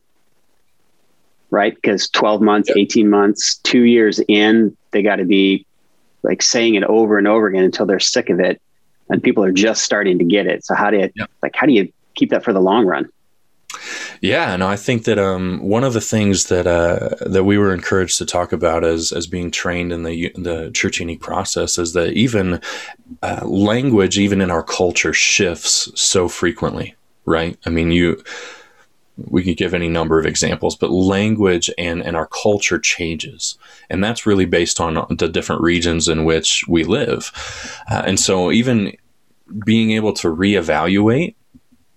right 1.49 1.75
because 1.75 2.09
12 2.09 2.41
months 2.41 2.69
yep. 2.69 2.77
18 2.77 3.09
months 3.09 3.55
two 3.63 3.83
years 3.83 4.19
in 4.27 4.75
they 4.91 5.01
got 5.01 5.15
to 5.15 5.25
be 5.25 5.65
like 6.23 6.41
saying 6.41 6.75
it 6.75 6.83
over 6.83 7.17
and 7.17 7.27
over 7.27 7.47
again 7.47 7.63
until 7.63 7.85
they're 7.85 7.99
sick 7.99 8.29
of 8.29 8.39
it 8.39 8.61
and 9.09 9.23
people 9.23 9.43
are 9.43 9.51
just 9.51 9.83
starting 9.83 10.19
to 10.19 10.25
get 10.25 10.45
it 10.45 10.63
so 10.63 10.75
how 10.75 10.91
do 10.91 10.97
you 10.97 11.09
yep. 11.15 11.31
like 11.41 11.55
how 11.55 11.65
do 11.65 11.73
you 11.73 11.91
keep 12.15 12.29
that 12.29 12.43
for 12.43 12.53
the 12.53 12.61
long 12.61 12.85
run 12.85 13.09
yeah, 14.21 14.53
and 14.53 14.63
I 14.63 14.75
think 14.75 15.03
that 15.05 15.19
um, 15.19 15.59
one 15.59 15.83
of 15.83 15.93
the 15.93 16.01
things 16.01 16.47
that 16.47 16.67
uh, 16.67 17.15
that 17.21 17.43
we 17.43 17.57
were 17.57 17.73
encouraged 17.73 18.17
to 18.19 18.25
talk 18.25 18.51
about 18.51 18.83
as 18.83 19.11
as 19.11 19.27
being 19.27 19.51
trained 19.51 19.91
in 19.91 20.03
the 20.03 20.31
the 20.35 20.71
church 20.71 20.99
unique 20.99 21.21
process 21.21 21.77
is 21.77 21.93
that 21.93 22.13
even 22.13 22.61
uh, 23.21 23.45
language, 23.45 24.17
even 24.17 24.41
in 24.41 24.51
our 24.51 24.63
culture, 24.63 25.13
shifts 25.13 25.89
so 25.99 26.27
frequently. 26.27 26.95
Right? 27.25 27.57
I 27.65 27.69
mean, 27.69 27.91
you 27.91 28.23
we 29.17 29.43
could 29.43 29.57
give 29.57 29.73
any 29.73 29.89
number 29.89 30.19
of 30.19 30.25
examples, 30.25 30.75
but 30.75 30.91
language 30.91 31.69
and, 31.77 32.03
and 32.03 32.15
our 32.15 32.27
culture 32.27 32.77
changes. 32.77 33.57
And 33.89 34.03
that's 34.03 34.27
really 34.27 34.45
based 34.45 34.79
on 34.79 35.05
the 35.17 35.27
different 35.27 35.61
regions 35.61 36.07
in 36.07 36.23
which 36.23 36.65
we 36.67 36.83
live. 36.83 37.31
Uh, 37.89 38.03
and 38.05 38.19
so, 38.19 38.51
even 38.51 38.95
being 39.65 39.91
able 39.91 40.13
to 40.13 40.27
reevaluate 40.27 41.35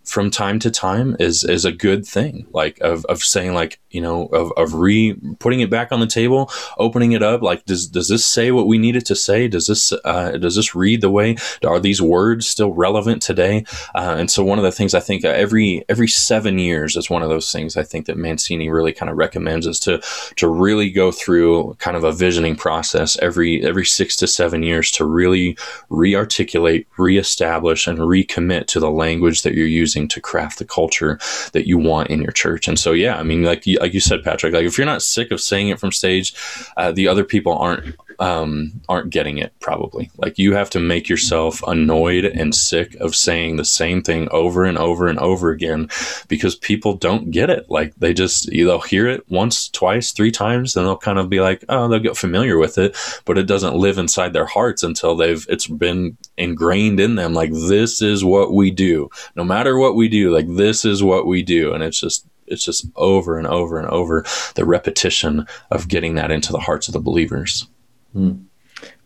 from 0.04 0.30
time 0.30 0.58
to 0.58 0.70
time 0.70 1.16
is 1.20 1.44
is 1.44 1.64
a 1.64 1.72
good 1.72 2.06
thing 2.06 2.46
like 2.52 2.78
of, 2.80 3.04
of 3.06 3.22
saying 3.22 3.54
like 3.54 3.78
you 3.90 4.00
know 4.00 4.26
of, 4.26 4.53
of 4.57 4.74
re 4.74 5.14
putting 5.38 5.61
it 5.61 5.70
back 5.70 5.92
on 5.92 6.00
the 6.00 6.07
table 6.07 6.50
opening 6.79 7.12
it 7.12 7.22
up 7.22 7.42
like 7.42 7.64
does 7.64 7.87
does 7.87 8.09
this 8.09 8.24
say 8.24 8.50
what 8.50 8.66
we 8.66 8.79
need 8.79 8.96
it 8.96 9.05
to 9.05 9.14
say 9.14 9.48
does 9.48 9.66
this 9.66 9.92
uh, 10.05 10.33
does 10.33 10.57
this 10.57 10.74
read 10.74 11.00
the 11.00 11.11
way 11.11 11.37
are 11.64 11.81
these 11.81 12.00
words 12.00 12.48
still 12.48 12.72
relevant 12.72 13.22
today 13.22 13.64
uh, 13.94 14.16
and 14.18 14.31
so 14.31 14.42
one 14.42 14.59
of 14.59 14.64
the 14.64 14.72
things 14.72 14.94
i 14.94 15.00
think 15.00 15.24
every 15.24 15.85
every 15.88 16.09
seven 16.09 16.59
years 16.59 16.96
is 16.96 17.11
one 17.11 17.22
of 17.22 17.29
those 17.29 17.53
things 17.53 17.76
i 17.76 17.83
think 17.83 18.07
that 18.07 18.16
mancini 18.16 18.68
really 18.68 18.92
kind 18.92 19.11
of 19.11 19.16
recommends 19.16 19.66
is 19.66 19.79
to 19.79 20.00
to 20.37 20.48
really 20.48 20.90
go 20.90 21.11
through 21.12 21.74
kind 21.79 21.96
of 21.96 22.05
a 22.05 22.12
visioning 22.12 22.57
process 22.57 23.18
every 23.20 23.64
every 23.64 23.85
six 23.85 24.16
to 24.16 24.26
seven 24.26 24.62
years 24.62 24.90
to 24.90 25.05
really 25.05 25.57
re-articulate 25.88 26.87
reestablish 26.96 27.87
and 27.87 27.98
recommit 27.98 28.66
to 28.66 28.81
the 28.81 28.90
language 28.90 29.42
that 29.42 29.55
you're 29.55 29.66
using 29.66 29.90
using 29.90 30.09
to 30.09 30.20
craft 30.20 30.59
the 30.59 30.64
culture 30.64 31.18
that 31.53 31.66
you 31.66 31.79
want 31.79 32.11
in 32.11 32.22
your 32.22 32.33
church. 32.33 32.68
And 32.68 32.79
so, 32.79 32.92
yeah, 32.92 33.18
I 33.18 33.22
mean, 33.22 33.42
like 33.42 33.64
like 33.81 33.95
you 33.95 34.01
said, 34.01 34.23
Patrick, 34.23 34.53
like 34.53 34.64
if 34.64 34.79
you're 34.79 34.87
not 34.87 35.03
sick 35.03 35.31
of 35.31 35.40
saying 35.40 35.69
it 35.69 35.81
from 35.81 35.90
stage, 35.90 36.35
uh, 36.77 36.93
the 36.93 37.09
other 37.09 37.25
people 37.25 37.57
aren't 37.57 37.97
um, 38.21 38.83
aren't 38.88 39.11
getting 39.11 39.38
it 39.38 39.53
probably. 39.61 40.11
Like 40.19 40.38
you 40.38 40.55
have 40.55 40.69
to 40.71 40.81
make 40.81 41.09
yourself 41.09 41.62
annoyed 41.66 42.27
and 42.27 42.55
sick 42.55 42.95
of 42.97 43.16
saying 43.16 43.57
the 43.57 43.64
same 43.64 44.03
thing 44.03 44.29
over 44.31 44.64
and 44.64 44.77
over 44.77 45.09
and 45.09 45.19
over 45.19 45.51
again 45.51 45.88
because 46.29 46.55
people 46.55 46.95
don't 46.95 47.31
get 47.31 47.49
it. 47.49 47.71
Like 47.71 47.95
they 47.97 48.12
just 48.12 48.51
they'll 48.51 48.81
hear 48.81 49.09
it 49.09 49.29
once, 49.31 49.69
twice, 49.69 50.12
three 50.12 50.31
times, 50.31 50.77
and 50.77 50.87
they'll 50.87 50.99
kind 50.99 51.19
of 51.19 51.31
be 51.31 51.40
like, 51.40 51.64
oh, 51.71 51.88
they'll 51.88 51.99
get 51.99 52.16
familiar 52.16 52.59
with 52.59 52.77
it, 52.77 52.97
but 53.25 53.38
it 53.38 53.47
doesn't 53.47 53.75
live 53.75 53.97
inside 53.97 54.35
their 54.35 54.47
hearts 54.47 54.83
until 54.83 55.16
they've 55.16 55.47
it's 55.49 55.66
been 55.66 56.16
ingrained 56.37 57.01
in 57.01 57.14
them. 57.14 57.33
Like 57.33 57.53
this 57.53 58.03
is 58.03 58.23
what 58.23 58.53
we 58.53 58.71
do, 58.71 59.09
no 59.35 59.45
matter 59.45 59.79
what 59.79 59.97
we 59.97 60.09
do. 60.09 60.31
Like 60.31 60.47
this 60.47 60.85
is 60.85 61.03
what 61.03 61.27
we 61.27 61.43
do, 61.43 61.73
and 61.73 61.83
it's 61.83 62.01
just 62.01 62.27
it's 62.50 62.64
just 62.64 62.86
over 62.96 63.38
and 63.38 63.46
over 63.46 63.78
and 63.78 63.88
over 63.88 64.24
the 64.54 64.64
repetition 64.64 65.46
of 65.70 65.88
getting 65.88 66.14
that 66.16 66.30
into 66.30 66.52
the 66.52 66.60
hearts 66.60 66.88
of 66.88 66.92
the 66.92 67.00
believers. 67.00 67.68
Hmm. 68.12 68.32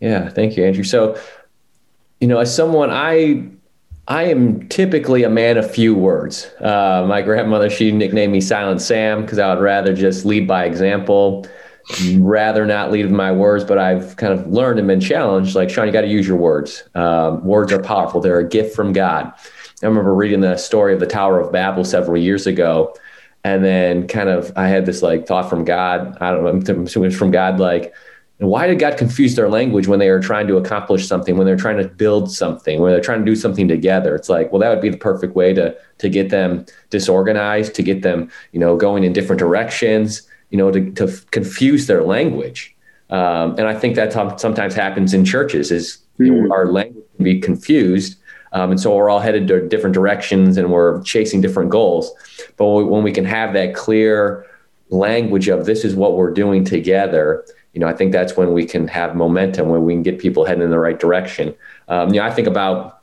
Yeah, 0.01 0.29
thank 0.29 0.57
you, 0.57 0.65
Andrew. 0.65 0.85
So, 0.85 1.19
you 2.21 2.29
know, 2.29 2.39
as 2.39 2.55
someone 2.55 2.91
I 2.91 3.49
I 4.07 4.25
am 4.25 4.69
typically 4.69 5.23
a 5.23 5.31
man 5.31 5.57
of 5.57 5.71
few 5.71 5.95
words. 5.95 6.51
Uh, 6.61 7.07
my 7.09 7.23
grandmother, 7.23 7.71
she 7.71 7.91
nicknamed 7.91 8.33
me 8.33 8.41
Silent 8.41 8.83
Sam 8.83 9.23
because 9.23 9.39
I 9.39 9.53
would 9.55 9.63
rather 9.63 9.95
just 9.95 10.27
lead 10.27 10.47
by 10.47 10.67
example, 10.67 11.47
rather 12.17 12.67
not 12.67 12.93
lead 12.93 13.11
my 13.11 13.33
words. 13.33 13.65
But 13.65 13.79
I've 13.79 14.17
kind 14.17 14.33
of 14.33 14.47
learned 14.47 14.79
and 14.79 14.87
been 14.87 15.01
challenged 15.01 15.55
like, 15.55 15.71
Sean, 15.71 15.87
you 15.87 15.93
got 15.93 16.03
to 16.03 16.09
use 16.09 16.29
your 16.29 16.37
words. 16.37 16.83
Um, 16.95 17.43
words 17.45 17.73
are 17.73 17.83
powerful, 17.83 18.21
they're 18.21 18.41
a 18.41 18.49
gift 18.49 18.77
from 18.77 18.93
God. 18.93 19.33
I 19.83 19.87
remember 19.87 20.15
reading 20.15 20.41
the 20.41 20.57
story 20.57 20.93
of 20.93 21.01
the 21.01 21.07
Tower 21.07 21.41
of 21.41 21.51
Babel 21.51 21.85
several 21.85 22.21
years 22.21 22.47
ago. 22.47 22.95
And 23.45 23.63
then 23.65 24.09
kind 24.09 24.29
of, 24.29 24.53
I 24.57 24.69
had 24.69 24.87
this 24.87 25.03
like 25.03 25.27
thought 25.27 25.51
from 25.51 25.65
God. 25.65 26.17
I 26.21 26.31
don't 26.31 26.45
know, 26.45 26.51
I'm 26.51 26.87
assuming 26.87 27.09
it's 27.09 27.19
from 27.19 27.31
God, 27.31 27.61
like, 27.61 27.95
why 28.39 28.67
did 28.67 28.79
God 28.81 28.97
confuse 28.97 29.37
their 29.37 29.49
language 29.49 29.87
when 29.87 30.01
they 30.01 30.11
were 30.11 30.21
trying 30.21 30.49
to 30.49 30.57
accomplish 30.57 31.07
something, 31.07 31.37
when 31.37 31.47
they're 31.47 31.57
trying 31.57 31.77
to 31.77 31.87
build 31.87 32.33
something, 32.33 32.81
when 32.81 32.93
they're 32.93 33.01
trying 33.01 33.21
to 33.21 33.25
do 33.25 33.37
something 33.37 33.69
together? 33.69 34.15
It's 34.15 34.29
like, 34.29 34.51
well, 34.51 34.61
that 34.61 34.71
would 34.71 34.81
be 34.81 34.89
the 34.89 34.97
perfect 34.97 35.37
way 35.37 35.55
to 35.55 35.77
to 35.99 36.09
get 36.09 36.31
them 36.31 36.67
disorganized, 36.91 37.75
to 37.75 37.83
get 37.83 38.03
them, 38.03 38.31
you 38.53 38.59
know, 38.59 38.77
going 38.77 39.05
in 39.05 39.13
different 39.13 39.39
directions, 39.39 40.23
you 40.51 40.59
know, 40.59 40.71
to, 40.73 40.91
to 40.93 41.07
confuse 41.31 41.87
their 41.87 42.03
language. 42.03 42.75
Um, 43.11 43.57
and 43.57 43.69
I 43.69 43.75
think 43.79 43.95
that 43.95 44.13
sometimes 44.41 44.75
happens 44.75 45.15
in 45.15 45.25
churches 45.25 45.71
is 45.71 45.99
you 46.19 46.33
know, 46.33 46.53
our 46.53 46.67
language 46.67 47.05
can 47.17 47.25
be 47.25 47.41
confused. 47.41 48.17
Um, 48.55 48.71
and 48.71 48.81
so 48.81 48.95
we're 48.95 49.11
all 49.11 49.21
headed 49.21 49.47
to 49.49 49.69
different 49.69 49.95
directions 49.95 50.57
and 50.57 50.73
we're 50.73 51.03
chasing 51.03 51.41
different 51.41 51.71
goals. 51.71 52.13
But 52.57 52.67
when 52.67 53.03
we 53.03 53.13
can 53.13 53.25
have 53.27 53.53
that 53.53 53.75
clear 53.75 54.47
language 54.89 55.49
of 55.49 55.67
this 55.67 55.85
is 55.85 55.95
what 55.95 56.17
we're 56.17 56.33
doing 56.33 56.65
together 56.65 57.45
you 57.75 57.81
know, 57.81 57.89
I 57.89 57.93
think 57.93 58.13
that's 58.13 58.37
when 58.37 58.53
we 58.53 58.65
can 58.65 58.87
have 58.89 59.17
momentum, 59.17 59.69
when 59.69 59.83
we 59.85 59.95
can 59.95 60.03
get 60.03 60.21
people 60.21 60.45
heading 60.45 60.63
in 60.63 60.71
the 60.71 60.79
right 60.79 60.99
direction. 60.99 61.55
Um, 61.89 62.15
you 62.15 62.21
know, 62.21 62.27
I 62.27 62.31
think 62.31 62.47
about 62.47 63.03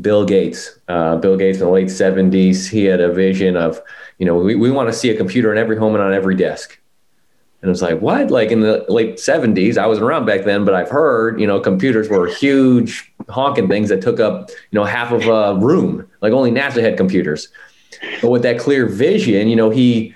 Bill 0.00 0.24
Gates. 0.24 0.78
Uh, 0.86 1.16
Bill 1.16 1.36
Gates 1.36 1.58
in 1.58 1.64
the 1.64 1.70
late 1.70 1.88
70s, 1.88 2.68
he 2.68 2.84
had 2.84 3.00
a 3.00 3.12
vision 3.12 3.56
of, 3.56 3.82
you 4.18 4.26
know, 4.26 4.36
we, 4.36 4.54
we 4.54 4.70
want 4.70 4.88
to 4.88 4.92
see 4.92 5.10
a 5.10 5.16
computer 5.16 5.50
in 5.50 5.58
every 5.58 5.76
home 5.76 5.94
and 5.94 6.02
on 6.02 6.14
every 6.14 6.36
desk. 6.36 6.78
And 7.62 7.70
it's 7.70 7.82
like, 7.82 8.00
what? 8.00 8.30
Like 8.30 8.52
in 8.52 8.60
the 8.60 8.84
late 8.88 9.16
70s, 9.16 9.76
I 9.76 9.88
wasn't 9.88 10.06
around 10.06 10.24
back 10.24 10.44
then, 10.44 10.64
but 10.64 10.74
I've 10.74 10.90
heard, 10.90 11.40
you 11.40 11.46
know, 11.46 11.58
computers 11.58 12.08
were 12.08 12.28
huge 12.28 13.12
honking 13.28 13.68
things 13.68 13.88
that 13.88 14.02
took 14.02 14.20
up, 14.20 14.50
you 14.50 14.78
know, 14.78 14.84
half 14.84 15.12
of 15.12 15.26
a 15.26 15.58
room. 15.60 16.08
Like 16.20 16.32
only 16.32 16.50
NASA 16.50 16.82
had 16.82 16.96
computers. 16.96 17.48
But 18.22 18.30
with 18.30 18.42
that 18.42 18.58
clear 18.58 18.86
vision, 18.86 19.48
you 19.48 19.56
know, 19.56 19.70
he 19.70 20.14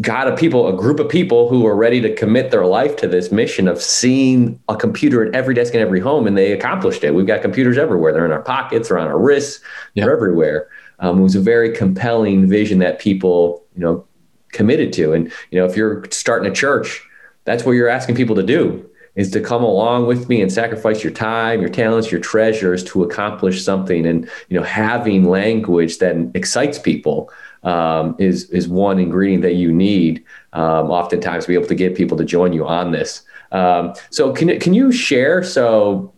got 0.00 0.26
a 0.26 0.36
people, 0.36 0.66
a 0.66 0.76
group 0.76 0.98
of 0.98 1.08
people 1.08 1.48
who 1.48 1.62
were 1.62 1.76
ready 1.76 2.00
to 2.00 2.14
commit 2.14 2.50
their 2.50 2.66
life 2.66 2.96
to 2.96 3.06
this 3.08 3.30
mission 3.30 3.68
of 3.68 3.80
seeing 3.80 4.60
a 4.68 4.76
computer 4.76 5.24
at 5.24 5.34
every 5.34 5.54
desk 5.54 5.74
in 5.74 5.80
every 5.80 6.00
home, 6.00 6.26
and 6.26 6.36
they 6.36 6.52
accomplished 6.52 7.04
it. 7.04 7.14
We've 7.14 7.26
got 7.26 7.42
computers 7.42 7.78
everywhere. 7.78 8.12
They're 8.12 8.24
in 8.24 8.32
our 8.32 8.42
pockets, 8.42 8.88
they're 8.88 8.98
on 8.98 9.06
our 9.06 9.18
wrists, 9.18 9.62
they're 9.94 10.12
everywhere. 10.12 10.68
Um, 10.98 11.20
it 11.20 11.22
was 11.22 11.36
a 11.36 11.40
very 11.40 11.74
compelling 11.74 12.48
vision 12.48 12.78
that 12.80 12.98
people, 12.98 13.64
you 13.76 13.82
know, 13.82 14.04
committed 14.52 14.92
to. 14.94 15.12
And 15.12 15.32
you 15.50 15.60
know, 15.60 15.66
if 15.66 15.76
you're 15.76 16.04
starting 16.10 16.50
a 16.50 16.54
church, 16.54 17.06
that's 17.44 17.64
what 17.64 17.72
you're 17.72 17.88
asking 17.88 18.16
people 18.16 18.34
to 18.36 18.42
do 18.42 18.88
is 19.16 19.30
to 19.30 19.40
come 19.40 19.62
along 19.62 20.06
with 20.06 20.28
me 20.28 20.42
and 20.42 20.52
sacrifice 20.52 21.04
your 21.04 21.12
time, 21.12 21.60
your 21.60 21.70
talents, 21.70 22.10
your 22.10 22.20
treasures 22.20 22.82
to 22.84 23.02
accomplish 23.04 23.64
something. 23.64 24.06
And 24.06 24.28
you 24.48 24.58
know, 24.58 24.64
having 24.64 25.24
language 25.24 25.98
that 25.98 26.16
excites 26.34 26.78
people 26.78 27.30
um, 27.62 28.16
is 28.18 28.50
is 28.50 28.68
one 28.68 28.98
ingredient 28.98 29.42
that 29.42 29.54
you 29.54 29.72
need 29.72 30.24
um, 30.52 30.90
oftentimes 30.90 31.44
to 31.44 31.48
be 31.48 31.54
able 31.54 31.68
to 31.68 31.74
get 31.74 31.94
people 31.94 32.16
to 32.18 32.24
join 32.24 32.52
you 32.52 32.66
on 32.66 32.92
this. 32.92 33.22
Um, 33.52 33.94
so 34.10 34.32
can 34.32 34.58
can 34.60 34.74
you 34.74 34.92
share 34.92 35.42
so 35.42 36.12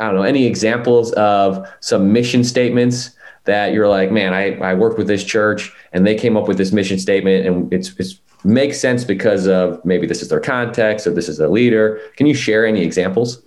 I 0.00 0.06
don't 0.06 0.16
know 0.16 0.22
any 0.22 0.46
examples 0.46 1.12
of 1.12 1.68
some 1.80 2.12
mission 2.12 2.42
statements 2.42 3.10
that 3.44 3.72
you're 3.72 3.88
like, 3.88 4.10
man, 4.10 4.32
I, 4.32 4.56
I 4.58 4.74
worked 4.74 4.98
with 4.98 5.06
this 5.06 5.24
church 5.24 5.72
and 5.92 6.06
they 6.06 6.14
came 6.14 6.36
up 6.36 6.48
with 6.48 6.56
this 6.56 6.72
mission 6.72 6.98
statement 6.98 7.46
and 7.46 7.72
it's 7.72 7.94
it's 7.98 8.18
makes 8.44 8.80
sense 8.80 9.04
because 9.04 9.46
of 9.46 9.84
maybe 9.84 10.06
this 10.06 10.22
is 10.22 10.28
their 10.28 10.40
context 10.40 11.06
or 11.06 11.12
this 11.12 11.28
is 11.28 11.40
a 11.40 11.48
leader. 11.48 12.00
Can 12.16 12.26
you 12.26 12.34
share 12.34 12.66
any 12.66 12.82
examples? 12.82 13.42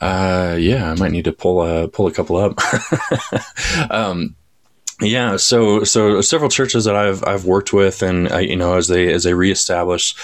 Uh, 0.00 0.56
yeah, 0.58 0.90
I 0.90 0.94
might 0.96 1.12
need 1.12 1.24
to 1.26 1.32
pull 1.32 1.62
a 1.62 1.86
pull 1.86 2.08
a 2.08 2.12
couple 2.12 2.36
up. 2.36 2.58
um, 3.90 4.34
yeah, 5.00 5.36
so 5.36 5.84
so 5.84 6.20
several 6.20 6.50
churches 6.50 6.84
that 6.84 6.96
I've 6.96 7.24
I've 7.24 7.44
worked 7.44 7.72
with, 7.72 8.02
and 8.02 8.28
I, 8.28 8.40
you 8.40 8.56
know, 8.56 8.76
as 8.76 8.88
they 8.88 9.12
as 9.12 9.22
they 9.24 9.34
reestablish 9.34 10.14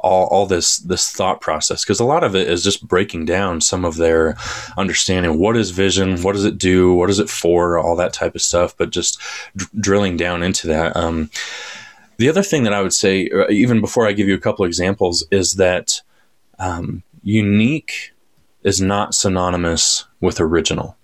all, 0.00 0.26
all 0.26 0.46
this 0.46 0.78
this 0.78 1.10
thought 1.10 1.40
process, 1.40 1.84
because 1.84 2.00
a 2.00 2.04
lot 2.04 2.24
of 2.24 2.34
it 2.34 2.48
is 2.48 2.62
just 2.62 2.86
breaking 2.86 3.24
down 3.26 3.60
some 3.60 3.84
of 3.84 3.96
their 3.96 4.36
understanding. 4.76 5.38
What 5.38 5.56
is 5.56 5.70
vision? 5.70 6.22
What 6.22 6.32
does 6.32 6.44
it 6.44 6.58
do? 6.58 6.92
What 6.92 7.10
is 7.10 7.18
it 7.18 7.28
for? 7.30 7.78
All 7.78 7.96
that 7.96 8.12
type 8.12 8.34
of 8.34 8.42
stuff. 8.42 8.76
But 8.76 8.90
just 8.90 9.20
drilling 9.78 10.16
down 10.16 10.42
into 10.42 10.66
that. 10.68 10.96
Um, 10.96 11.30
the 12.18 12.28
other 12.28 12.42
thing 12.42 12.64
that 12.64 12.74
I 12.74 12.82
would 12.82 12.92
say, 12.92 13.30
uh, 13.30 13.48
even 13.48 13.80
before 13.80 14.06
I 14.06 14.12
give 14.12 14.28
you 14.28 14.34
a 14.34 14.40
couple 14.40 14.64
examples, 14.64 15.24
is 15.30 15.54
that 15.54 16.02
um, 16.58 17.02
unique 17.22 18.12
is 18.64 18.80
not 18.80 19.14
synonymous 19.14 20.04
with 20.20 20.40
original. 20.40 20.96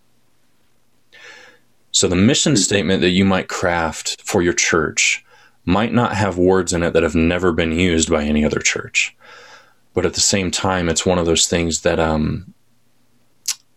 So 1.93 2.09
the 2.09 2.17
mission 2.17 2.57
statement 2.57 3.01
that 3.03 3.11
you 3.11 3.25
might 3.25 3.49
craft 3.49 4.21
for 4.23 4.43
your 4.43 4.53
church 4.53 5.25
might 5.65 5.93
not 5.93 6.15
have 6.15 6.37
words 6.37 6.73
in 6.73 6.83
it 6.83 6.93
that 6.93 7.05
have 7.05 7.15
never 7.15 7.53
been 7.53 7.73
used 7.73 8.11
by 8.11 8.25
any 8.25 8.45
other 8.45 8.59
church. 8.59 9.17
But 9.95 10.05
at 10.05 10.15
the 10.15 10.21
same 10.21 10.51
time, 10.51 10.89
it's 10.89 11.07
one 11.07 11.19
of 11.19 11.27
those 11.27 11.47
things 11.47 11.83
that 11.83 12.01
um, 12.01 12.54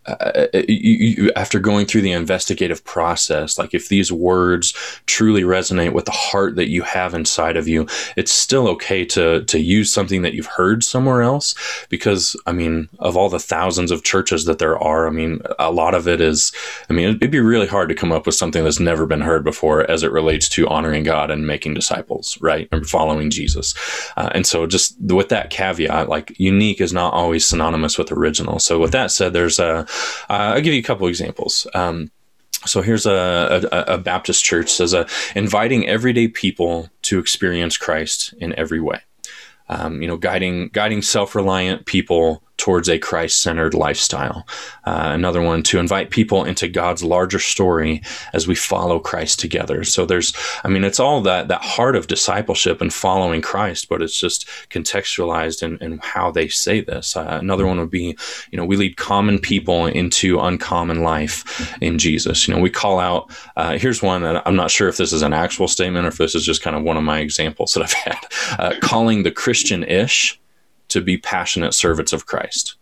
uh, 0.07 0.47
you, 0.53 1.23
you, 1.23 1.31
after 1.35 1.59
going 1.59 1.85
through 1.85 2.01
the 2.01 2.11
investigative 2.11 2.83
process, 2.83 3.57
like 3.57 3.73
if 3.73 3.89
these 3.89 4.11
words 4.11 4.73
truly 5.05 5.41
resonate 5.41 5.93
with 5.93 6.05
the 6.05 6.11
heart 6.11 6.55
that 6.55 6.69
you 6.69 6.81
have 6.83 7.13
inside 7.13 7.57
of 7.57 7.67
you, 7.67 7.85
it's 8.15 8.31
still 8.31 8.67
okay 8.69 9.03
to 9.05 9.43
to 9.45 9.59
use 9.59 9.93
something 9.93 10.21
that 10.21 10.33
you've 10.33 10.45
heard 10.45 10.83
somewhere 10.83 11.21
else. 11.21 11.55
Because 11.89 12.35
I 12.45 12.53
mean, 12.53 12.89
of 12.99 13.17
all 13.17 13.29
the 13.29 13.39
thousands 13.39 13.91
of 13.91 14.03
churches 14.03 14.45
that 14.45 14.59
there 14.59 14.77
are, 14.79 15.07
I 15.07 15.11
mean, 15.11 15.41
a 15.59 15.71
lot 15.71 15.93
of 15.93 16.07
it 16.07 16.21
is. 16.21 16.51
I 16.89 16.93
mean, 16.93 17.09
it'd 17.09 17.31
be 17.31 17.39
really 17.39 17.67
hard 17.67 17.89
to 17.89 17.95
come 17.95 18.11
up 18.11 18.25
with 18.25 18.35
something 18.35 18.63
that's 18.63 18.79
never 18.79 19.05
been 19.05 19.21
heard 19.21 19.43
before 19.43 19.89
as 19.89 20.03
it 20.03 20.11
relates 20.11 20.47
to 20.49 20.67
honoring 20.67 21.03
God 21.03 21.31
and 21.31 21.45
making 21.45 21.73
disciples, 21.73 22.37
right, 22.41 22.69
and 22.71 22.87
following 22.87 23.29
Jesus. 23.29 23.73
Uh, 24.15 24.29
and 24.33 24.47
so, 24.47 24.65
just 24.65 24.95
with 25.01 25.29
that 25.29 25.49
caveat, 25.49 26.07
like 26.07 26.33
unique 26.39 26.79
is 26.79 26.93
not 26.93 27.13
always 27.13 27.45
synonymous 27.45 27.97
with 27.97 28.11
original. 28.11 28.59
So, 28.59 28.79
with 28.79 28.91
that 28.91 29.11
said, 29.11 29.33
there's 29.33 29.59
a 29.59 29.85
uh, 30.29 30.53
I'll 30.55 30.61
give 30.61 30.73
you 30.73 30.79
a 30.79 30.83
couple 30.83 31.07
examples. 31.07 31.67
Um, 31.73 32.11
so 32.65 32.81
here's 32.81 33.05
a, 33.05 33.67
a, 33.71 33.93
a, 33.93 33.97
Baptist 33.97 34.43
church 34.43 34.69
says 34.71 34.93
uh, 34.93 35.07
inviting 35.35 35.87
everyday 35.87 36.27
people 36.27 36.89
to 37.03 37.19
experience 37.19 37.77
Christ 37.77 38.33
in 38.39 38.57
every 38.57 38.79
way. 38.79 39.01
Um, 39.69 40.01
you 40.01 40.07
know, 40.07 40.17
guiding 40.17 40.69
guiding 40.69 41.01
self 41.01 41.35
reliant 41.35 41.85
people 41.85 42.41
towards 42.57 42.89
a 42.89 42.99
Christ 42.99 43.41
centered 43.41 43.73
lifestyle. 43.73 44.47
Uh, 44.85 45.11
another 45.13 45.41
one 45.41 45.63
to 45.63 45.79
invite 45.79 46.09
people 46.09 46.43
into 46.43 46.67
God's 46.67 47.03
larger 47.03 47.39
story 47.39 48.01
as 48.33 48.47
we 48.47 48.55
follow 48.55 48.99
Christ 48.99 49.39
together. 49.39 49.83
So 49.83 50.05
there's, 50.05 50.33
I 50.63 50.67
mean, 50.67 50.83
it's 50.83 50.99
all 50.99 51.21
that 51.21 51.47
that 51.47 51.61
heart 51.61 51.95
of 51.95 52.07
discipleship 52.07 52.81
and 52.81 52.93
following 52.93 53.41
Christ, 53.41 53.89
but 53.89 54.01
it's 54.01 54.19
just 54.19 54.47
contextualized 54.69 55.63
in, 55.63 55.77
in 55.77 55.99
how 56.03 56.31
they 56.31 56.47
say 56.47 56.81
this. 56.81 57.15
Uh, 57.15 57.37
another 57.41 57.65
one 57.65 57.79
would 57.79 57.91
be, 57.91 58.17
you 58.51 58.57
know, 58.57 58.65
we 58.65 58.75
lead 58.75 58.97
common 58.97 59.39
people 59.39 59.85
into 59.85 60.39
uncommon 60.39 61.03
life 61.03 61.75
in 61.81 61.99
Jesus. 61.99 62.47
You 62.47 62.55
know, 62.55 62.61
we 62.61 62.69
call 62.69 62.99
out. 62.99 63.31
Uh, 63.55 63.77
here's 63.77 64.01
one 64.01 64.23
that 64.23 64.45
I'm 64.47 64.55
not 64.55 64.71
sure 64.71 64.87
if 64.87 64.97
this 64.97 65.13
is 65.13 65.21
an 65.21 65.33
actual 65.33 65.67
statement 65.67 66.05
or 66.05 66.09
if 66.09 66.17
this 66.17 66.35
is 66.35 66.45
just 66.45 66.61
kind 66.61 66.75
of 66.75 66.83
one 66.83 66.97
of 66.97 67.03
my 67.03 67.19
examples 67.19 67.73
that 67.73 67.83
I've 67.83 67.93
had. 67.93 68.25
Uh, 68.59 68.73
calling 68.81 69.23
the 69.23 69.31
Christian 69.31 69.83
ish 69.83 70.39
to 70.97 71.05
be 71.05 71.17
passionate 71.17 71.73
servants 71.73 72.11
of 72.11 72.25
Christ 72.25 72.75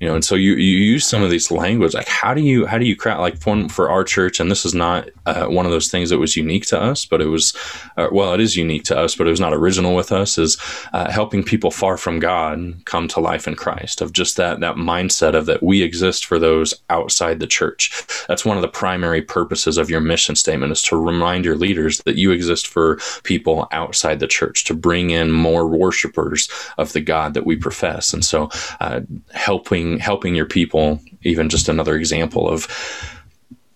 you 0.00 0.08
know 0.08 0.14
and 0.14 0.24
so 0.24 0.34
you 0.34 0.54
you 0.54 0.78
use 0.78 1.06
some 1.06 1.22
of 1.22 1.30
these 1.30 1.50
language 1.50 1.94
like 1.94 2.08
how 2.08 2.34
do 2.34 2.40
you 2.40 2.66
how 2.66 2.78
do 2.78 2.86
you 2.86 2.96
craft 2.96 3.20
like 3.20 3.42
one 3.44 3.68
for 3.68 3.90
our 3.90 4.04
church 4.04 4.40
and 4.40 4.50
this 4.50 4.64
is 4.64 4.74
not 4.74 5.08
uh, 5.26 5.46
one 5.46 5.66
of 5.66 5.72
those 5.72 5.90
things 5.90 6.10
that 6.10 6.18
was 6.18 6.36
unique 6.36 6.66
to 6.66 6.80
us 6.80 7.04
but 7.04 7.20
it 7.20 7.26
was 7.26 7.54
uh, 7.96 8.08
well 8.12 8.34
it 8.34 8.40
is 8.40 8.56
unique 8.56 8.84
to 8.84 8.96
us 8.96 9.14
but 9.14 9.26
it 9.26 9.30
was 9.30 9.40
not 9.40 9.54
original 9.54 9.94
with 9.94 10.12
us 10.12 10.36
is 10.38 10.58
uh, 10.92 11.10
helping 11.10 11.42
people 11.42 11.70
far 11.70 11.96
from 11.96 12.18
god 12.18 12.74
come 12.84 13.08
to 13.08 13.20
life 13.20 13.46
in 13.46 13.54
christ 13.54 14.00
of 14.00 14.12
just 14.12 14.36
that 14.36 14.60
that 14.60 14.76
mindset 14.76 15.34
of 15.34 15.46
that 15.46 15.62
we 15.62 15.82
exist 15.82 16.24
for 16.26 16.38
those 16.38 16.74
outside 16.90 17.40
the 17.40 17.46
church. 17.46 18.04
That's 18.28 18.44
one 18.44 18.56
of 18.56 18.62
the 18.62 18.68
primary 18.68 19.22
purposes 19.22 19.78
of 19.78 19.90
your 19.90 20.00
mission 20.00 20.36
statement 20.36 20.72
is 20.72 20.82
to 20.82 20.96
remind 20.96 21.44
your 21.44 21.56
leaders 21.56 22.00
that 22.04 22.16
you 22.16 22.30
exist 22.30 22.66
for 22.66 22.98
people 23.22 23.68
outside 23.72 24.20
the 24.20 24.26
church 24.26 24.64
to 24.64 24.74
bring 24.74 25.10
in 25.10 25.30
more 25.30 25.66
worshipers 25.66 26.48
of 26.78 26.92
the 26.92 27.00
god 27.00 27.34
that 27.34 27.46
we 27.46 27.56
profess. 27.56 28.12
And 28.12 28.24
so 28.24 28.50
uh, 28.80 29.00
helping 29.32 29.83
helping 29.84 30.14
helping 30.14 30.34
your 30.34 30.46
people 30.46 31.00
even 31.22 31.48
just 31.48 31.68
another 31.68 31.96
example 31.96 32.48
of 32.48 32.66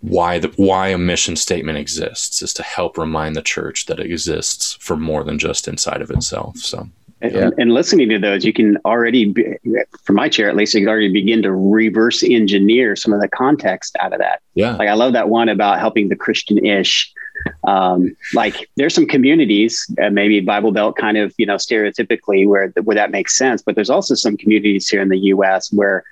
why 0.01 0.39
the 0.39 0.49
why 0.57 0.89
a 0.89 0.99
mission 0.99 1.35
statement 1.35 1.77
exists 1.77 2.43
is 2.43 2.55
to 2.55 2.63
help 2.63 2.97
remind 2.97 3.35
the 3.35 3.43
church 3.43 3.87
that 3.87 3.99
it 3.99 4.11
exists 4.11 4.77
for 4.81 4.97
more 4.97 5.25
than 5.25 5.39
just 5.39 5.67
inside 5.67 6.01
of 6.01 6.11
itself 6.11 6.57
so 6.59 6.89
and, 7.21 7.33
yeah. 7.33 7.51
and 7.59 7.75
listening 7.75 8.09
to 8.11 8.19
those, 8.21 8.45
you 8.45 8.53
can 8.53 8.77
already, 8.85 9.25
be, 9.25 9.57
from 10.05 10.15
my 10.15 10.29
chair 10.29 10.49
at 10.49 10.55
least, 10.55 10.73
you 10.75 10.83
can 10.83 10.89
already 10.89 11.13
begin 11.13 11.43
to 11.43 11.53
reverse 11.53 12.23
engineer 12.23 12.95
some 12.95 13.13
of 13.13 13.21
the 13.21 13.27
context 13.27 13.97
out 13.99 14.13
of 14.13 14.21
that. 14.21 14.41
Yeah. 14.55 14.77
Like 14.77 14.89
I 14.89 14.95
love 14.95 15.15
that 15.15 15.29
one 15.29 15.49
about 15.49 15.81
helping 15.81 16.11
the 16.11 16.15
Christian 16.15 16.65
ish. 16.65 17.13
Um, 17.67 18.17
like 18.35 18.69
there's 18.77 18.95
some 18.95 19.07
communities, 19.07 19.91
uh, 20.03 20.11
maybe 20.11 20.41
Bible 20.41 20.73
Belt 20.73 20.97
kind 20.97 21.17
of, 21.17 21.35
you 21.39 21.47
know, 21.47 21.57
stereotypically 21.57 22.47
where, 22.47 22.69
where 22.83 22.95
that 22.95 23.11
makes 23.11 23.37
sense. 23.37 23.63
But 23.63 23.75
there's 23.75 23.91
also 23.91 24.15
some 24.15 24.37
communities 24.37 24.89
here 24.89 25.03
in 25.03 25.09
the 25.09 25.19
US 25.19 25.73
where, 25.73 26.05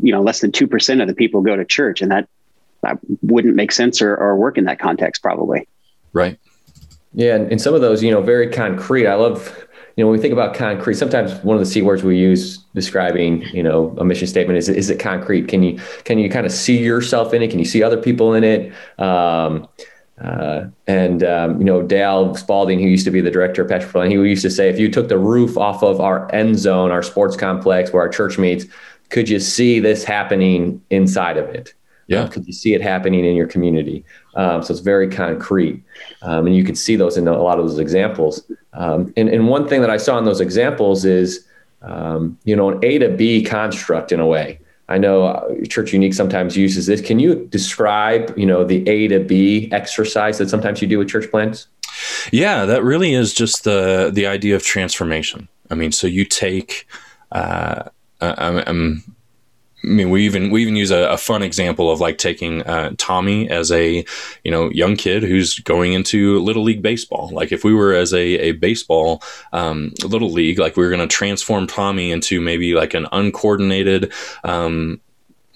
you 0.00 0.12
know, 0.12 0.22
less 0.22 0.40
than 0.40 0.52
2% 0.52 1.02
of 1.02 1.08
the 1.08 1.14
people 1.14 1.42
go 1.42 1.56
to 1.56 1.64
church 1.64 2.02
and 2.02 2.10
that, 2.10 2.28
that 2.82 2.98
wouldn't 3.22 3.54
make 3.54 3.72
sense 3.72 4.02
or, 4.02 4.16
or 4.16 4.36
work 4.36 4.58
in 4.58 4.64
that 4.64 4.78
context 4.78 5.22
probably. 5.22 5.66
Right. 6.12 6.38
Yeah. 7.12 7.36
And, 7.36 7.52
and 7.52 7.60
some 7.60 7.74
of 7.74 7.80
those, 7.80 8.02
you 8.02 8.10
know, 8.10 8.20
very 8.20 8.50
concrete. 8.50 9.06
I 9.06 9.14
love 9.14 9.66
you 9.96 10.02
know, 10.02 10.08
when 10.08 10.18
we 10.18 10.22
think 10.22 10.32
about 10.32 10.54
concrete, 10.54 10.94
sometimes 10.94 11.32
one 11.44 11.56
of 11.56 11.60
the 11.60 11.66
C 11.66 11.80
words 11.80 12.02
we 12.02 12.18
use 12.18 12.58
describing, 12.74 13.42
you 13.52 13.62
know, 13.62 13.94
a 13.98 14.04
mission 14.04 14.26
statement 14.26 14.58
is, 14.58 14.68
is 14.68 14.90
it 14.90 14.98
concrete? 14.98 15.46
Can 15.46 15.62
you, 15.62 15.78
can 16.02 16.18
you 16.18 16.28
kind 16.28 16.46
of 16.46 16.50
see 16.50 16.78
yourself 16.78 17.32
in 17.32 17.42
it? 17.42 17.48
Can 17.48 17.60
you 17.60 17.64
see 17.64 17.80
other 17.80 17.96
people 17.96 18.34
in 18.34 18.42
it? 18.42 18.72
Um, 18.98 19.68
uh, 20.24 20.68
and, 20.86 21.22
um, 21.22 21.58
you 21.58 21.64
know, 21.64 21.82
Dale 21.82 22.34
Spalding, 22.34 22.80
who 22.80 22.86
used 22.86 23.04
to 23.04 23.10
be 23.10 23.20
the 23.20 23.30
director 23.30 23.62
of 23.62 23.90
Plan, 23.90 24.10
he 24.10 24.16
used 24.16 24.42
to 24.42 24.50
say, 24.50 24.70
if 24.70 24.78
you 24.78 24.90
took 24.90 25.08
the 25.08 25.18
roof 25.18 25.58
off 25.58 25.82
of 25.82 26.00
our 26.00 26.32
end 26.34 26.58
zone, 26.58 26.90
our 26.90 27.02
sports 27.02 27.36
complex 27.36 27.92
where 27.92 28.02
our 28.02 28.08
church 28.08 28.38
meets, 28.38 28.64
could 29.10 29.28
you 29.28 29.38
see 29.38 29.80
this 29.80 30.02
happening 30.02 30.82
inside 30.88 31.36
of 31.36 31.48
it? 31.50 31.74
Yeah. 32.06 32.22
Uh, 32.22 32.28
could 32.28 32.46
you 32.46 32.52
see 32.52 32.74
it 32.74 32.80
happening 32.82 33.24
in 33.24 33.36
your 33.36 33.46
community? 33.46 34.04
Um, 34.34 34.62
so 34.62 34.72
it's 34.72 34.80
very 34.80 35.08
concrete. 35.08 35.82
Um, 36.22 36.46
and 36.46 36.56
you 36.56 36.64
can 36.64 36.74
see 36.74 36.96
those 36.96 37.16
in 37.16 37.28
a 37.28 37.42
lot 37.42 37.58
of 37.58 37.66
those 37.66 37.78
examples. 37.78 38.42
Um, 38.72 39.12
and, 39.16 39.28
and 39.28 39.48
one 39.48 39.68
thing 39.68 39.82
that 39.82 39.90
I 39.90 39.98
saw 39.98 40.18
in 40.18 40.24
those 40.24 40.40
examples 40.40 41.04
is 41.04 41.46
um, 41.84 42.38
you 42.44 42.56
know, 42.56 42.70
an 42.70 42.80
A 42.82 42.98
to 42.98 43.10
B 43.10 43.42
construct 43.42 44.10
in 44.10 44.20
a 44.20 44.26
way. 44.26 44.58
I 44.88 44.98
know 44.98 45.24
uh, 45.24 45.64
Church 45.68 45.92
Unique 45.92 46.14
sometimes 46.14 46.56
uses 46.56 46.86
this. 46.86 47.00
Can 47.00 47.18
you 47.18 47.46
describe, 47.46 48.36
you 48.36 48.44
know, 48.44 48.64
the 48.64 48.86
A 48.88 49.08
to 49.08 49.20
B 49.20 49.68
exercise 49.72 50.38
that 50.38 50.50
sometimes 50.50 50.82
you 50.82 50.88
do 50.88 50.98
with 50.98 51.08
church 51.08 51.30
plants? 51.30 51.68
Yeah, 52.32 52.64
that 52.66 52.82
really 52.82 53.14
is 53.14 53.32
just 53.32 53.64
the 53.64 54.10
the 54.12 54.26
idea 54.26 54.56
of 54.56 54.62
transformation. 54.62 55.48
I 55.70 55.74
mean, 55.74 55.92
so 55.92 56.06
you 56.06 56.24
take. 56.24 56.86
Uh, 57.32 57.84
I'm, 58.20 58.58
I'm 58.66 59.16
I 59.84 59.86
mean, 59.86 60.10
we 60.10 60.24
even 60.24 60.50
we 60.50 60.62
even 60.62 60.76
use 60.76 60.90
a, 60.90 61.10
a 61.10 61.18
fun 61.18 61.42
example 61.42 61.90
of 61.90 62.00
like 62.00 62.16
taking 62.16 62.62
uh, 62.62 62.94
Tommy 62.96 63.48
as 63.50 63.70
a 63.70 64.04
you 64.42 64.50
know 64.50 64.70
young 64.70 64.96
kid 64.96 65.22
who's 65.22 65.58
going 65.58 65.92
into 65.92 66.38
little 66.40 66.62
league 66.62 66.82
baseball. 66.82 67.30
Like 67.32 67.52
if 67.52 67.64
we 67.64 67.74
were 67.74 67.92
as 67.92 68.14
a 68.14 68.24
a 68.48 68.52
baseball 68.52 69.22
um, 69.52 69.92
little 70.02 70.30
league, 70.30 70.58
like 70.58 70.76
we 70.76 70.84
were 70.84 70.90
going 70.90 71.06
to 71.06 71.14
transform 71.14 71.66
Tommy 71.66 72.10
into 72.10 72.40
maybe 72.40 72.74
like 72.74 72.94
an 72.94 73.06
uncoordinated 73.12 74.12
um, 74.42 75.00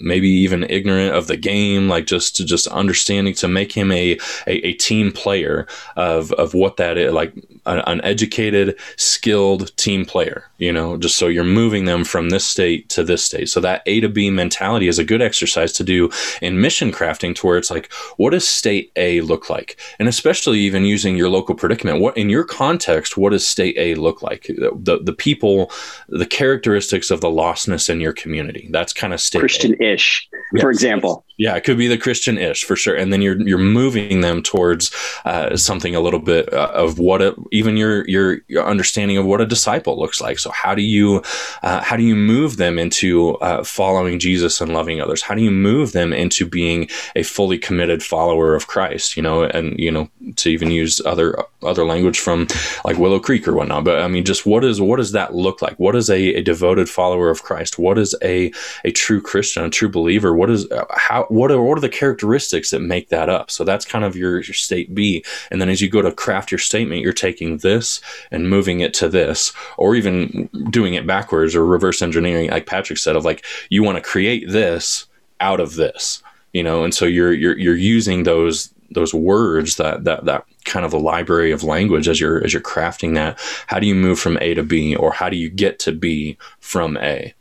maybe 0.01 0.29
even 0.29 0.65
ignorant 0.71 1.15
of 1.15 1.27
the 1.27 1.37
game, 1.37 1.89
like 1.89 2.07
just 2.07 2.37
to 2.37 2.45
just 2.45 2.67
understanding 2.69 3.35
to 3.35 3.49
make 3.49 3.73
him 3.73 3.91
a, 3.93 4.19
a, 4.47 4.67
a 4.67 4.73
team 4.75 5.13
player 5.13 5.67
of, 5.97 6.33
of 6.33 6.55
what 6.55 6.77
that 6.77 6.97
is, 6.97 7.13
like 7.13 7.35
an, 7.67 7.81
an, 7.87 8.01
educated, 8.03 8.79
skilled 8.97 9.77
team 9.77 10.05
player, 10.05 10.45
you 10.59 10.73
know, 10.73 10.97
just 10.97 11.17
so 11.17 11.27
you're 11.27 11.45
moving 11.45 11.85
them 11.85 12.05
from 12.05 12.31
this 12.31 12.45
state 12.45 12.89
to 12.91 13.05
this 13.05 13.25
state. 13.25 13.49
So 13.49 13.61
that 13.61 13.83
A 13.87 14.01
to 14.01 14.09
B 14.09 14.31
mentality 14.31 14.89
is 14.89 14.99
a 14.99 15.05
good 15.05 15.23
exercise 15.23 15.73
to 15.75 15.85
do 15.85 16.11
in 16.41 16.61
mission 16.61 16.93
crafting 16.93 17.35
to 17.37 17.47
where 17.47 17.59
it's 17.59 17.71
like, 17.71 17.93
what 18.17 18.31
does 18.31 18.47
state 18.47 18.93
A 18.97 19.21
look 19.23 19.51
like? 19.51 19.79
And 19.99 20.09
especially 20.09 20.61
even 20.61 20.85
using 20.85 21.17
your 21.17 21.29
local 21.29 21.55
predicament, 21.55 22.01
what 22.01 22.17
in 22.17 22.31
your 22.31 22.45
context, 22.45 23.17
what 23.17 23.31
does 23.31 23.47
state 23.47 23.77
A 23.77 23.95
look 23.97 24.23
like? 24.23 24.47
The, 24.47 25.01
the 25.03 25.13
people, 25.13 25.71
the 26.09 26.27
characteristics 26.27 27.11
of 27.11 27.21
the 27.21 27.29
lostness 27.29 27.91
in 27.91 28.01
your 28.01 28.13
community. 28.13 28.69
That's 28.71 28.93
kind 28.93 29.13
of 29.13 29.21
state 29.21 29.41
Christian 29.41 29.77
A 29.83 29.88
ish, 29.89 30.29
yes. 30.53 30.63
for 30.63 30.71
example. 30.71 31.25
Yeah, 31.39 31.55
it 31.55 31.63
could 31.63 31.79
be 31.79 31.87
the 31.87 31.97
Christian 31.97 32.37
ish 32.37 32.65
for 32.65 32.75
sure, 32.75 32.97
and 32.97 33.13
then 33.13 33.23
you're 33.23 33.41
you're 33.41 33.59
moving 33.59 34.23
them 34.23 34.43
towards 34.43 34.91
uh, 35.25 35.57
something 35.57 35.95
a 35.95 36.01
little 36.01 36.19
bit 36.19 36.53
uh, 36.53 36.73
of 36.75 36.99
what 36.99 37.23
a, 37.23 37.33
even 37.53 37.77
your, 37.77 38.05
your, 38.09 38.39
your 38.49 38.67
understanding 38.67 39.17
of 39.19 39.25
what 39.25 39.41
a 39.41 39.47
disciple 39.47 39.97
looks 39.97 40.21
like. 40.21 40.41
So 40.41 40.51
how 40.51 40.75
do 40.75 40.83
you 40.83 41.23
uh, 41.63 41.81
how 41.81 41.97
do 41.97 42.03
you 42.03 42.17
move 42.17 42.57
them 42.57 42.77
into 42.77 43.37
uh, 43.37 43.63
following 43.63 44.19
Jesus 44.19 44.61
and 44.61 44.73
loving 44.73 45.01
others? 45.01 45.23
How 45.23 45.37
do 45.37 45.43
you 45.43 45.53
move 45.53 45.93
them 45.93 46.13
into 46.13 46.45
being 46.45 46.89
a 47.15 47.23
fully 47.23 47.57
committed 47.57 48.03
follower 48.03 48.57
of 48.57 48.67
Christ? 48.67 49.17
You 49.17 49.23
know, 49.23 49.45
and 49.45 49.79
you 49.79 49.93
know 49.93 50.11
to 50.37 50.49
even 50.49 50.73
use 50.73 51.01
other 51.07 51.39
other 51.63 51.85
language 51.85 52.19
from 52.19 52.49
like 52.85 52.99
Willow 52.99 53.21
Creek 53.21 53.47
or 53.47 53.55
whatnot. 53.55 53.85
But 53.85 54.01
I 54.01 54.09
mean, 54.09 54.25
just 54.25 54.45
what 54.45 54.65
is 54.65 54.81
what 54.81 54.97
does 54.97 55.13
that 55.13 55.37
look 55.37 55.63
like? 55.63 55.79
What 55.79 55.95
is 55.95 56.11
a, 56.11 56.35
a 56.35 56.43
devoted 56.43 56.89
follower 56.89 57.31
of 57.31 57.45
Christ? 57.45 57.79
What 57.79 57.97
is 57.97 58.13
a 58.25 58.53
a 58.85 58.91
true 58.91 59.21
Christian, 59.21 59.63
true 59.79 59.89
believer? 59.89 60.35
What 60.35 60.51
is 60.51 60.69
uh, 60.73 60.85
how 60.91 61.25
what 61.29 61.53
are 61.53 61.63
what 61.63 61.79
are 61.79 61.81
the 61.81 61.89
characteristics 61.89 62.71
that 62.71 62.81
make 62.81 63.11
that 63.11 63.29
up? 63.29 63.51
So 63.51 63.63
that's 63.63 63.85
kind 63.85 64.05
of 64.05 64.17
your 64.17 64.41
your 64.41 64.55
state 64.55 64.93
B. 64.93 65.25
And 65.51 65.61
then 65.61 65.69
as 65.69 65.81
you 65.81 65.89
go 65.89 66.03
to 66.03 66.11
craft 66.11 66.51
your 66.51 66.59
statement, 66.59 67.03
you're 67.03 67.13
taking 67.13 67.59
this 67.59 68.01
and 68.33 68.51
moving 68.51 68.81
it 68.81 68.93
to 68.95 69.09
this, 69.09 69.53
or 69.77 69.95
even 69.95 70.49
doing 70.71 70.95
it 70.95 71.07
backwards 71.07 71.55
or 71.55 71.65
reverse 71.65 72.03
engineering, 72.03 72.51
like 72.51 72.67
Patrick 72.67 72.99
said, 72.99 73.15
of 73.15 73.25
like 73.25 73.45
you 73.71 73.85
want 73.85 73.97
to 73.97 74.03
create 74.03 74.49
this 74.49 75.07
out 75.41 75.61
of 75.61 75.77
this, 75.77 76.23
you 76.53 76.65
know. 76.65 76.83
And 76.83 76.93
so 76.93 77.05
you're 77.05 77.33
you're 77.33 77.57
you're 77.57 77.77
using 77.77 78.25
those 78.25 78.75
those 78.91 79.15
words 79.15 79.77
that 79.77 80.05
that 80.05 80.25
that 80.25 80.45
kind 80.65 80.85
of 80.85 80.93
a 80.93 80.99
library 80.99 81.53
of 81.53 81.63
language 81.63 82.09
as 82.09 82.21
you're 82.21 82.43
as 82.45 82.53
you're 82.53 82.63
crafting 82.63 83.15
that 83.15 83.39
how 83.67 83.79
do 83.79 83.87
you 83.87 83.95
move 83.95 84.19
from 84.19 84.39
a 84.41 84.55
to 84.55 84.63
b 84.63 84.97
or 84.97 85.13
how 85.13 85.29
do 85.29 85.37
you 85.37 85.51
get 85.51 85.79
to 85.79 85.93
b 85.93 86.39
from 86.61 86.97
a 86.97 87.35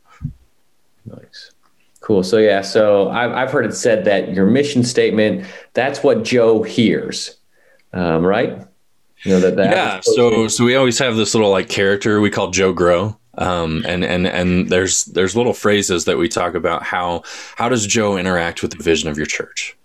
Cool. 2.08 2.22
So 2.22 2.38
yeah, 2.38 2.62
so 2.62 3.10
I've, 3.10 3.32
I've 3.32 3.50
heard 3.50 3.66
it 3.66 3.74
said 3.74 4.06
that 4.06 4.32
your 4.32 4.46
mission 4.46 4.82
statement, 4.82 5.46
that's 5.74 6.02
what 6.02 6.24
Joe 6.24 6.62
hears. 6.62 7.36
Um, 7.92 8.24
right. 8.24 8.66
You 9.24 9.32
know, 9.32 9.40
that, 9.40 9.56
that 9.56 9.76
yeah. 9.76 10.00
So, 10.00 10.48
so 10.48 10.64
we 10.64 10.74
always 10.74 10.98
have 11.00 11.16
this 11.16 11.34
little 11.34 11.50
like 11.50 11.68
character 11.68 12.18
we 12.22 12.30
call 12.30 12.50
Joe 12.50 12.72
Grow. 12.72 13.18
Um, 13.36 13.84
and, 13.86 14.06
and, 14.06 14.26
and 14.26 14.70
there's, 14.70 15.04
there's 15.04 15.36
little 15.36 15.52
phrases 15.52 16.06
that 16.06 16.16
we 16.16 16.30
talk 16.30 16.54
about 16.54 16.82
how, 16.82 17.24
how 17.56 17.68
does 17.68 17.86
Joe 17.86 18.16
interact 18.16 18.62
with 18.62 18.70
the 18.70 18.82
vision 18.82 19.10
of 19.10 19.18
your 19.18 19.26
church? 19.26 19.76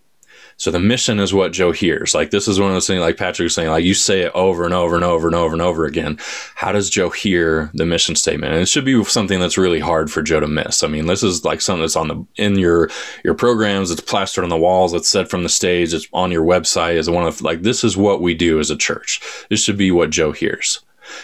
So 0.63 0.71
the 0.71 0.79
mission 0.79 1.19
is 1.19 1.33
what 1.33 1.51
Joe 1.51 1.73
hears. 1.73 2.15
Like 2.15 2.31
this 2.31 2.47
is 2.47 2.57
one 2.57 2.69
of 2.69 2.73
those 2.73 2.87
things, 2.87 3.01
like 3.01 3.17
Patrick 3.17 3.47
was 3.47 3.53
saying, 3.53 3.69
like 3.69 3.83
you 3.83 3.93
say 3.93 4.21
it 4.21 4.31
over 4.33 4.63
and 4.63 4.73
over 4.73 4.95
and 4.95 5.03
over 5.03 5.27
and 5.27 5.35
over 5.35 5.51
and 5.51 5.61
over 5.61 5.83
again. 5.85 6.17
How 6.55 6.71
does 6.71 6.89
Joe 6.89 7.09
hear 7.09 7.69
the 7.73 7.85
mission 7.85 8.15
statement? 8.15 8.53
And 8.53 8.61
it 8.61 8.69
should 8.69 8.85
be 8.85 9.03
something 9.03 9.41
that's 9.41 9.57
really 9.57 9.81
hard 9.81 10.09
for 10.09 10.21
Joe 10.21 10.39
to 10.39 10.47
miss. 10.47 10.81
I 10.81 10.87
mean, 10.87 11.07
this 11.07 11.21
is 11.21 11.43
like 11.43 11.59
something 11.59 11.81
that's 11.81 11.97
on 11.97 12.07
the 12.07 12.25
in 12.37 12.57
your 12.57 12.89
your 13.25 13.33
programs. 13.33 13.91
It's 13.91 13.99
plastered 13.99 14.45
on 14.45 14.49
the 14.49 14.55
walls. 14.55 14.93
It's 14.93 15.09
said 15.09 15.29
from 15.29 15.43
the 15.43 15.49
stage. 15.49 15.93
It's 15.93 16.07
on 16.13 16.31
your 16.31 16.45
website. 16.45 16.95
Is 16.95 17.09
one 17.09 17.27
of 17.27 17.41
like 17.41 17.63
this 17.63 17.83
is 17.83 17.97
what 17.97 18.21
we 18.21 18.33
do 18.33 18.57
as 18.61 18.71
a 18.71 18.77
church. 18.77 19.19
This 19.49 19.61
should 19.61 19.77
be 19.77 19.91
what 19.91 20.11
Joe 20.11 20.31
hears 20.31 20.79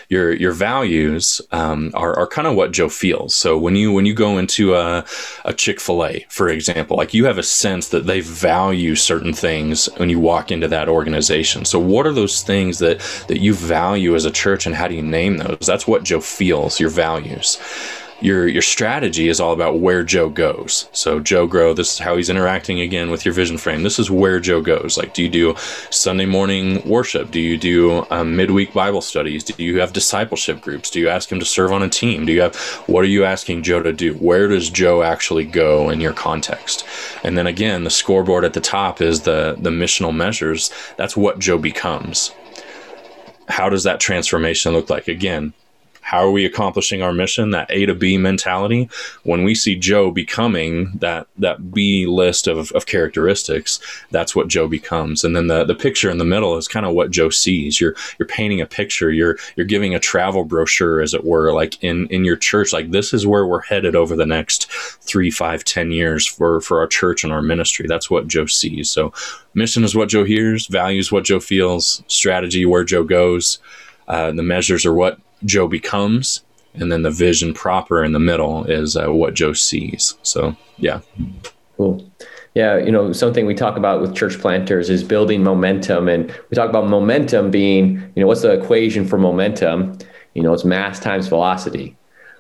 your 0.10 0.34
your 0.34 0.52
values 0.52 1.42
um, 1.52 1.92
are, 1.94 2.18
are 2.18 2.28
kind 2.28 2.48
of 2.48 2.56
what 2.56 2.72
Joe 2.72 2.90
feels. 2.90 3.36
So 3.36 3.58
when 3.58 3.76
you 3.76 3.92
when 3.92 4.06
you 4.06 4.14
go 4.14 4.38
into 4.38 4.76
a, 4.76 5.06
a 5.46 5.54
Chick 5.54 5.80
Fil 5.80 6.06
A, 6.06 6.26
for 6.30 6.50
example, 6.50 6.98
like 6.98 7.14
you 7.14 7.26
have 7.26 7.38
a 7.38 7.44
sense 7.44 7.90
that 7.90 8.06
they 8.06 8.22
value 8.22 8.96
certain 8.96 9.34
things 9.34 9.88
when 9.98 10.10
you 10.10 10.20
walk 10.20 10.52
into 10.52 10.68
that 10.68 10.90
organization. 10.90 11.66
So 11.66 11.80
what 11.80 12.08
are 12.08 12.14
those 12.14 12.42
things 12.42 12.80
that 12.80 13.00
that 13.28 13.40
you 13.40 13.54
value 13.54 14.16
as 14.16 14.26
a 14.26 14.32
church, 14.32 14.66
and 14.66 14.76
how 14.76 14.88
do 14.88 14.96
you 14.96 15.04
name 15.04 15.38
those? 15.38 15.66
That's 15.66 15.88
what 15.88 16.04
Joe 16.04 16.22
feels. 16.22 16.80
Your 16.80 16.90
values 16.90 17.58
your 18.22 18.48
your 18.48 18.62
strategy 18.62 19.30
is 19.30 19.40
all 19.40 19.54
about 19.54 19.80
where 19.80 20.04
Joe 20.04 20.30
goes. 20.30 20.90
So 20.92 21.20
Joe 21.20 21.48
Grow, 21.48 21.74
this 21.74 21.94
is 21.94 22.00
how 22.00 22.18
he's 22.18 22.30
interacting 22.30 22.82
again 22.82 23.10
with 23.10 23.26
your 23.26 23.34
vision 23.34 23.58
frame. 23.58 23.84
This 23.84 24.00
is 24.00 24.12
where 24.12 24.40
Joe 24.40 24.62
goes. 24.62 24.98
Like, 24.98 25.14
do 25.14 25.24
you 25.24 25.30
do 25.30 25.56
Sunday 25.90 26.26
morning 26.26 26.88
worship? 26.88 27.32
Do 27.32 27.40
you 27.40 27.58
do 27.58 28.06
um, 28.10 28.36
midweek 28.36 28.74
Bible 28.74 29.02
studies? 29.02 29.44
Do 29.44 29.62
you 29.64 29.80
have 29.80 29.94
discipleship 29.94 30.62
groups? 30.62 30.90
Do 30.90 31.00
you 31.00 31.10
ask 31.10 31.32
him 31.32 31.40
to 31.40 31.46
serve 31.46 31.72
on 31.72 31.84
a 31.84 31.90
team? 31.90 32.26
Do 32.26 32.34
you 32.34 32.42
have 32.42 32.56
what 32.88 33.04
are 33.04 33.08
you 33.08 33.24
asking 33.24 33.64
Joe 33.64 33.82
to 33.82 33.94
do? 33.94 34.14
Where 34.16 34.48
does 34.48 34.70
Joe 34.70 35.04
actually 35.04 35.46
go 35.46 35.90
in 35.90 36.02
your 36.02 36.14
context? 36.14 36.86
And 37.24 37.38
then 37.38 37.48
again, 37.48 37.84
the 37.84 37.90
scoreboard 37.90 38.44
at 38.44 38.54
the 38.54 38.62
top 38.62 39.02
is 39.02 39.22
the 39.22 39.56
the 39.58 39.70
missional 39.70 40.16
measures. 40.16 40.72
That's 40.98 41.16
what 41.16 41.40
Joe 41.40 41.58
becomes. 41.58 42.34
How 43.48 43.70
does 43.70 43.84
that 43.84 44.00
transformation 44.00 44.74
look 44.74 44.90
like? 44.90 45.08
Again, 45.08 45.54
how 46.02 46.20
are 46.20 46.32
we 46.32 46.46
accomplishing 46.46 47.02
our 47.02 47.14
mission 47.14 47.52
that 47.52 47.70
a 47.70 47.86
to 47.86 47.94
b 47.94 48.18
mentality 48.18 48.90
when 49.24 49.44
we 49.44 49.54
see 49.54 49.76
joe 49.76 50.12
becoming 50.12 50.92
that 50.96 51.28
that 51.38 51.72
b 51.72 52.06
list 52.06 52.48
of, 52.48 52.72
of 52.72 52.86
characteristics 52.86 53.80
that's 54.12 54.36
what 54.36 54.48
joe 54.48 54.68
becomes. 54.68 55.24
And 55.24 55.36
then 55.36 55.48
the, 55.48 55.64
the 55.64 55.76
picture 55.76 56.10
in 56.10 56.18
the 56.18 56.26
middle 56.26 56.58
is 56.58 56.68
kind 56.68 56.86
of 56.86 56.94
what 56.94 57.12
joe 57.12 57.30
sees. 57.30 57.80
You're 57.80 57.96
you're 58.18 58.28
painting 58.28 58.62
a 58.62 58.66
picture. 58.66 59.12
You're 59.12 59.38
you're 59.56 59.66
giving 59.66 59.96
a 59.96 60.00
travel 60.00 60.44
brochure 60.44 61.02
as 61.02 61.14
it 61.14 61.24
were 61.24 61.54
like 61.54 61.82
in 61.84 62.08
in 62.08 62.26
your 62.26 62.36
church. 62.36 62.74
Like 62.74 62.92
this 62.92 63.14
is 63.14 63.28
where 63.28 63.46
we're 63.46 63.62
headed 63.62 63.96
over 63.96 64.16
the 64.16 64.26
next 64.26 64.72
three 64.72 65.32
five 65.32 65.64
ten 65.64 65.92
years 65.92 66.26
for 66.26 66.62
for 66.62 66.80
our 66.80 66.88
church 66.88 67.24
and 67.24 67.34
our 67.34 67.42
ministry. 67.42 67.86
That's 67.88 68.10
what 68.10 68.28
joe 68.28 68.46
sees. 68.46 68.90
So 68.90 69.14
mission 69.54 69.84
is 69.84 69.96
what 69.96 70.10
joe 70.10 70.24
hears 70.24 70.68
values 70.68 71.12
what 71.12 71.24
joe 71.24 71.40
feels 71.40 72.04
strategy 72.06 72.68
where 72.68 72.84
joe 72.84 73.04
goes 73.04 73.58
uh, 74.08 74.32
the 74.32 74.44
measures 74.44 74.86
are 74.86 74.94
what 74.94 75.20
Joe 75.46 75.68
becomes, 75.68 76.44
and 76.74 76.92
then 76.92 77.04
the 77.04 77.12
vision 77.12 77.54
proper 77.54 78.04
in 78.04 78.14
the 78.14 78.20
middle 78.20 78.66
is 78.66 78.96
uh, 78.96 79.08
what 79.08 79.34
Joe 79.34 79.54
sees. 79.54 80.16
So, 80.24 80.56
yeah. 80.78 81.02
Cool. 81.78 82.06
Yeah, 82.56 82.78
you 82.78 82.92
know, 82.92 83.14
something 83.14 83.46
we 83.46 83.54
talk 83.54 83.78
about 83.78 84.02
with 84.02 84.16
church 84.16 84.40
planters 84.40 84.90
is 84.90 85.04
building 85.04 85.44
momentum. 85.44 86.10
And 86.10 86.30
we 86.50 86.56
talk 86.56 86.70
about 86.70 86.88
momentum 86.88 87.52
being, 87.52 88.12
you 88.16 88.22
know, 88.22 88.28
what's 88.28 88.42
the 88.42 88.52
equation 88.52 89.08
for 89.08 89.18
momentum? 89.18 89.98
You 90.34 90.44
know, 90.44 90.54
it's 90.54 90.66
mass 90.66 91.00
times 91.00 91.28
velocity. 91.28 91.96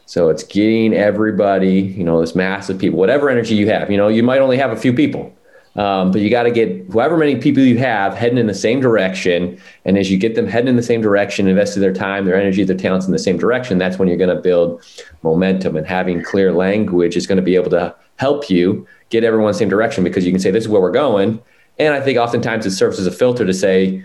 So 0.05 0.29
it's 0.29 0.43
getting 0.43 0.93
everybody, 0.93 1.81
you 1.81 2.03
know, 2.03 2.19
this 2.19 2.33
mass 2.33 2.69
of 2.69 2.79
people, 2.79 2.97
whatever 2.97 3.29
energy 3.29 3.53
you 3.55 3.69
have. 3.69 3.91
You 3.91 3.97
know, 3.97 4.07
you 4.07 4.23
might 4.23 4.39
only 4.39 4.57
have 4.57 4.71
a 4.71 4.75
few 4.75 4.91
people, 4.91 5.35
um, 5.75 6.11
but 6.11 6.21
you 6.21 6.29
got 6.29 6.43
to 6.43 6.51
get 6.51 6.91
however 6.91 7.15
many 7.15 7.35
people 7.35 7.63
you 7.63 7.77
have 7.77 8.13
heading 8.15 8.37
in 8.37 8.47
the 8.47 8.53
same 8.53 8.81
direction. 8.81 9.59
And 9.85 9.97
as 9.97 10.11
you 10.11 10.17
get 10.17 10.35
them 10.35 10.47
heading 10.47 10.67
in 10.67 10.75
the 10.75 10.83
same 10.83 11.01
direction, 11.01 11.47
invested 11.47 11.79
their 11.79 11.93
time, 11.93 12.25
their 12.25 12.35
energy, 12.35 12.63
their 12.63 12.77
talents 12.77 13.05
in 13.05 13.11
the 13.11 13.19
same 13.19 13.37
direction, 13.37 13.77
that's 13.77 13.99
when 13.99 14.07
you're 14.07 14.17
going 14.17 14.35
to 14.35 14.41
build 14.41 14.83
momentum. 15.23 15.77
And 15.77 15.85
having 15.85 16.23
clear 16.23 16.51
language 16.51 17.15
is 17.15 17.27
going 17.27 17.37
to 17.37 17.43
be 17.43 17.55
able 17.55 17.69
to 17.71 17.95
help 18.17 18.49
you 18.49 18.87
get 19.09 19.23
everyone 19.23 19.49
in 19.49 19.53
the 19.53 19.59
same 19.59 19.69
direction 19.69 20.03
because 20.03 20.25
you 20.25 20.31
can 20.31 20.41
say, 20.41 20.51
this 20.51 20.63
is 20.63 20.69
where 20.69 20.81
we're 20.81 20.91
going. 20.91 21.41
And 21.77 21.93
I 21.93 22.01
think 22.01 22.17
oftentimes 22.17 22.65
it 22.65 22.71
serves 22.71 22.99
as 22.99 23.07
a 23.07 23.11
filter 23.11 23.45
to 23.45 23.53
say, 23.53 24.03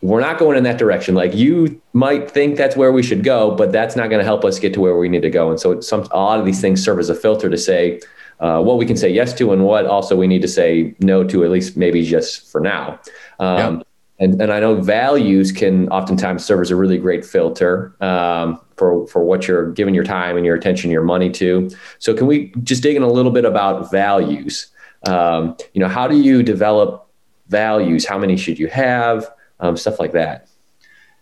we're 0.00 0.20
not 0.20 0.38
going 0.38 0.56
in 0.56 0.62
that 0.62 0.78
direction. 0.78 1.14
Like 1.14 1.34
you 1.34 1.80
might 1.92 2.30
think 2.30 2.56
that's 2.56 2.76
where 2.76 2.92
we 2.92 3.02
should 3.02 3.24
go, 3.24 3.50
but 3.50 3.72
that's 3.72 3.96
not 3.96 4.08
going 4.08 4.20
to 4.20 4.24
help 4.24 4.44
us 4.44 4.60
get 4.60 4.72
to 4.74 4.80
where 4.80 4.96
we 4.96 5.08
need 5.08 5.22
to 5.22 5.30
go. 5.30 5.50
And 5.50 5.58
so 5.58 5.80
some, 5.80 6.02
a 6.12 6.18
lot 6.18 6.38
of 6.38 6.46
these 6.46 6.60
things 6.60 6.84
serve 6.84 7.00
as 7.00 7.08
a 7.08 7.14
filter 7.16 7.50
to 7.50 7.58
say, 7.58 8.00
uh, 8.40 8.60
what 8.62 8.78
we 8.78 8.86
can 8.86 8.96
say 8.96 9.08
yes 9.08 9.34
to 9.34 9.52
and 9.52 9.64
what 9.64 9.86
also 9.86 10.16
we 10.16 10.26
need 10.26 10.42
to 10.42 10.48
say 10.48 10.94
no 11.00 11.24
to, 11.24 11.44
at 11.44 11.50
least 11.50 11.76
maybe 11.76 12.02
just 12.04 12.50
for 12.50 12.60
now. 12.60 13.00
Um, 13.40 13.82
and, 14.20 14.40
and 14.40 14.52
I 14.52 14.60
know 14.60 14.74
values 14.80 15.52
can 15.52 15.88
oftentimes 15.90 16.44
serve 16.44 16.60
as 16.60 16.70
a 16.70 16.76
really 16.76 16.98
great 16.98 17.24
filter 17.24 17.94
um, 18.02 18.60
for 18.76 19.06
for 19.06 19.24
what 19.24 19.46
you're 19.46 19.70
giving 19.72 19.94
your 19.94 20.04
time 20.04 20.36
and 20.36 20.44
your 20.44 20.56
attention, 20.56 20.90
your 20.90 21.02
money 21.04 21.30
to. 21.30 21.70
So, 21.98 22.14
can 22.14 22.26
we 22.26 22.52
just 22.62 22.82
dig 22.82 22.96
in 22.96 23.02
a 23.02 23.08
little 23.08 23.30
bit 23.30 23.44
about 23.44 23.90
values? 23.90 24.68
Um, 25.06 25.56
you 25.72 25.80
know, 25.80 25.88
how 25.88 26.08
do 26.08 26.20
you 26.20 26.42
develop 26.42 27.08
values? 27.48 28.04
How 28.04 28.18
many 28.18 28.36
should 28.36 28.58
you 28.58 28.66
have? 28.68 29.30
Um, 29.60 29.76
stuff 29.76 30.00
like 30.00 30.12
that. 30.12 30.47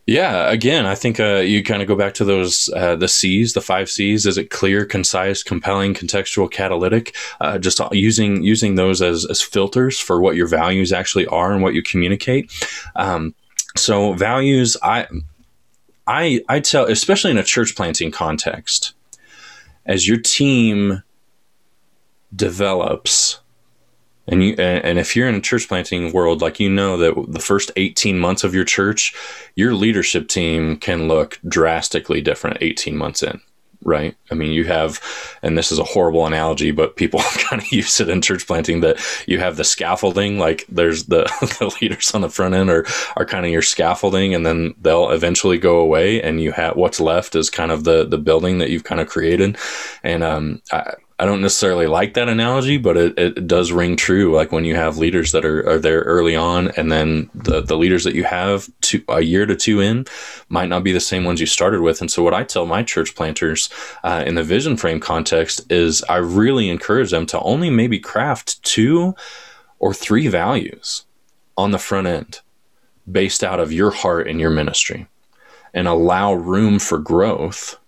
Yeah, 0.07 0.49
again, 0.49 0.87
I 0.87 0.95
think 0.95 1.19
uh, 1.19 1.39
you 1.39 1.65
kind 1.65 1.83
of 1.83 1.89
go 1.89 1.97
back 1.97 2.15
to 2.15 2.25
those 2.25 2.71
uh, 2.77 2.95
the 2.95 3.09
C's, 3.09 3.55
the 3.55 3.61
five 3.61 3.91
C's. 3.91 4.25
Is 4.25 4.39
it 4.39 4.51
clear, 4.51 4.85
concise, 4.85 5.43
compelling, 5.43 5.95
contextual, 5.95 6.49
catalytic? 6.49 7.17
Uh, 7.41 7.59
just 7.59 7.81
using 7.91 8.41
using 8.45 8.77
those 8.77 9.03
as 9.03 9.27
as 9.29 9.43
filters 9.43 9.99
for 9.99 10.21
what 10.21 10.37
your 10.37 10.47
values 10.47 10.93
actually 10.93 11.27
are 11.27 11.53
and 11.53 11.61
what 11.61 11.75
you 11.75 11.83
communicate. 11.83 12.53
Um, 12.95 13.35
so 13.77 14.13
values, 14.13 14.77
I 14.81 15.09
I 16.07 16.41
I 16.49 16.61
tell, 16.61 16.85
especially 16.85 17.33
in 17.33 17.39
a 17.39 17.43
church 17.43 17.75
planting 17.75 18.13
context, 18.13 18.95
as 19.87 20.07
your 20.07 20.19
team 20.19 21.03
develops 22.35 23.41
and 24.29 24.43
you 24.43 24.55
and 24.55 24.99
if 24.99 25.15
you're 25.15 25.29
in 25.29 25.35
a 25.35 25.41
church 25.41 25.69
planting 25.69 26.13
world 26.13 26.41
like 26.41 26.61
you 26.61 26.69
know 26.69 26.97
that 26.97 27.15
the 27.29 27.41
first 27.41 27.71
18 27.77 28.19
months 28.19 28.45
of 28.45 28.55
your 28.55 28.65
church 28.65 29.15
your 29.55 29.75
leadership 29.75 30.29
team 30.29 30.77
can 30.77 31.09
look 31.09 31.39
drastically 31.49 32.21
different 32.21 32.59
18 32.61 32.97
months 32.97 33.23
in 33.23 33.41
right? 33.87 34.17
I 34.33 34.35
mean 34.35 34.53
you 34.53 34.65
have 34.65 35.01
and 35.43 35.57
this 35.57 35.71
is 35.71 35.79
a 35.79 35.85
horrible 35.85 36.27
analogy 36.27 36.73
but 36.73 36.97
people 36.97 37.21
kind 37.39 37.63
of 37.63 37.73
use 37.73 38.01
it 38.01 38.09
in 38.09 38.21
church 38.21 38.47
planting 38.47 38.81
that 38.81 38.99
you 39.27 39.39
have 39.39 39.57
the 39.57 39.65
scaffolding 39.65 40.39
like 40.39 40.67
there's 40.69 41.05
the, 41.05 41.25
the 41.59 41.75
leaders 41.81 42.13
on 42.13 42.21
the 42.21 42.29
front 42.29 42.55
end 42.55 42.69
are, 42.69 42.85
are 43.17 43.25
kind 43.25 43.47
of 43.47 43.53
your 43.53 43.63
scaffolding 43.63 44.35
and 44.35 44.45
then 44.45 44.75
they'll 44.81 45.11
eventually 45.11 45.57
go 45.57 45.79
away 45.79 46.21
and 46.21 46.43
you 46.43 46.53
have 46.53 46.77
what's 46.77 47.01
left 47.01 47.37
is 47.37 47.49
kind 47.49 47.71
of 47.71 47.85
the 47.85 48.05
the 48.05 48.19
building 48.19 48.59
that 48.59 48.71
you've 48.71 48.85
kind 48.85 49.01
of 49.01 49.09
created. 49.09 49.57
And 50.03 50.25
um 50.25 50.63
I, 50.73 50.95
I 51.19 51.25
don't 51.25 51.41
necessarily 51.41 51.87
like 51.87 52.13
that 52.15 52.29
analogy, 52.29 52.77
but 52.77 52.99
it, 52.99 53.19
it 53.19 53.47
does 53.47 53.73
ring 53.73 53.97
true. 53.97 54.35
Like 54.35 54.53
when 54.53 54.67
you 54.67 54.77
have 54.77 54.99
leaders 54.99 55.33
that 55.33 55.47
are, 55.47 55.67
are 55.67 55.79
there 55.79 56.01
early 56.01 56.37
on, 56.37 56.69
and 56.77 56.93
then 56.93 57.31
the, 57.35 57.63
the 57.63 57.79
leaders 57.79 58.05
that 58.05 58.15
you 58.15 58.25
have 58.25 58.69
two, 58.83 59.03
a 59.09 59.23
year 59.23 59.47
to 59.47 59.57
two 59.57 59.81
in 59.81 60.05
might 60.51 60.69
not 60.69 60.85
be 60.85 60.93
the 60.93 61.01
same 61.01 61.25
ones 61.25 61.41
you 61.41 61.47
started 61.47 61.81
with. 61.81 62.03
And 62.03 62.11
so, 62.11 62.23
what 62.23 62.35
I 62.35 62.45
tell 62.45 62.67
my 62.67 62.83
church 62.83 63.15
planters 63.15 63.71
uh, 64.05 64.25
in 64.27 64.35
the 64.35 64.43
vision 64.43 64.77
frame 64.77 65.01
context 65.01 65.63
is 65.73 66.05
I 66.05 66.17
really 66.17 66.69
encourage 66.69 67.11
them 67.11 67.25
to 67.27 67.41
only 67.41 67.71
maybe 67.71 67.99
craft 67.99 68.63
two 68.63 69.15
or 69.79 69.95
three 69.95 70.29
values 70.29 71.07
on 71.57 71.71
the 71.71 71.79
front 71.79 72.07
end 72.07 72.41
based 73.11 73.43
out 73.43 73.61
of 73.61 73.73
your 73.73 73.91
heart 73.91 74.29
and 74.29 74.39
your 74.39 74.51
ministry 74.51 75.07
and 75.73 75.89
allow 75.89 76.35
room 76.35 76.79
for 76.79 76.99
growth 76.99 77.79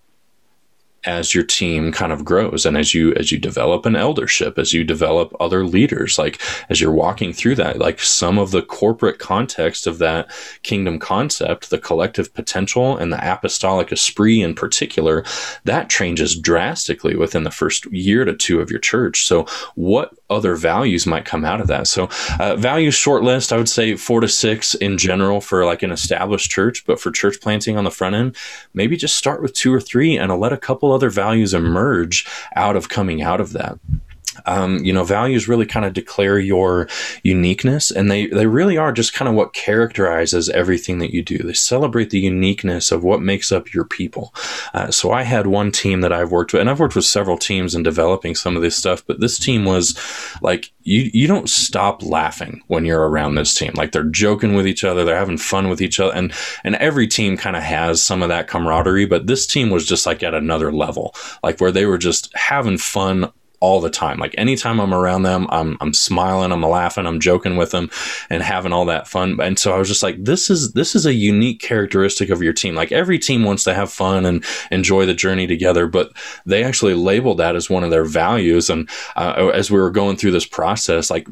as 1.04 1.34
your 1.34 1.44
team 1.44 1.92
kind 1.92 2.12
of 2.12 2.24
grows 2.24 2.66
and 2.66 2.76
as 2.76 2.94
you 2.94 3.14
as 3.14 3.30
you 3.30 3.38
develop 3.38 3.86
an 3.86 3.96
eldership 3.96 4.58
as 4.58 4.72
you 4.72 4.82
develop 4.82 5.34
other 5.40 5.64
leaders 5.64 6.18
like 6.18 6.40
as 6.68 6.80
you're 6.80 6.92
walking 6.92 7.32
through 7.32 7.54
that 7.54 7.78
like 7.78 8.00
some 8.00 8.38
of 8.38 8.50
the 8.50 8.62
corporate 8.62 9.18
context 9.18 9.86
of 9.86 9.98
that 9.98 10.28
kingdom 10.62 10.98
concept 10.98 11.70
the 11.70 11.78
collective 11.78 12.32
potential 12.34 12.96
and 12.96 13.12
the 13.12 13.32
apostolic 13.32 13.92
esprit 13.92 14.42
in 14.42 14.54
particular 14.54 15.24
that 15.64 15.88
changes 15.88 16.38
drastically 16.38 17.16
within 17.16 17.44
the 17.44 17.50
first 17.50 17.86
year 17.86 18.24
to 18.24 18.34
two 18.34 18.60
of 18.60 18.70
your 18.70 18.80
church. 18.80 19.26
So 19.26 19.46
what 19.74 20.14
other 20.30 20.54
values 20.54 21.06
might 21.06 21.24
come 21.24 21.44
out 21.44 21.60
of 21.60 21.66
that? 21.68 21.86
So 21.86 22.08
uh, 22.38 22.56
value 22.56 22.90
short 22.90 23.22
list 23.22 23.52
i 23.52 23.56
would 23.56 23.68
say 23.68 23.96
four 23.96 24.20
to 24.20 24.28
six 24.28 24.74
in 24.74 24.98
general 24.98 25.40
for 25.40 25.64
like 25.64 25.82
an 25.82 25.90
established 25.90 26.50
church 26.50 26.84
but 26.86 27.00
for 27.00 27.10
church 27.10 27.40
planting 27.40 27.76
on 27.76 27.84
the 27.84 27.90
front 27.90 28.14
end 28.14 28.36
maybe 28.74 28.96
just 28.96 29.16
start 29.16 29.42
with 29.42 29.52
two 29.54 29.72
or 29.72 29.80
three 29.80 30.16
and 30.16 30.30
I'll 30.30 30.38
let 30.38 30.52
a 30.52 30.56
couple 30.88 30.94
other 30.94 31.10
values 31.10 31.52
emerge 31.52 32.26
out 32.56 32.74
of 32.74 32.88
coming 32.88 33.20
out 33.20 33.40
of 33.40 33.52
that 33.52 33.78
um, 34.46 34.84
you 34.84 34.92
know, 34.92 35.04
values 35.04 35.48
really 35.48 35.66
kind 35.66 35.86
of 35.86 35.92
declare 35.92 36.38
your 36.38 36.88
uniqueness, 37.22 37.90
and 37.90 38.10
they 38.10 38.26
they 38.26 38.46
really 38.46 38.76
are 38.76 38.92
just 38.92 39.14
kind 39.14 39.28
of 39.28 39.34
what 39.34 39.52
characterizes 39.52 40.48
everything 40.50 40.98
that 40.98 41.12
you 41.12 41.22
do. 41.22 41.38
They 41.38 41.52
celebrate 41.52 42.10
the 42.10 42.20
uniqueness 42.20 42.90
of 42.92 43.04
what 43.04 43.20
makes 43.20 43.52
up 43.52 43.72
your 43.72 43.84
people. 43.84 44.34
Uh, 44.74 44.90
so 44.90 45.12
I 45.12 45.22
had 45.22 45.46
one 45.46 45.72
team 45.72 46.00
that 46.00 46.12
I've 46.12 46.30
worked 46.30 46.52
with, 46.52 46.60
and 46.60 46.70
I've 46.70 46.80
worked 46.80 46.96
with 46.96 47.04
several 47.04 47.38
teams 47.38 47.74
in 47.74 47.82
developing 47.82 48.34
some 48.34 48.56
of 48.56 48.62
this 48.62 48.76
stuff, 48.76 49.04
but 49.06 49.20
this 49.20 49.38
team 49.38 49.64
was 49.64 49.98
like 50.42 50.70
you 50.82 51.10
you 51.12 51.26
don't 51.26 51.48
stop 51.48 52.02
laughing 52.02 52.62
when 52.66 52.84
you're 52.84 53.08
around 53.08 53.34
this 53.34 53.54
team. 53.54 53.72
Like 53.74 53.92
they're 53.92 54.04
joking 54.04 54.54
with 54.54 54.66
each 54.66 54.84
other, 54.84 55.04
they're 55.04 55.16
having 55.16 55.38
fun 55.38 55.68
with 55.68 55.80
each 55.80 56.00
other, 56.00 56.14
and 56.14 56.32
and 56.64 56.76
every 56.76 57.06
team 57.06 57.36
kind 57.36 57.56
of 57.56 57.62
has 57.62 58.02
some 58.02 58.22
of 58.22 58.28
that 58.30 58.48
camaraderie, 58.48 59.06
but 59.06 59.26
this 59.26 59.46
team 59.46 59.70
was 59.70 59.86
just 59.86 60.06
like 60.06 60.22
at 60.22 60.34
another 60.34 60.72
level, 60.72 61.14
like 61.42 61.60
where 61.60 61.72
they 61.72 61.86
were 61.86 61.98
just 61.98 62.34
having 62.34 62.78
fun 62.78 63.30
all 63.60 63.80
the 63.80 63.90
time. 63.90 64.18
Like 64.18 64.34
anytime 64.38 64.80
I'm 64.80 64.94
around 64.94 65.22
them, 65.22 65.46
I'm 65.50 65.76
I'm 65.80 65.92
smiling, 65.92 66.52
I'm 66.52 66.62
laughing, 66.62 67.06
I'm 67.06 67.20
joking 67.20 67.56
with 67.56 67.70
them 67.70 67.90
and 68.30 68.42
having 68.42 68.72
all 68.72 68.84
that 68.86 69.08
fun. 69.08 69.38
And 69.40 69.58
so 69.58 69.74
I 69.74 69.78
was 69.78 69.88
just 69.88 70.02
like 70.02 70.22
this 70.22 70.50
is 70.50 70.72
this 70.72 70.94
is 70.94 71.06
a 71.06 71.14
unique 71.14 71.60
characteristic 71.60 72.30
of 72.30 72.42
your 72.42 72.52
team. 72.52 72.74
Like 72.74 72.92
every 72.92 73.18
team 73.18 73.44
wants 73.44 73.64
to 73.64 73.74
have 73.74 73.92
fun 73.92 74.24
and 74.26 74.44
enjoy 74.70 75.06
the 75.06 75.14
journey 75.14 75.46
together, 75.46 75.86
but 75.86 76.12
they 76.46 76.64
actually 76.64 76.94
labeled 76.94 77.38
that 77.38 77.56
as 77.56 77.68
one 77.68 77.84
of 77.84 77.90
their 77.90 78.04
values 78.04 78.70
and 78.70 78.88
uh, 79.16 79.50
as 79.54 79.70
we 79.70 79.80
were 79.80 79.90
going 79.90 80.16
through 80.16 80.32
this 80.32 80.46
process 80.46 81.10
like 81.10 81.26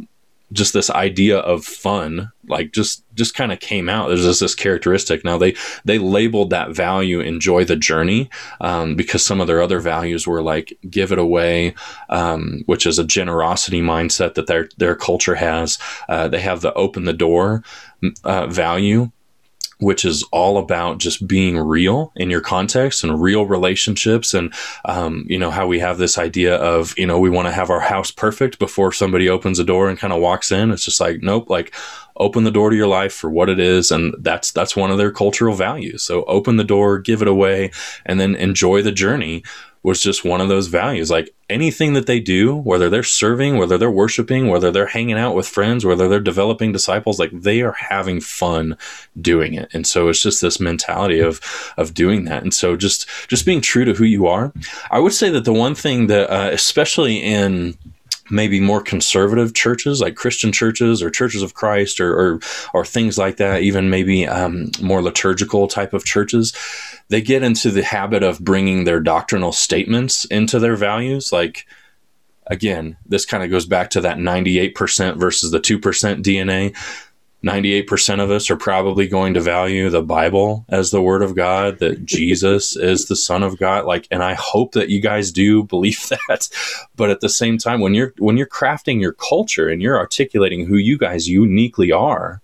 just 0.53 0.73
this 0.73 0.91
idea 0.91 1.39
of 1.39 1.65
fun 1.65 2.31
like 2.49 2.73
just 2.73 3.03
just 3.15 3.35
kind 3.35 3.51
of 3.51 3.59
came 3.61 3.89
out. 3.89 4.09
There's 4.09 4.25
just 4.25 4.41
this 4.41 4.55
characteristic. 4.55 5.25
Now 5.25 5.39
they 5.39 5.57
they 5.85 5.99
labeled 5.99 6.51
that 6.51 6.71
value 6.71 7.21
enjoy 7.21 7.65
the 7.65 7.77
journey 7.77 8.31
um, 8.61 8.95
because 8.95 9.25
some 9.25 9.41
of 9.41 9.47
their 9.47 9.61
other 9.61 9.81
values 9.81 10.27
were 10.27 10.43
like 10.43 10.77
give 10.89 11.13
it 11.13 11.19
away 11.19 11.75
um, 12.09 12.63
which 12.67 12.87
is 12.87 12.99
a 12.99 13.05
generosity 13.05 13.81
mindset 13.81 14.35
that 14.35 14.47
their 14.47 14.69
their 14.77 14.95
culture 14.95 15.35
has. 15.35 15.79
Uh, 16.09 16.29
they 16.29 16.41
have 16.41 16.61
the 16.61 16.73
open 16.75 17.05
the 17.05 17.13
door 17.13 17.63
uh, 18.25 18.47
value 18.47 19.11
which 19.79 20.05
is 20.05 20.23
all 20.33 20.59
about 20.59 20.99
just 20.99 21.27
being 21.27 21.59
real 21.59 22.13
in 22.17 22.31
your 22.31 22.41
context 22.41 23.05
and 23.05 23.21
real 23.21 23.45
relationships 23.45 24.33
and 24.33 24.53
um, 24.87 25.25
you 25.29 25.39
know 25.39 25.51
how 25.51 25.67
we 25.67 25.79
have 25.79 25.99
this 25.99 26.17
idea 26.17 26.57
of 26.57 26.95
you 26.97 27.07
know 27.07 27.19
we 27.19 27.31
want 27.31 27.47
to 27.47 27.53
have 27.53 27.71
our 27.71 27.81
house 27.81 28.11
perfect 28.11 28.59
before 28.59 28.93
somebody 28.93 29.29
opens 29.29 29.59
a 29.59 29.65
door 29.65 29.89
and 29.89 29.99
kind 29.99 30.13
of 30.13 30.21
walks 30.21 30.51
in. 30.51 30.71
It's 30.71 30.85
just 30.85 31.01
like 31.01 31.23
nope 31.23 31.51
like 31.51 31.75
open 32.17 32.45
the 32.45 32.51
door 32.51 32.71
to 32.71 32.77
your 32.77 32.87
life 32.87 33.13
for 33.13 33.29
what 33.29 33.51
it 33.51 33.61
is 33.61 33.91
and 33.91 34.15
that's 34.21 34.51
that's 34.51 34.75
one 34.75 34.91
of 34.91 34.99
their 34.99 35.13
cultural 35.13 35.55
values. 35.55 36.03
So 36.03 36.25
open 36.25 36.57
the 36.57 36.65
door 36.65 36.99
give 36.99 37.21
it 37.21 37.29
away 37.29 37.71
and 38.07 38.19
then 38.19 38.35
enjoy 38.35 38.83
the 38.83 38.93
journey 38.93 39.43
was 39.87 40.01
just 40.01 40.25
one 40.25 40.41
of 40.41 40.49
those 40.49 40.67
values. 40.67 41.13
Like 41.13 41.33
anything 41.49 41.93
that 41.93 42.09
they 42.09 42.19
do, 42.19 42.57
whether 42.57 42.91
they're 42.91 43.05
serving, 43.05 43.57
whether 43.57 43.79
they're 43.79 43.89
worshiping, 43.89 44.49
whether 44.49 44.73
they're 44.73 44.89
hanging 44.89 45.17
out 45.17 45.37
with 45.37 45.47
friends, 45.47 45.85
whether 45.87 46.09
they're 46.09 46.19
developing 46.19 46.73
disciples, 46.73 47.21
like 47.21 47.31
they 47.33 47.63
are 47.63 47.71
having 47.71 48.21
fun 48.21 48.77
doing 49.21 49.55
it. 49.55 49.71
And 49.73 49.87
so 49.87 50.09
it's 50.09 50.21
just 50.21 50.43
this 50.43 50.59
mentality 50.59 51.21
of 51.21 51.41
of 51.77 51.95
doing 51.95 52.25
that. 52.25 52.43
And 52.43 52.53
so 52.53 52.77
just 52.77 53.09
just 53.29 53.47
being 53.47 53.61
true 53.61 53.85
to 53.85 53.93
who 53.93 54.03
you 54.03 54.27
are. 54.27 54.53
I 54.91 54.99
would 54.99 55.13
say 55.13 55.31
that 55.31 55.45
the 55.45 55.53
one 55.53 55.77
thing 55.77 56.09
that, 56.09 56.31
uh, 56.33 56.51
especially 56.53 57.19
in 57.19 57.79
maybe 58.29 58.59
more 58.59 58.83
conservative 58.83 59.55
churches 59.55 60.01
like 60.01 60.17
Christian 60.17 60.51
churches 60.51 61.01
or 61.01 61.11
churches 61.11 61.43
of 61.43 61.55
Christ 61.55 62.01
or 62.01 62.13
or, 62.19 62.41
or 62.75 62.85
things 62.85 63.19
like 63.19 63.37
that, 63.37 63.63
even 63.63 63.89
maybe 63.89 64.27
um, 64.27 64.73
more 64.83 65.01
liturgical 65.01 65.69
type 65.69 65.93
of 65.93 66.05
churches, 66.05 66.53
they 67.09 67.21
get 67.21 67.43
into 67.43 67.71
the 67.71 67.85
habit 67.85 68.23
of 68.23 68.41
bringing 68.41 68.85
their 68.85 69.01
doctrinal 69.01 69.53
statements 69.53 70.25
into 70.27 70.59
their 70.59 70.77
values. 70.77 71.33
Like, 71.33 71.67
again, 72.47 72.97
this 73.07 73.25
kind 73.25 73.43
of 73.43 73.51
goes 73.51 73.67
back 73.67 73.91
to 73.91 74.01
that 74.03 74.19
98% 74.19 75.17
versus 75.17 75.51
the 75.51 75.61
2% 75.61 75.81
DNA. 76.23 76.75
98% 77.45 78.21
of 78.21 78.31
us 78.31 78.51
are 78.51 78.57
probably 78.57 79.07
going 79.07 79.35
to 79.35 79.41
value 79.41 79.89
the 79.89 80.03
Bible 80.03 80.65
as 80.69 80.91
the 80.91 81.03
word 81.03 81.23
of 81.23 81.37
God, 81.37 81.79
that 81.79 82.05
Jesus 82.05 82.75
is 82.75 83.07
the 83.07 83.15
son 83.15 83.43
of 83.45 83.59
God. 83.59 83.85
Like, 83.85 84.09
and 84.11 84.23
I 84.23 84.35
hope 84.35 84.73
that 84.73 84.89
you 84.89 85.01
guys 85.01 85.31
do 85.31 85.63
believe 85.63 86.09
that. 86.29 86.49
But 86.97 87.11
at 87.11 87.21
the 87.21 87.29
same 87.29 87.59
time, 87.59 87.81
when 87.81 87.95
you're, 87.95 88.15
when 88.19 88.37
you're 88.37 88.47
crafting 88.47 89.01
your 89.01 89.13
culture 89.13 89.69
and 89.69 89.81
you're 89.81 89.99
articulating 89.99 90.67
who 90.67 90.77
you 90.77 90.99
guys 90.99 91.29
uniquely 91.29 91.93
are, 91.93 92.41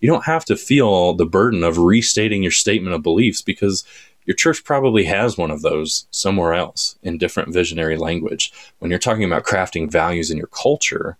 you 0.00 0.08
don't 0.08 0.24
have 0.24 0.44
to 0.46 0.56
feel 0.56 1.14
the 1.14 1.26
burden 1.26 1.62
of 1.62 1.78
restating 1.78 2.42
your 2.42 2.52
statement 2.52 2.94
of 2.94 3.02
beliefs 3.02 3.42
because 3.42 3.84
your 4.24 4.34
church 4.34 4.64
probably 4.64 5.04
has 5.04 5.36
one 5.36 5.50
of 5.50 5.62
those 5.62 6.06
somewhere 6.10 6.54
else 6.54 6.96
in 7.02 7.18
different 7.18 7.52
visionary 7.52 7.96
language. 7.96 8.52
When 8.78 8.90
you're 8.90 9.00
talking 9.00 9.24
about 9.24 9.44
crafting 9.44 9.90
values 9.90 10.30
in 10.30 10.36
your 10.36 10.46
culture, 10.48 11.16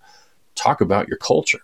talk 0.54 0.80
about 0.80 1.08
your 1.08 1.16
culture. 1.16 1.60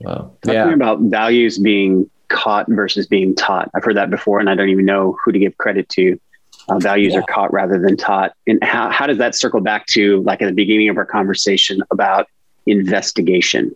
Wow. 0.00 0.32
Talking 0.42 0.54
yeah. 0.54 0.74
about 0.74 1.00
values 1.00 1.58
being 1.58 2.10
caught 2.28 2.66
versus 2.68 3.06
being 3.06 3.34
taught. 3.34 3.70
I've 3.74 3.84
heard 3.84 3.96
that 3.96 4.10
before, 4.10 4.40
and 4.40 4.50
I 4.50 4.54
don't 4.54 4.68
even 4.68 4.84
know 4.84 5.16
who 5.24 5.32
to 5.32 5.38
give 5.38 5.56
credit 5.58 5.88
to. 5.90 6.20
Uh, 6.68 6.78
values 6.80 7.12
yeah. 7.12 7.20
are 7.20 7.24
caught 7.30 7.52
rather 7.52 7.78
than 7.78 7.96
taught. 7.96 8.32
And 8.46 8.62
how, 8.62 8.90
how 8.90 9.06
does 9.06 9.18
that 9.18 9.36
circle 9.36 9.60
back 9.60 9.86
to, 9.86 10.20
like 10.22 10.42
at 10.42 10.46
the 10.46 10.52
beginning 10.52 10.88
of 10.88 10.96
our 10.96 11.06
conversation 11.06 11.82
about 11.90 12.26
investigation? 12.66 13.74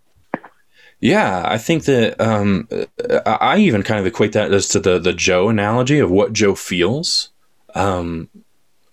Yeah, 1.00 1.42
I 1.46 1.56
think 1.56 1.84
that 1.84 2.20
um, 2.20 2.68
I 3.24 3.58
even 3.58 3.82
kind 3.82 3.98
of 3.98 4.06
equate 4.06 4.32
that 4.32 4.52
as 4.52 4.68
to 4.68 4.80
the 4.80 4.98
the 4.98 5.14
Joe 5.14 5.48
analogy 5.48 5.98
of 5.98 6.10
what 6.10 6.32
Joe 6.32 6.54
feels. 6.54 7.30
Um, 7.74 8.28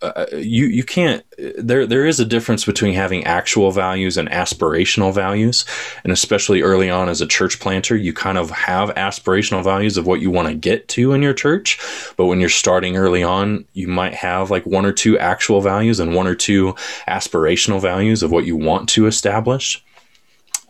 uh, 0.02 0.26
you 0.34 0.68
you 0.68 0.84
can't 0.84 1.24
there 1.58 1.88
there 1.88 2.06
is 2.06 2.20
a 2.20 2.26
difference 2.26 2.66
between 2.66 2.94
having 2.94 3.24
actual 3.24 3.72
values 3.72 4.16
and 4.16 4.30
aspirational 4.30 5.12
values. 5.12 5.66
And 6.04 6.14
especially 6.14 6.62
early 6.62 6.90
on 6.90 7.10
as 7.10 7.20
a 7.20 7.28
church 7.28 7.60
planter 7.60 7.96
you 7.96 8.14
kind 8.14 8.38
of 8.38 8.52
have 8.52 8.90
aspirational 8.90 9.64
values 9.64 9.98
of 9.98 10.06
what 10.06 10.22
you 10.22 10.30
want 10.30 10.50
to 10.50 10.54
get 10.54 10.88
to 10.90 11.14
in 11.14 11.24
your 11.24 11.34
church. 11.34 11.80
But 12.16 12.28
when 12.28 12.40
you're 12.40 12.50
starting 12.50 12.96
early 12.96 13.24
on 13.24 13.66
you 13.74 13.88
might 13.88 14.14
have 14.14 14.52
like 14.52 14.68
one 14.68 14.86
or 14.86 14.94
two 14.94 15.18
actual 15.18 15.62
values 15.62 16.00
and 16.00 16.14
one 16.14 16.28
or 16.28 16.36
two 16.36 16.74
aspirational 17.08 17.82
values 17.82 18.22
of 18.22 18.32
what 18.32 18.46
you 18.46 18.56
want 18.56 18.90
to 18.90 19.08
establish 19.08 19.84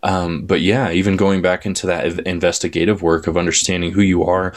um, 0.04 0.46
but 0.46 0.62
yeah, 0.62 0.92
even 0.92 1.16
going 1.16 1.42
back 1.42 1.66
into 1.66 1.88
that 1.88 2.20
investigative 2.28 3.02
work 3.02 3.26
of 3.26 3.38
understanding 3.38 3.92
who 3.92 4.02
you 4.02 4.24
are, 4.24 4.52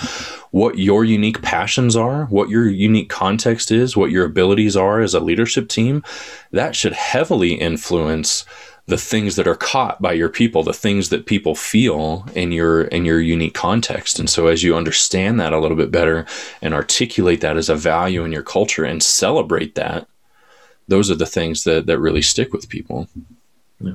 what 0.51 0.79
your 0.79 1.05
unique 1.05 1.41
passions 1.41 1.97
are, 1.97 2.27
what 2.27 2.51
your 2.51 2.69
unique 2.69 3.09
context 3.09 3.71
is, 3.71 3.97
what 3.97 4.11
your 4.11 4.27
abilities 4.27 4.77
are 4.77 5.01
as 5.01 5.15
a 5.15 5.21
leadership 5.21 5.69
team, 5.69 6.03
that 6.51 6.77
should 6.77 6.93
heavily 6.93 7.55
influence 7.55 8.45
the 8.87 8.99
things 8.99 9.37
that 9.37 9.47
are 9.49 9.57
caught 9.57 10.03
by 10.03 10.13
your 10.13 10.29
people, 10.29 10.63
the 10.63 10.73
things 10.73 11.09
that 11.09 11.25
people 11.25 11.55
feel 11.55 12.27
in 12.35 12.53
your 12.53 12.83
in 12.83 13.05
your 13.05 13.21
unique 13.21 13.55
context. 13.55 14.19
And 14.19 14.29
so 14.29 14.49
as 14.49 14.63
you 14.63 14.77
understand 14.77 15.41
that 15.41 15.53
a 15.53 15.59
little 15.59 15.77
bit 15.77 15.91
better 15.91 16.27
and 16.61 16.75
articulate 16.75 17.41
that 17.41 17.57
as 17.57 17.69
a 17.69 17.77
value 17.77 18.25
in 18.25 18.33
your 18.33 18.43
culture 18.43 18.85
and 18.85 19.03
celebrate 19.03 19.75
that, 19.77 20.07
those 20.89 21.11
are 21.11 21.15
the 21.15 21.25
things 21.25 21.65
that 21.65 21.87
that 21.87 21.99
really 21.99 22.23
stick 22.23 22.53
with 22.53 22.69
people. 22.69 23.09
Yeah. 23.79 23.95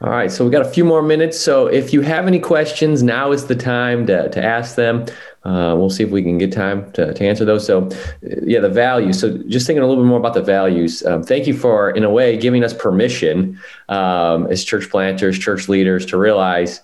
All 0.00 0.10
right, 0.10 0.30
so 0.30 0.44
we 0.44 0.52
got 0.52 0.64
a 0.64 0.70
few 0.70 0.84
more 0.84 1.02
minutes. 1.02 1.40
So 1.40 1.66
if 1.66 1.92
you 1.92 2.02
have 2.02 2.28
any 2.28 2.38
questions, 2.38 3.02
now 3.02 3.32
is 3.32 3.46
the 3.46 3.56
time 3.56 4.06
to, 4.06 4.28
to 4.28 4.44
ask 4.44 4.76
them. 4.76 5.06
Uh, 5.44 5.74
we'll 5.76 5.90
see 5.90 6.04
if 6.04 6.10
we 6.10 6.22
can 6.22 6.38
get 6.38 6.52
time 6.52 6.92
to, 6.92 7.12
to 7.12 7.24
answer 7.24 7.44
those. 7.44 7.66
So, 7.66 7.88
yeah, 8.22 8.60
the 8.60 8.68
values. 8.68 9.18
So, 9.18 9.38
just 9.48 9.66
thinking 9.66 9.82
a 9.82 9.86
little 9.86 10.02
bit 10.02 10.08
more 10.08 10.18
about 10.18 10.34
the 10.34 10.42
values. 10.42 11.04
Um, 11.04 11.24
thank 11.24 11.48
you 11.48 11.54
for, 11.54 11.90
in 11.90 12.04
a 12.04 12.10
way, 12.10 12.36
giving 12.36 12.62
us 12.62 12.72
permission 12.72 13.58
um, 13.88 14.46
as 14.48 14.62
church 14.62 14.88
planters, 14.88 15.36
church 15.36 15.68
leaders, 15.68 16.06
to 16.06 16.16
realize 16.16 16.80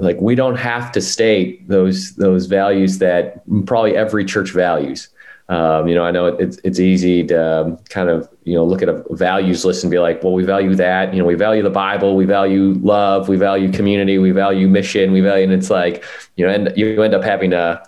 like 0.00 0.20
we 0.20 0.34
don't 0.34 0.56
have 0.56 0.92
to 0.92 1.00
state 1.00 1.68
those 1.68 2.14
those 2.16 2.46
values 2.46 2.98
that 2.98 3.42
probably 3.66 3.96
every 3.96 4.24
church 4.24 4.52
values. 4.52 5.09
Um, 5.50 5.88
you 5.88 5.96
know, 5.96 6.04
I 6.04 6.12
know 6.12 6.26
it's 6.26 6.58
it's 6.62 6.78
easy 6.78 7.26
to 7.26 7.62
um, 7.62 7.76
kind 7.88 8.08
of 8.08 8.28
you 8.44 8.54
know 8.54 8.64
look 8.64 8.82
at 8.82 8.88
a 8.88 9.04
values 9.10 9.64
list 9.64 9.82
and 9.82 9.90
be 9.90 9.98
like, 9.98 10.22
well, 10.22 10.32
we 10.32 10.44
value 10.44 10.76
that. 10.76 11.12
You 11.12 11.18
know, 11.18 11.26
we 11.26 11.34
value 11.34 11.60
the 11.60 11.70
Bible, 11.70 12.14
we 12.14 12.24
value 12.24 12.74
love, 12.80 13.28
we 13.28 13.36
value 13.36 13.72
community, 13.72 14.18
we 14.18 14.30
value 14.30 14.68
mission, 14.68 15.10
we 15.10 15.20
value, 15.20 15.42
and 15.42 15.52
it's 15.52 15.68
like 15.68 16.04
you 16.36 16.46
know, 16.46 16.52
and 16.52 16.72
you 16.76 17.02
end 17.02 17.14
up 17.14 17.24
having 17.24 17.52
a 17.52 17.56
uh, 17.56 17.84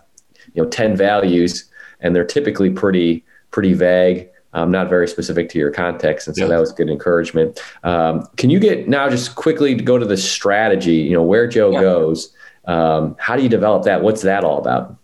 you 0.54 0.62
know 0.64 0.68
ten 0.68 0.96
values, 0.96 1.70
and 2.00 2.16
they're 2.16 2.24
typically 2.24 2.68
pretty 2.68 3.24
pretty 3.52 3.74
vague. 3.74 4.28
Um, 4.54 4.72
not 4.72 4.90
very 4.90 5.06
specific 5.06 5.48
to 5.50 5.58
your 5.58 5.70
context, 5.70 6.26
and 6.26 6.36
so 6.36 6.48
that 6.48 6.58
was 6.58 6.72
good 6.72 6.90
encouragement. 6.90 7.62
Um, 7.84 8.26
can 8.36 8.50
you 8.50 8.58
get 8.58 8.88
now 8.88 9.08
just 9.08 9.36
quickly 9.36 9.76
to 9.76 9.84
go 9.84 9.98
to 9.98 10.04
the 10.04 10.16
strategy? 10.16 10.96
You 10.96 11.12
know, 11.12 11.22
where 11.22 11.46
Joe 11.46 11.70
yeah. 11.70 11.80
goes. 11.80 12.34
Um, 12.64 13.16
how 13.18 13.36
do 13.36 13.42
you 13.42 13.48
develop 13.48 13.84
that? 13.84 14.02
What's 14.02 14.22
that 14.22 14.42
all 14.44 14.58
about? 14.58 14.96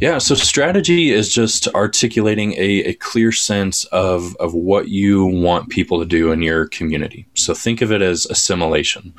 Yeah, 0.00 0.18
so 0.18 0.34
strategy 0.34 1.10
is 1.10 1.32
just 1.32 1.68
articulating 1.68 2.52
a, 2.54 2.84
a 2.84 2.94
clear 2.94 3.32
sense 3.32 3.84
of, 3.86 4.36
of 4.36 4.54
what 4.54 4.88
you 4.88 5.24
want 5.24 5.68
people 5.68 5.98
to 6.00 6.06
do 6.06 6.32
in 6.32 6.42
your 6.42 6.66
community. 6.68 7.26
So 7.34 7.54
think 7.54 7.82
of 7.82 7.92
it 7.92 8.02
as 8.02 8.26
assimilation, 8.26 9.14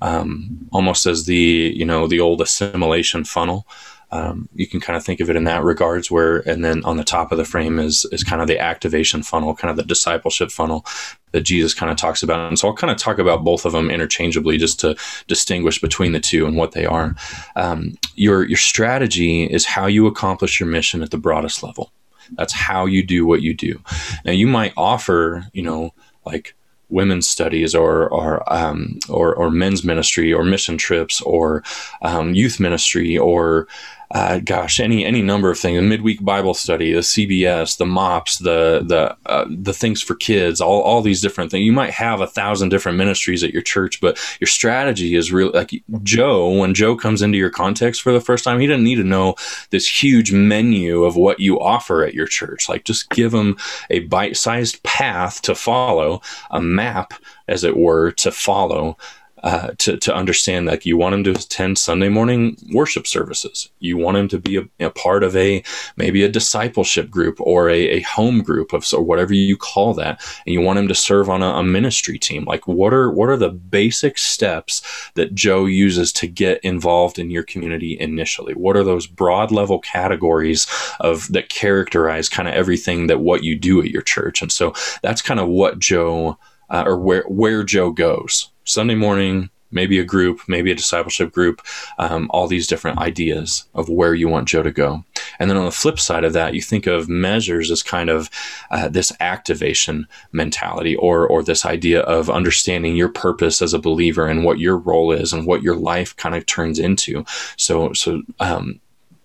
um, 0.00 0.68
almost 0.72 1.06
as 1.06 1.26
the 1.26 1.72
you 1.74 1.84
know 1.84 2.06
the 2.06 2.20
old 2.20 2.40
assimilation 2.40 3.24
funnel. 3.24 3.66
Um, 4.10 4.48
you 4.54 4.66
can 4.66 4.80
kind 4.80 4.96
of 4.96 5.04
think 5.04 5.20
of 5.20 5.28
it 5.28 5.36
in 5.36 5.44
that 5.44 5.62
regards 5.62 6.10
where 6.10 6.38
and 6.48 6.64
then 6.64 6.82
on 6.84 6.96
the 6.96 7.04
top 7.04 7.30
of 7.30 7.36
the 7.36 7.44
frame 7.44 7.78
is 7.78 8.06
is 8.10 8.24
kind 8.24 8.40
of 8.40 8.48
the 8.48 8.58
activation 8.58 9.22
funnel 9.22 9.54
kind 9.54 9.70
of 9.70 9.76
the 9.76 9.82
discipleship 9.82 10.50
funnel 10.50 10.86
that 11.32 11.42
jesus 11.42 11.74
kind 11.74 11.92
of 11.92 11.98
talks 11.98 12.22
about. 12.22 12.48
And 12.48 12.58
so 12.58 12.68
i'll 12.68 12.74
kind 12.74 12.90
of 12.90 12.96
talk 12.96 13.18
about 13.18 13.44
both 13.44 13.66
of 13.66 13.72
them 13.72 13.90
interchangeably 13.90 14.56
just 14.56 14.80
to 14.80 14.96
distinguish 15.26 15.80
between 15.80 16.12
the 16.12 16.20
two 16.20 16.46
and 16.46 16.56
what 16.56 16.72
they 16.72 16.86
are. 16.86 17.14
Um, 17.54 17.98
your 18.14 18.46
your 18.46 18.56
strategy 18.56 19.44
is 19.44 19.66
how 19.66 19.86
you 19.86 20.06
accomplish 20.06 20.58
your 20.58 20.68
mission 20.68 21.02
at 21.02 21.10
the 21.10 21.18
broadest 21.18 21.62
level. 21.62 21.92
That's 22.32 22.52
how 22.52 22.86
you 22.86 23.02
do 23.02 23.26
what 23.26 23.42
you 23.42 23.54
do. 23.54 23.80
Now 24.24 24.32
you 24.32 24.46
might 24.46 24.72
offer 24.76 25.46
you 25.52 25.62
know 25.62 25.92
like 26.24 26.54
women's 26.88 27.28
studies 27.28 27.74
or 27.74 28.08
or 28.08 28.52
um, 28.52 28.98
or, 29.08 29.34
or 29.34 29.50
men's 29.50 29.84
ministry 29.84 30.32
or 30.32 30.44
mission 30.44 30.78
trips 30.78 31.20
or 31.22 31.62
um, 32.02 32.34
youth 32.34 32.60
ministry 32.60 33.16
or 33.16 33.68
uh, 34.10 34.38
gosh, 34.38 34.80
any 34.80 35.04
any 35.04 35.20
number 35.20 35.50
of 35.50 35.58
things. 35.58 35.76
The 35.76 35.82
midweek 35.82 36.24
Bible 36.24 36.54
study, 36.54 36.92
the 36.92 37.00
CBS, 37.00 37.76
the 37.76 37.84
MOPS, 37.84 38.38
the 38.38 38.82
the 38.86 39.16
uh, 39.26 39.44
the 39.48 39.74
things 39.74 40.00
for 40.00 40.14
kids, 40.14 40.62
all 40.62 40.80
all 40.80 41.02
these 41.02 41.20
different 41.20 41.50
things. 41.50 41.64
You 41.64 41.72
might 41.72 41.90
have 41.90 42.22
a 42.22 42.26
thousand 42.26 42.70
different 42.70 42.96
ministries 42.96 43.44
at 43.44 43.52
your 43.52 43.60
church, 43.60 44.00
but 44.00 44.18
your 44.40 44.48
strategy 44.48 45.14
is 45.14 45.30
really 45.30 45.52
like 45.52 45.82
Joe. 46.02 46.48
When 46.58 46.72
Joe 46.72 46.96
comes 46.96 47.20
into 47.20 47.36
your 47.36 47.50
context 47.50 48.00
for 48.00 48.12
the 48.12 48.20
first 48.20 48.44
time, 48.44 48.60
he 48.60 48.66
doesn't 48.66 48.84
need 48.84 48.96
to 48.96 49.04
know 49.04 49.34
this 49.70 50.02
huge 50.02 50.32
menu 50.32 51.04
of 51.04 51.14
what 51.14 51.38
you 51.38 51.60
offer 51.60 52.02
at 52.02 52.14
your 52.14 52.26
church. 52.26 52.66
Like 52.66 52.84
just 52.84 53.10
give 53.10 53.34
him 53.34 53.58
a 53.90 54.00
bite-sized 54.00 54.82
path 54.84 55.42
to 55.42 55.54
follow, 55.54 56.22
a 56.50 56.62
map, 56.62 57.12
as 57.46 57.62
it 57.62 57.76
were, 57.76 58.12
to 58.12 58.32
follow 58.32 58.96
uh, 59.42 59.70
to, 59.78 59.96
to 59.96 60.14
understand 60.14 60.66
like 60.66 60.86
you 60.86 60.96
want 60.96 61.14
him 61.14 61.24
to 61.24 61.30
attend 61.30 61.78
Sunday 61.78 62.08
morning 62.08 62.56
worship 62.72 63.06
services. 63.06 63.68
You 63.78 63.96
want 63.96 64.16
him 64.16 64.28
to 64.28 64.38
be 64.38 64.56
a, 64.56 64.86
a 64.86 64.90
part 64.90 65.22
of 65.22 65.36
a 65.36 65.62
maybe 65.96 66.24
a 66.24 66.28
discipleship 66.28 67.10
group 67.10 67.40
or 67.40 67.68
a, 67.68 67.88
a 67.90 68.00
home 68.00 68.42
group 68.42 68.72
of 68.72 68.84
so 68.84 69.00
whatever 69.00 69.34
you 69.34 69.56
call 69.56 69.94
that, 69.94 70.20
and 70.46 70.52
you 70.54 70.60
want 70.60 70.78
him 70.78 70.88
to 70.88 70.94
serve 70.94 71.30
on 71.30 71.42
a, 71.42 71.48
a 71.48 71.62
ministry 71.62 72.18
team. 72.18 72.44
Like 72.44 72.66
what 72.66 72.92
are 72.92 73.10
what 73.10 73.28
are 73.28 73.36
the 73.36 73.50
basic 73.50 74.18
steps 74.18 74.82
that 75.14 75.34
Joe 75.34 75.66
uses 75.66 76.12
to 76.14 76.26
get 76.26 76.62
involved 76.64 77.18
in 77.18 77.30
your 77.30 77.42
community 77.42 77.98
initially? 77.98 78.54
What 78.54 78.76
are 78.76 78.84
those 78.84 79.06
broad 79.06 79.50
level 79.50 79.78
categories 79.78 80.66
of 81.00 81.30
that 81.32 81.48
characterize 81.48 82.28
kind 82.28 82.48
of 82.48 82.54
everything 82.54 83.06
that 83.06 83.20
what 83.20 83.44
you 83.44 83.56
do 83.56 83.80
at 83.80 83.90
your 83.90 84.02
church? 84.02 84.42
And 84.42 84.50
so 84.50 84.74
that's 85.02 85.22
kind 85.22 85.40
of 85.40 85.48
what 85.48 85.78
Joe 85.78 86.38
uh, 86.70 86.84
or 86.86 86.98
where 86.98 87.24
where 87.28 87.62
Joe 87.64 87.90
goes 87.90 88.50
Sunday 88.64 88.94
morning, 88.94 89.50
maybe 89.70 89.98
a 89.98 90.04
group, 90.04 90.40
maybe 90.48 90.70
a 90.70 90.74
discipleship 90.74 91.32
group, 91.32 91.62
um, 91.98 92.28
all 92.30 92.46
these 92.46 92.66
different 92.66 92.98
ideas 92.98 93.64
of 93.74 93.88
where 93.88 94.14
you 94.14 94.28
want 94.28 94.48
Joe 94.48 94.62
to 94.62 94.70
go. 94.70 95.04
And 95.38 95.50
then 95.50 95.56
on 95.56 95.64
the 95.64 95.70
flip 95.70 96.00
side 96.00 96.24
of 96.24 96.32
that, 96.32 96.54
you 96.54 96.62
think 96.62 96.86
of 96.86 97.08
measures 97.08 97.70
as 97.70 97.82
kind 97.82 98.10
of 98.10 98.30
uh, 98.70 98.88
this 98.88 99.12
activation 99.20 100.06
mentality 100.32 100.96
or, 100.96 101.26
or 101.26 101.42
this 101.42 101.64
idea 101.64 102.00
of 102.00 102.30
understanding 102.30 102.96
your 102.96 103.08
purpose 103.08 103.60
as 103.62 103.74
a 103.74 103.78
believer 103.78 104.26
and 104.26 104.44
what 104.44 104.58
your 104.58 104.76
role 104.76 105.12
is 105.12 105.32
and 105.32 105.46
what 105.46 105.62
your 105.62 105.76
life 105.76 106.16
kind 106.16 106.34
of 106.34 106.46
turns 106.46 106.78
into. 106.78 107.24
So, 107.56 107.92
so 107.92 108.22
um, 108.40 108.80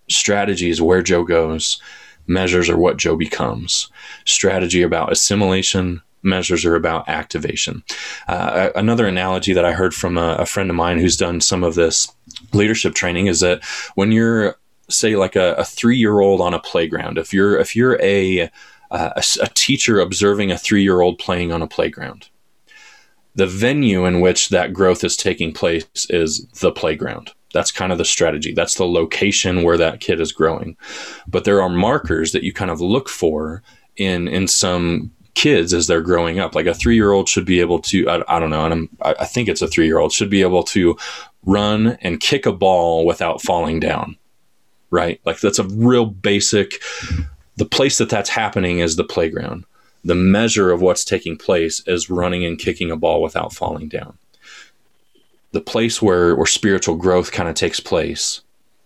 strategy 0.10 0.70
is 0.70 0.82
where 0.82 1.02
Joe 1.02 1.24
goes. 1.24 1.82
Measures 2.28 2.70
are 2.70 2.78
what 2.78 2.98
Joe 2.98 3.16
becomes. 3.16 3.90
Strategy 4.26 4.82
about 4.82 5.12
assimilation, 5.12 6.02
measures 6.24 6.66
are 6.66 6.76
about 6.76 7.08
activation. 7.08 7.84
Uh, 8.28 8.70
another 8.76 9.08
analogy 9.08 9.54
that 9.54 9.66
I 9.66 9.74
heard 9.74 9.94
from 9.94 10.18
a, 10.18 10.36
a, 10.40 10.46
friend 10.46 10.70
of 10.70 10.76
mine 10.76 11.00
who's 11.00 11.18
done 11.18 11.42
some 11.42 11.64
of 11.64 11.76
this 11.76 12.12
leadership 12.54 12.94
training 12.94 13.28
is 13.28 13.40
that 13.42 13.64
when 13.96 14.12
you're, 14.12 14.56
say, 14.90 15.16
like 15.16 15.36
a, 15.36 15.54
a 15.56 15.66
three 15.66 15.98
year 15.98 16.20
old 16.20 16.42
on 16.42 16.54
a 16.54 16.60
playground, 16.60 17.18
if 17.18 17.34
you're 17.34 17.58
if 17.60 17.76
you're 17.76 18.02
a 18.02 18.50
a, 18.92 19.24
a 19.42 19.48
teacher 19.56 20.00
observing 20.00 20.52
a 20.52 20.58
three 20.58 20.84
year 20.84 21.02
old 21.02 21.18
playing 21.18 21.52
on 21.52 21.62
a 21.62 21.68
playground, 21.68 22.30
the 23.36 23.48
venue 23.48 24.06
in 24.06 24.22
which 24.22 24.50
that 24.50 24.74
growth 24.74 25.04
is 25.04 25.18
taking 25.18 25.52
place 25.54 25.86
is 26.10 26.46
the 26.60 26.72
playground. 26.72 27.32
That's 27.54 27.72
kind 27.72 27.92
of 27.92 27.98
the 27.98 28.06
strategy. 28.06 28.54
That's 28.54 28.76
the 28.76 28.86
location 28.86 29.64
where 29.64 29.78
that 29.78 30.00
kid 30.00 30.20
is 30.20 30.32
growing. 30.32 30.76
But 31.28 31.44
there 31.44 31.62
are 31.62 31.70
markers 31.70 32.32
that 32.32 32.44
you 32.44 32.54
kind 32.54 32.72
of 32.72 32.82
look 32.82 33.10
for 33.10 33.64
in 33.96 34.28
in 34.28 34.48
some 34.48 35.12
kids 35.34 35.74
as 35.74 35.88
they're 35.88 36.02
growing 36.02 36.40
up. 36.40 36.56
Like 36.56 36.66
a 36.66 36.74
three 36.74 36.96
year 36.96 37.12
old 37.12 37.28
should 37.30 37.46
be 37.46 37.60
able 37.60 37.80
to, 37.80 38.10
I, 38.10 38.38
I 38.38 38.40
don't 38.40 38.50
know, 38.50 38.66
and 38.66 38.74
I'm, 38.74 38.90
I 39.02 39.26
think 39.26 39.50
it's 39.50 39.62
a 39.62 39.68
three 39.68 39.86
year 39.86 40.00
old, 40.00 40.12
should 40.12 40.30
be 40.30 40.42
able 40.42 40.64
to 40.64 40.98
run 41.46 41.98
and 42.02 42.20
kick 42.20 42.46
a 42.46 42.52
ball 42.52 43.06
without 43.06 43.42
falling 43.42 43.80
down. 43.80 44.18
Right? 44.92 45.20
Like 45.26 45.40
that's 45.40 45.60
a 45.60 45.68
real 45.68 46.06
basic, 46.06 46.82
the 47.58 47.66
place 47.66 47.98
that 47.98 48.10
that's 48.10 48.30
happening 48.30 48.80
is 48.80 48.96
the 48.96 49.04
playground. 49.04 49.66
The 50.06 50.16
measure 50.16 50.72
of 50.72 50.82
what's 50.82 51.06
taking 51.06 51.38
place 51.38 51.82
is 51.88 52.10
running 52.10 52.46
and 52.46 52.60
kicking 52.60 52.92
a 52.92 52.98
ball 52.98 53.22
without 53.22 53.54
falling 53.54 53.88
down. 53.88 54.18
The 55.52 55.62
place 55.62 56.02
where, 56.02 56.36
where 56.36 56.46
spiritual 56.46 56.96
growth 56.96 57.32
kind 57.32 57.48
of 57.48 57.56
takes 57.56 57.80
place 57.80 58.42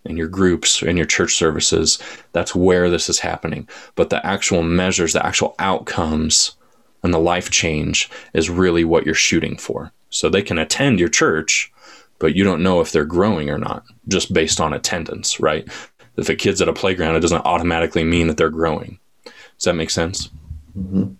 in 0.08 0.16
your 0.16 0.28
groups 0.28 0.82
in 0.82 0.96
your 0.96 1.06
church 1.06 1.34
services 1.34 1.98
that's 2.32 2.54
where 2.54 2.90
this 2.90 3.08
is 3.08 3.18
happening 3.20 3.68
but 3.94 4.10
the 4.10 4.24
actual 4.26 4.62
measures 4.62 5.12
the 5.12 5.24
actual 5.24 5.54
outcomes 5.58 6.56
and 7.02 7.14
the 7.14 7.18
life 7.18 7.50
change 7.50 8.10
is 8.34 8.50
really 8.50 8.84
what 8.84 9.04
you're 9.04 9.14
shooting 9.14 9.56
for 9.56 9.92
so 10.10 10.28
they 10.28 10.42
can 10.42 10.58
attend 10.58 10.98
your 10.98 11.08
church 11.08 11.72
but 12.18 12.34
you 12.34 12.44
don't 12.44 12.62
know 12.62 12.80
if 12.80 12.92
they're 12.92 13.04
growing 13.04 13.50
or 13.50 13.58
not 13.58 13.84
just 14.08 14.32
based 14.32 14.60
on 14.60 14.72
attendance, 14.72 15.40
right? 15.40 15.68
If 16.16 16.28
a 16.28 16.34
kid's 16.34 16.60
at 16.60 16.68
a 16.68 16.72
playground, 16.72 17.16
it 17.16 17.20
doesn't 17.20 17.44
automatically 17.44 18.04
mean 18.04 18.26
that 18.26 18.36
they're 18.36 18.50
growing. 18.50 18.98
Does 19.24 19.64
that 19.64 19.74
make 19.74 19.90
sense? 19.90 20.28
Mm-hmm. 20.76 21.14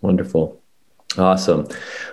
Wonderful. 0.00 0.60
Awesome. 1.18 1.68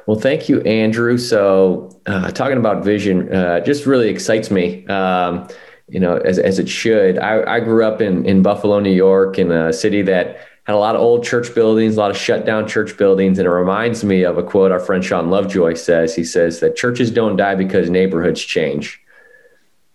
Well, 0.07 0.19
thank 0.19 0.49
you, 0.49 0.61
Andrew. 0.61 1.17
So, 1.17 1.89
uh, 2.05 2.31
talking 2.31 2.57
about 2.57 2.83
vision 2.83 3.33
uh, 3.33 3.61
just 3.61 3.85
really 3.85 4.09
excites 4.09 4.51
me. 4.51 4.85
Um, 4.87 5.47
you 5.91 5.99
know, 5.99 6.17
as, 6.17 6.39
as 6.39 6.59
it 6.59 6.69
should. 6.69 7.17
I, 7.17 7.55
I 7.55 7.59
grew 7.59 7.85
up 7.85 8.01
in, 8.01 8.25
in 8.25 8.41
Buffalo, 8.41 8.79
New 8.79 8.93
York, 8.93 9.39
in 9.39 9.51
a 9.51 9.73
city 9.73 10.01
that 10.03 10.39
had 10.63 10.75
a 10.75 10.77
lot 10.77 10.95
of 10.95 11.01
old 11.01 11.23
church 11.23 11.53
buildings, 11.55 11.97
a 11.97 11.99
lot 11.99 12.11
of 12.11 12.17
shut 12.17 12.45
down 12.45 12.67
church 12.67 12.97
buildings. 12.97 13.39
And 13.39 13.47
it 13.47 13.51
reminds 13.51 14.03
me 14.03 14.23
of 14.23 14.37
a 14.37 14.43
quote 14.43 14.71
our 14.71 14.79
friend 14.79 15.03
Shawn 15.03 15.29
Lovejoy 15.29 15.73
says. 15.73 16.15
He 16.15 16.23
says 16.23 16.59
that 16.59 16.75
churches 16.75 17.11
don't 17.11 17.35
die 17.35 17.55
because 17.55 17.89
neighborhoods 17.89 18.41
change, 18.41 19.01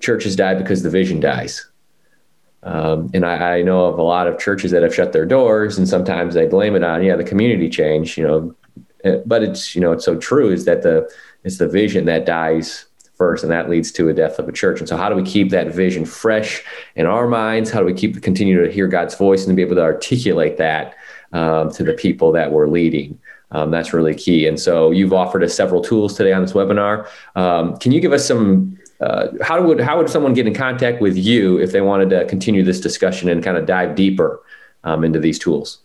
churches 0.00 0.36
die 0.36 0.54
because 0.54 0.82
the 0.82 0.90
vision 0.90 1.20
dies. 1.20 1.66
Um, 2.64 3.10
and 3.12 3.26
I, 3.26 3.58
I, 3.58 3.62
know 3.62 3.84
of 3.84 3.98
a 3.98 4.02
lot 4.02 4.26
of 4.26 4.38
churches 4.38 4.70
that 4.70 4.82
have 4.82 4.94
shut 4.94 5.12
their 5.12 5.26
doors, 5.26 5.76
and 5.76 5.86
sometimes 5.86 6.32
they 6.32 6.46
blame 6.46 6.74
it 6.74 6.82
on 6.82 7.04
yeah 7.04 7.14
the 7.14 7.22
community 7.22 7.68
change, 7.68 8.16
you 8.16 8.26
know. 8.26 8.54
Eh, 9.04 9.18
but 9.26 9.42
it's 9.42 9.74
you 9.74 9.82
know 9.82 9.92
it's 9.92 10.04
so 10.06 10.16
true 10.16 10.50
is 10.50 10.64
that 10.64 10.82
the 10.82 11.06
it's 11.44 11.58
the 11.58 11.68
vision 11.68 12.06
that 12.06 12.24
dies 12.24 12.86
first, 13.16 13.42
and 13.42 13.52
that 13.52 13.70
leads 13.70 13.92
to 13.92 14.08
a 14.08 14.12
death 14.12 14.38
of 14.38 14.48
a 14.48 14.52
church. 14.52 14.80
And 14.80 14.88
so, 14.88 14.96
how 14.96 15.08
do 15.08 15.14
we 15.14 15.22
keep 15.22 15.50
that 15.50 15.72
vision 15.72 16.04
fresh 16.04 16.62
in 16.96 17.06
our 17.06 17.26
minds? 17.26 17.70
How 17.70 17.80
do 17.80 17.86
we 17.86 17.94
keep 17.94 18.20
continue 18.22 18.64
to 18.64 18.72
hear 18.72 18.86
God's 18.86 19.14
voice 19.14 19.44
and 19.44 19.50
to 19.50 19.54
be 19.54 19.62
able 19.62 19.76
to 19.76 19.82
articulate 19.82 20.56
that 20.58 20.96
um, 21.32 21.70
to 21.72 21.84
the 21.84 21.92
people 21.92 22.32
that 22.32 22.52
we're 22.52 22.68
leading? 22.68 23.18
Um, 23.50 23.70
that's 23.70 23.92
really 23.92 24.14
key. 24.14 24.46
And 24.46 24.58
so, 24.58 24.90
you've 24.90 25.12
offered 25.12 25.42
us 25.42 25.54
several 25.54 25.82
tools 25.82 26.16
today 26.16 26.32
on 26.32 26.42
this 26.42 26.52
webinar. 26.52 27.08
Um, 27.36 27.76
can 27.76 27.92
you 27.92 28.00
give 28.00 28.12
us 28.12 28.26
some? 28.26 28.78
Uh, 29.00 29.28
how 29.42 29.62
would 29.62 29.80
how 29.80 29.98
would 29.98 30.08
someone 30.08 30.34
get 30.34 30.46
in 30.46 30.54
contact 30.54 31.00
with 31.00 31.16
you 31.16 31.58
if 31.58 31.72
they 31.72 31.80
wanted 31.80 32.10
to 32.10 32.24
continue 32.26 32.62
this 32.62 32.80
discussion 32.80 33.28
and 33.28 33.42
kind 33.42 33.56
of 33.56 33.66
dive 33.66 33.94
deeper 33.94 34.42
um, 34.84 35.04
into 35.04 35.18
these 35.18 35.38
tools? 35.38 35.83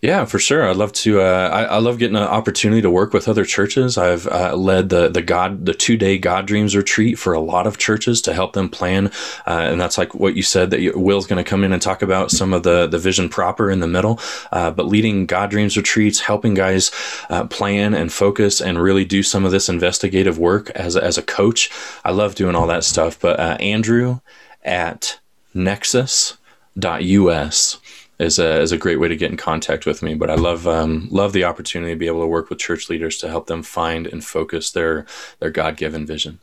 Yeah, 0.00 0.24
for 0.24 0.38
sure. 0.38 0.68
I'd 0.68 0.76
love 0.76 0.92
to. 0.92 1.20
Uh, 1.20 1.50
I, 1.52 1.62
I, 1.64 1.78
love 1.78 1.98
getting 1.98 2.16
an 2.16 2.22
opportunity 2.22 2.80
to 2.82 2.90
work 2.90 3.12
with 3.12 3.26
other 3.26 3.44
churches. 3.44 3.98
I've 3.98 4.26
uh, 4.28 4.54
led 4.54 4.90
the 4.90 5.08
the 5.08 5.22
God 5.22 5.66
the 5.66 5.74
two 5.74 5.96
day 5.96 6.18
God 6.18 6.46
Dreams 6.46 6.76
retreat 6.76 7.18
for 7.18 7.32
a 7.32 7.40
lot 7.40 7.66
of 7.66 7.78
churches 7.78 8.22
to 8.22 8.32
help 8.32 8.52
them 8.52 8.68
plan, 8.68 9.08
uh, 9.46 9.66
and 9.70 9.80
that's 9.80 9.98
like 9.98 10.14
what 10.14 10.36
you 10.36 10.42
said 10.42 10.70
that 10.70 10.80
you, 10.80 10.92
Will's 10.96 11.26
going 11.26 11.42
to 11.42 11.48
come 11.48 11.64
in 11.64 11.72
and 11.72 11.82
talk 11.82 12.02
about 12.02 12.30
some 12.30 12.52
of 12.52 12.62
the 12.62 12.86
the 12.86 12.98
vision 12.98 13.28
proper 13.28 13.70
in 13.70 13.80
the 13.80 13.88
middle. 13.88 14.20
Uh, 14.52 14.70
but 14.70 14.86
leading 14.86 15.26
God 15.26 15.50
Dreams 15.50 15.76
retreats, 15.76 16.20
helping 16.20 16.54
guys 16.54 16.92
uh, 17.28 17.46
plan 17.46 17.92
and 17.94 18.12
focus 18.12 18.60
and 18.60 18.80
really 18.80 19.04
do 19.04 19.24
some 19.24 19.44
of 19.44 19.50
this 19.50 19.68
investigative 19.68 20.38
work 20.38 20.70
as 20.70 20.96
as 20.96 21.18
a 21.18 21.22
coach. 21.22 21.70
I 22.04 22.12
love 22.12 22.36
doing 22.36 22.54
all 22.54 22.68
that 22.68 22.84
stuff. 22.84 23.18
But 23.18 23.40
uh, 23.40 23.56
Andrew 23.60 24.20
at 24.62 25.18
nexus.us 25.54 26.38
is 28.18 28.38
a 28.38 28.60
is 28.60 28.72
a 28.72 28.78
great 28.78 28.98
way 28.98 29.08
to 29.08 29.16
get 29.16 29.30
in 29.30 29.36
contact 29.36 29.86
with 29.86 30.02
me. 30.02 30.14
But 30.14 30.30
I 30.30 30.34
love 30.34 30.66
um, 30.66 31.08
love 31.10 31.32
the 31.32 31.44
opportunity 31.44 31.92
to 31.92 31.98
be 31.98 32.06
able 32.06 32.20
to 32.20 32.26
work 32.26 32.50
with 32.50 32.58
church 32.58 32.88
leaders 32.88 33.18
to 33.18 33.28
help 33.28 33.46
them 33.46 33.62
find 33.62 34.06
and 34.06 34.24
focus 34.24 34.70
their 34.70 35.06
their 35.40 35.50
God 35.50 35.76
given 35.76 36.06
vision. 36.06 36.40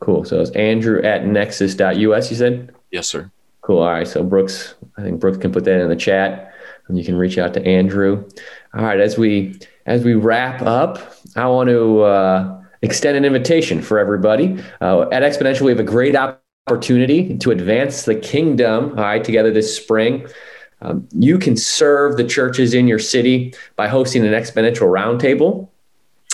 Cool. 0.00 0.24
So 0.24 0.40
it's 0.40 0.50
Andrew 0.52 1.02
at 1.02 1.26
nexus.us, 1.26 2.30
you 2.30 2.36
said? 2.36 2.74
Yes, 2.92 3.08
sir. 3.08 3.30
Cool. 3.62 3.80
All 3.80 3.90
right. 3.90 4.06
So 4.06 4.22
Brooks, 4.22 4.74
I 4.96 5.02
think 5.02 5.20
Brooks 5.20 5.38
can 5.38 5.50
put 5.50 5.64
that 5.64 5.80
in 5.80 5.88
the 5.88 5.96
chat 5.96 6.54
and 6.86 6.96
you 6.96 7.04
can 7.04 7.16
reach 7.16 7.36
out 7.36 7.52
to 7.54 7.66
Andrew. 7.66 8.28
All 8.74 8.84
right. 8.84 9.00
As 9.00 9.18
we 9.18 9.58
as 9.86 10.04
we 10.04 10.14
wrap 10.14 10.62
up, 10.62 11.14
I 11.34 11.46
want 11.46 11.68
to 11.70 12.02
uh, 12.02 12.62
extend 12.82 13.16
an 13.16 13.24
invitation 13.24 13.82
for 13.82 13.98
everybody. 13.98 14.62
Uh, 14.80 15.08
at 15.10 15.22
Exponential, 15.22 15.62
we 15.62 15.72
have 15.72 15.80
a 15.80 15.84
great 15.84 16.14
opportunity 16.14 17.36
to 17.38 17.50
advance 17.50 18.04
the 18.04 18.14
kingdom, 18.14 18.90
all 18.90 19.04
right, 19.04 19.24
together 19.24 19.50
this 19.50 19.74
spring. 19.74 20.26
Um, 20.80 21.08
you 21.12 21.38
can 21.38 21.56
serve 21.56 22.16
the 22.16 22.24
churches 22.24 22.74
in 22.74 22.86
your 22.86 22.98
city 22.98 23.54
by 23.76 23.88
hosting 23.88 24.24
an 24.24 24.32
exponential 24.32 24.88
roundtable. 24.88 25.68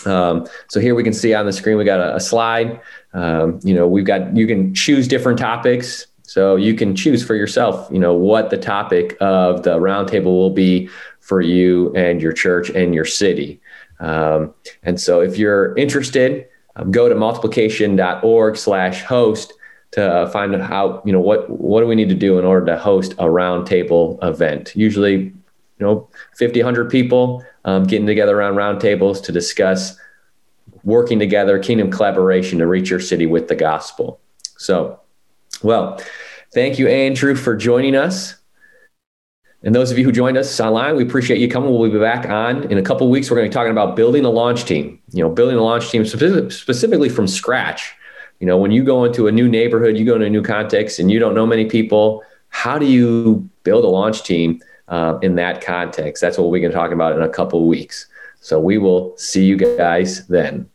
Um, 0.07 0.47
so 0.69 0.81
here 0.81 0.95
we 0.95 1.03
can 1.03 1.15
see 1.15 1.33
on 1.33 1.47
the 1.47 1.53
screen 1.53 1.79
we 1.79 1.85
got 1.85 2.01
a, 2.01 2.17
a 2.17 2.21
slide. 2.21 2.79
Um, 3.15 3.59
you 3.63 3.73
know, 3.75 3.89
we've 3.89 4.05
got 4.05 4.37
you 4.37 4.47
can 4.47 4.75
choose 4.75 5.09
different 5.09 5.39
topics. 5.39 6.07
So 6.23 6.57
you 6.57 6.75
can 6.75 6.97
choose 6.97 7.25
for 7.25 7.35
yourself. 7.35 7.89
You 7.91 7.99
know 7.99 8.15
what 8.15 8.51
the 8.51 8.59
topic 8.59 9.17
of 9.21 9.63
the 9.63 9.79
roundtable 9.79 10.25
will 10.25 10.51
be 10.51 10.91
for 11.21 11.41
you 11.41 11.95
and 11.95 12.21
your 12.21 12.33
church 12.33 12.71
and 12.71 12.93
your 12.95 13.05
city. 13.05 13.61
Um, 14.01 14.53
and 14.83 15.01
so 15.01 15.21
if 15.21 15.39
you're 15.39 15.77
interested, 15.77 16.49
um, 16.77 16.91
go 16.91 17.09
to 17.09 17.15
multiplication.org/host 17.15 19.53
to 19.95 20.29
find 20.33 20.53
out 20.57 21.07
you 21.07 21.13
know 21.13 21.21
what 21.21 21.49
what 21.49 21.81
do 21.81 21.87
we 21.87 21.95
need 21.95 22.09
to 22.09 22.17
do 22.17 22.37
in 22.37 22.45
order 22.45 22.67
to 22.67 22.77
host 22.77 23.13
a 23.13 23.27
roundtable 23.27 24.23
event 24.25 24.73
usually 24.75 25.17
you 25.17 25.33
know 25.79 26.09
50 26.37 26.61
100 26.61 26.91
people 26.91 27.45
um, 27.65 27.85
getting 27.85 28.07
together 28.07 28.37
around 28.37 28.55
roundtables 28.55 29.23
to 29.23 29.31
discuss 29.31 29.97
working 30.83 31.21
together 31.21 31.61
kingdom 31.61 31.93
collaboration 31.93 32.59
to 32.59 32.67
reach 32.67 32.91
your 32.91 32.99
city 32.99 33.25
with 33.25 33.47
the 33.47 33.55
gospel 33.55 34.21
so 34.57 34.99
well 35.63 36.01
thank 36.53 36.77
you 36.77 36.89
andrew 36.89 37.37
for 37.37 37.55
joining 37.55 37.95
us 37.95 38.35
and 39.63 39.77
those 39.77 39.93
of 39.93 39.97
you 39.97 40.05
who 40.05 40.13
joined 40.13 40.37
us 40.37 40.61
online, 40.61 40.95
we 40.95 41.03
appreciate 41.03 41.41
you 41.41 41.49
coming. 41.49 41.71
We'll 41.71 41.91
be 41.91 41.99
back 41.99 42.29
on 42.29 42.71
in 42.71 42.77
a 42.77 42.83
couple 42.83 43.09
weeks. 43.09 43.31
We're 43.31 43.39
going 43.39 43.47
to 43.47 43.49
be 43.51 43.55
talking 43.55 43.73
about 43.73 43.97
building 43.97 44.27
a 44.27 44.29
launch 44.29 44.67
team. 44.67 45.01
You 45.13 45.25
know, 45.25 45.31
building 45.31 45.57
a 45.57 45.63
launch 45.63 45.89
team 45.89 46.05
specifically 46.05 47.09
from 47.09 47.27
scratch 47.27 47.95
you 48.41 48.47
know, 48.47 48.59
when 48.59 48.71
you 48.71 48.85
go 48.85 49.05
into 49.05 49.27
a 49.27 49.33
new 49.33 49.49
neighborhood, 49.49 49.97
you 49.97 50.05
go 50.05 50.15
into 50.15 50.27
a 50.27 50.31
new 50.31 50.43
context 50.43 50.99
and 50.99 51.11
you 51.11 51.19
don't 51.19 51.35
know 51.35 51.47
many 51.47 51.65
people, 51.67 52.23
how 52.49 52.79
do 52.79 52.87
you 52.87 53.49
build 53.63 53.85
a 53.85 53.89
launch 53.89 54.23
team 54.23 54.61
uh, 54.89 55.19
in 55.23 55.35
that 55.37 55.61
context? 55.61 56.21
That's 56.21 56.39
what 56.39 56.51
we're 56.51 56.61
going 56.61 56.73
to 56.73 56.77
talk 56.77 56.93
about 56.93 57.17
in 57.17 57.23
a 57.23 57.29
couple 57.29 57.61
of 57.61 57.67
weeks. 57.67 58.07
So 58.41 58.61
we 58.61 58.79
will 58.79 59.17
see 59.17 59.45
you 59.45 59.57
guys 59.57 60.27
then. 60.27 60.69